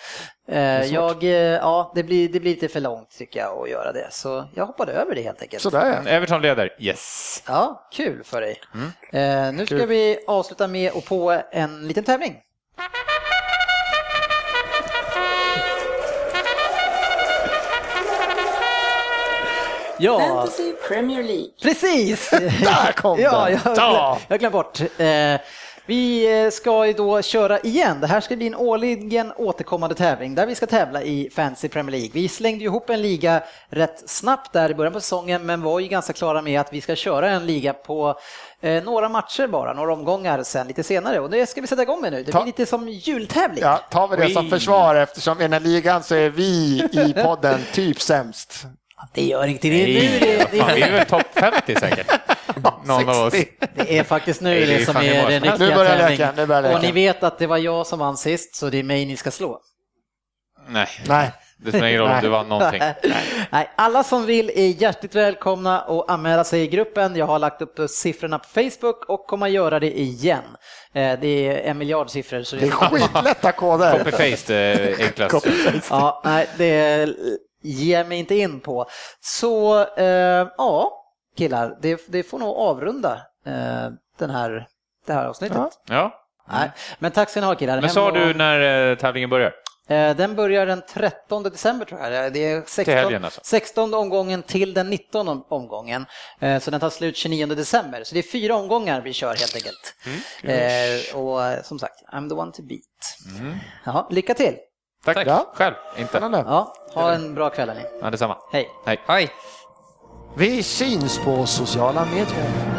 [0.48, 4.08] eh, jag, ja, det blir, det blir lite för långt tycker jag att göra det,
[4.12, 5.64] så jag hoppade över det helt enkelt.
[5.64, 6.10] Sådär ja.
[6.10, 6.76] Everton leder.
[6.80, 7.44] Yes.
[7.48, 8.62] Ja, kul för dig.
[8.74, 9.48] Mm.
[9.48, 9.88] Eh, nu ska Kul.
[9.88, 12.36] vi avsluta med att på en liten tävling.
[20.00, 21.48] Ja, Fantasy Premier League.
[21.62, 22.30] precis!
[22.64, 23.60] Där kom ja, den!
[23.66, 24.18] jag, Ja.
[24.28, 24.80] jag glömde bort.
[24.98, 25.42] Eh,
[25.88, 28.02] vi eh, ska ju då köra igen.
[28.02, 31.92] Det här ska bli en årligen återkommande tävling där vi ska tävla i Fantasy Premier
[31.92, 32.10] League.
[32.14, 35.80] Vi slängde ju ihop en liga rätt snabbt där i början på säsongen men var
[35.80, 38.20] ju ganska klara med att vi ska köra en liga på
[38.62, 42.02] eh, några matcher bara, några omgångar sen lite senare och det ska vi sätta igång
[42.02, 42.24] med nu.
[42.24, 43.60] Det Ta- blir lite som jultävling.
[43.64, 46.44] Ja, tar vi det som försvar eftersom i den här ligan så är vi
[46.94, 48.66] i podden typ sämst.
[49.14, 49.84] Det gör inte det.
[49.84, 52.12] är Nu Nej, det, vad fan, vi är det, väl topp 50 säkert.
[52.86, 53.34] Någon av oss.
[53.34, 53.68] 60.
[53.76, 56.46] det är faktiskt nu Nej, det det, är som är den Nu riktiga börjar nu
[56.46, 59.06] börjar Och ni vet att det var jag som vann sist så det är mig
[59.06, 59.60] ni ska slå.
[60.68, 62.82] Nej, Nej, det spelar ingen roll om det var någonting.
[63.50, 67.16] Nej, alla som vill är hjärtligt välkomna att anmäla sig i gruppen.
[67.16, 70.44] Jag har lagt upp siffrorna på Facebook och kommer att göra det igen.
[70.94, 72.44] Eh, Det är en miljard siffror.
[72.44, 74.00] Så det är skitlätta koder.
[74.00, 75.48] Copy-paste är enklast.
[75.90, 77.08] Ja, nej, det
[77.66, 78.86] ger jag mig inte in på.
[79.22, 80.92] Så eh, ja,
[81.38, 83.14] killar, det, det får nog avrunda
[83.46, 83.90] eh,
[84.20, 84.68] den här,
[85.08, 85.58] det här avsnittet.
[85.58, 85.72] Ja.
[85.90, 86.22] Ja.
[86.50, 87.82] Nej, men tack ska ni ha killar.
[87.82, 89.54] Men sa och- du när eh, tävlingen börjar?
[89.90, 92.34] Eh, Den börjar den 13 december tror jag.
[92.34, 93.42] Det är 16, helgen alltså.
[93.44, 96.06] 16 omgången till den 19 om- omgången.
[96.40, 98.04] Eh, Så den tar slut 29 december.
[98.04, 99.96] Så det är fyra omgångar vi kör helt enkelt.
[100.44, 103.18] Eh, Och som sagt, I'm the one to beat.
[103.86, 104.56] Jaha, lycka till!
[105.06, 105.28] Tack.
[105.28, 105.52] Ja.
[105.54, 106.18] Själv, inte.
[106.48, 107.86] Ja, ha en bra kväll hörni.
[108.02, 108.38] Ja, detsamma.
[108.52, 108.70] Hej!
[108.86, 109.02] Hej.
[109.08, 109.32] Hej!
[110.36, 112.75] Vi syns på sociala medier.